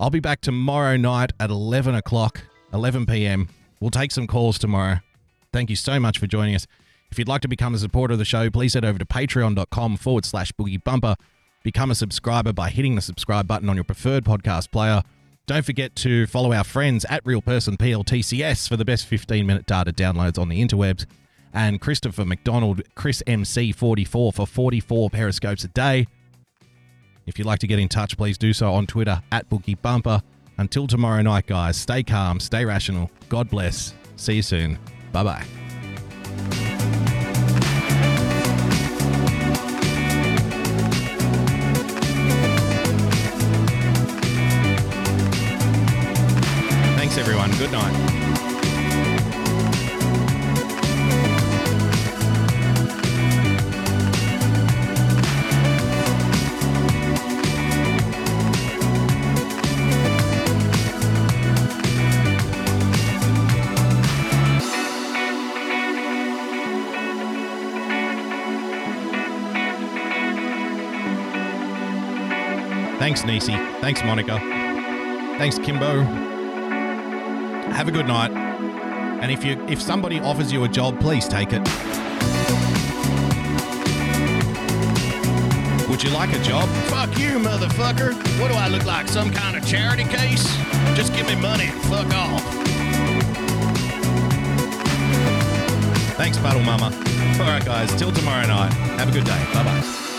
I'll 0.00 0.10
be 0.10 0.20
back 0.20 0.40
tomorrow 0.40 0.96
night 0.96 1.32
at 1.38 1.50
11 1.50 1.94
o'clock, 1.94 2.42
11 2.72 3.06
p.m. 3.06 3.48
We'll 3.80 3.90
take 3.90 4.10
some 4.10 4.26
calls 4.26 4.58
tomorrow. 4.58 4.98
Thank 5.52 5.70
you 5.70 5.76
so 5.76 6.00
much 6.00 6.18
for 6.18 6.26
joining 6.26 6.54
us. 6.54 6.66
If 7.10 7.18
you'd 7.18 7.28
like 7.28 7.42
to 7.42 7.48
become 7.48 7.74
a 7.74 7.78
supporter 7.78 8.12
of 8.12 8.18
the 8.18 8.24
show, 8.24 8.48
please 8.50 8.74
head 8.74 8.84
over 8.84 8.98
to 8.98 9.04
patreon.com 9.04 9.96
forward 9.98 10.24
slash 10.24 10.50
boogie 10.52 10.82
bumper. 10.82 11.14
Become 11.62 11.90
a 11.90 11.94
subscriber 11.94 12.52
by 12.52 12.70
hitting 12.70 12.94
the 12.94 13.02
subscribe 13.02 13.46
button 13.46 13.68
on 13.68 13.76
your 13.76 13.84
preferred 13.84 14.24
podcast 14.24 14.70
player. 14.70 15.02
Don't 15.46 15.64
forget 15.64 15.94
to 15.96 16.26
follow 16.26 16.52
our 16.52 16.64
friends 16.64 17.04
at 17.10 17.24
Real 17.26 17.42
Person 17.42 17.76
PLTCS 17.76 18.68
for 18.68 18.76
the 18.76 18.84
best 18.84 19.06
15 19.06 19.44
minute 19.46 19.66
data 19.66 19.92
downloads 19.92 20.38
on 20.38 20.48
the 20.48 20.64
interwebs. 20.64 21.04
And 21.52 21.80
Christopher 21.80 22.24
McDonald, 22.24 22.82
Chris 22.94 23.22
MC44 23.26 24.34
for 24.34 24.46
44 24.46 25.10
periscopes 25.10 25.64
a 25.64 25.68
day. 25.68 26.06
If 27.26 27.38
you'd 27.38 27.46
like 27.46 27.60
to 27.60 27.66
get 27.66 27.78
in 27.78 27.88
touch, 27.88 28.16
please 28.16 28.36
do 28.36 28.52
so 28.52 28.72
on 28.72 28.86
Twitter 28.86 29.22
at 29.30 29.48
Boogie 29.48 29.80
Bumper. 29.80 30.22
Until 30.58 30.86
tomorrow 30.86 31.22
night, 31.22 31.46
guys, 31.46 31.76
stay 31.76 32.02
calm, 32.02 32.40
stay 32.40 32.64
rational. 32.64 33.10
God 33.28 33.48
bless. 33.48 33.94
See 34.16 34.34
you 34.34 34.42
soon. 34.42 34.78
Bye 35.12 35.24
bye. 35.24 35.44
Thanks, 46.96 47.18
everyone. 47.18 47.50
Good 47.58 47.72
night. 47.72 48.31
Thanks, 73.02 73.24
Nisi. 73.24 73.50
Thanks, 73.80 74.00
Monica. 74.04 74.38
Thanks, 75.36 75.58
Kimbo. 75.58 76.02
Have 77.72 77.88
a 77.88 77.90
good 77.90 78.06
night. 78.06 78.30
And 78.30 79.28
if 79.32 79.44
you 79.44 79.60
if 79.66 79.82
somebody 79.82 80.20
offers 80.20 80.52
you 80.52 80.62
a 80.62 80.68
job, 80.68 81.00
please 81.00 81.26
take 81.26 81.48
it. 81.52 81.62
Would 85.88 86.04
you 86.04 86.10
like 86.10 86.32
a 86.32 86.40
job? 86.44 86.68
Fuck 86.90 87.18
you, 87.18 87.40
motherfucker. 87.40 88.14
What 88.40 88.52
do 88.52 88.54
I 88.54 88.68
look 88.68 88.84
like? 88.84 89.08
Some 89.08 89.32
kind 89.32 89.56
of 89.56 89.66
charity 89.66 90.04
case? 90.04 90.46
Just 90.94 91.12
give 91.12 91.26
me 91.26 91.34
money 91.34 91.70
and 91.72 91.82
fuck 91.82 92.06
off. 92.14 92.44
Thanks, 96.14 96.38
Puddle 96.38 96.62
Mama. 96.62 96.94
All 97.40 97.50
right, 97.50 97.64
guys. 97.64 97.92
Till 97.96 98.12
tomorrow 98.12 98.46
night. 98.46 98.72
Have 99.00 99.08
a 99.08 99.12
good 99.12 99.24
day. 99.24 99.44
Bye 99.52 99.64
bye. 99.64 100.11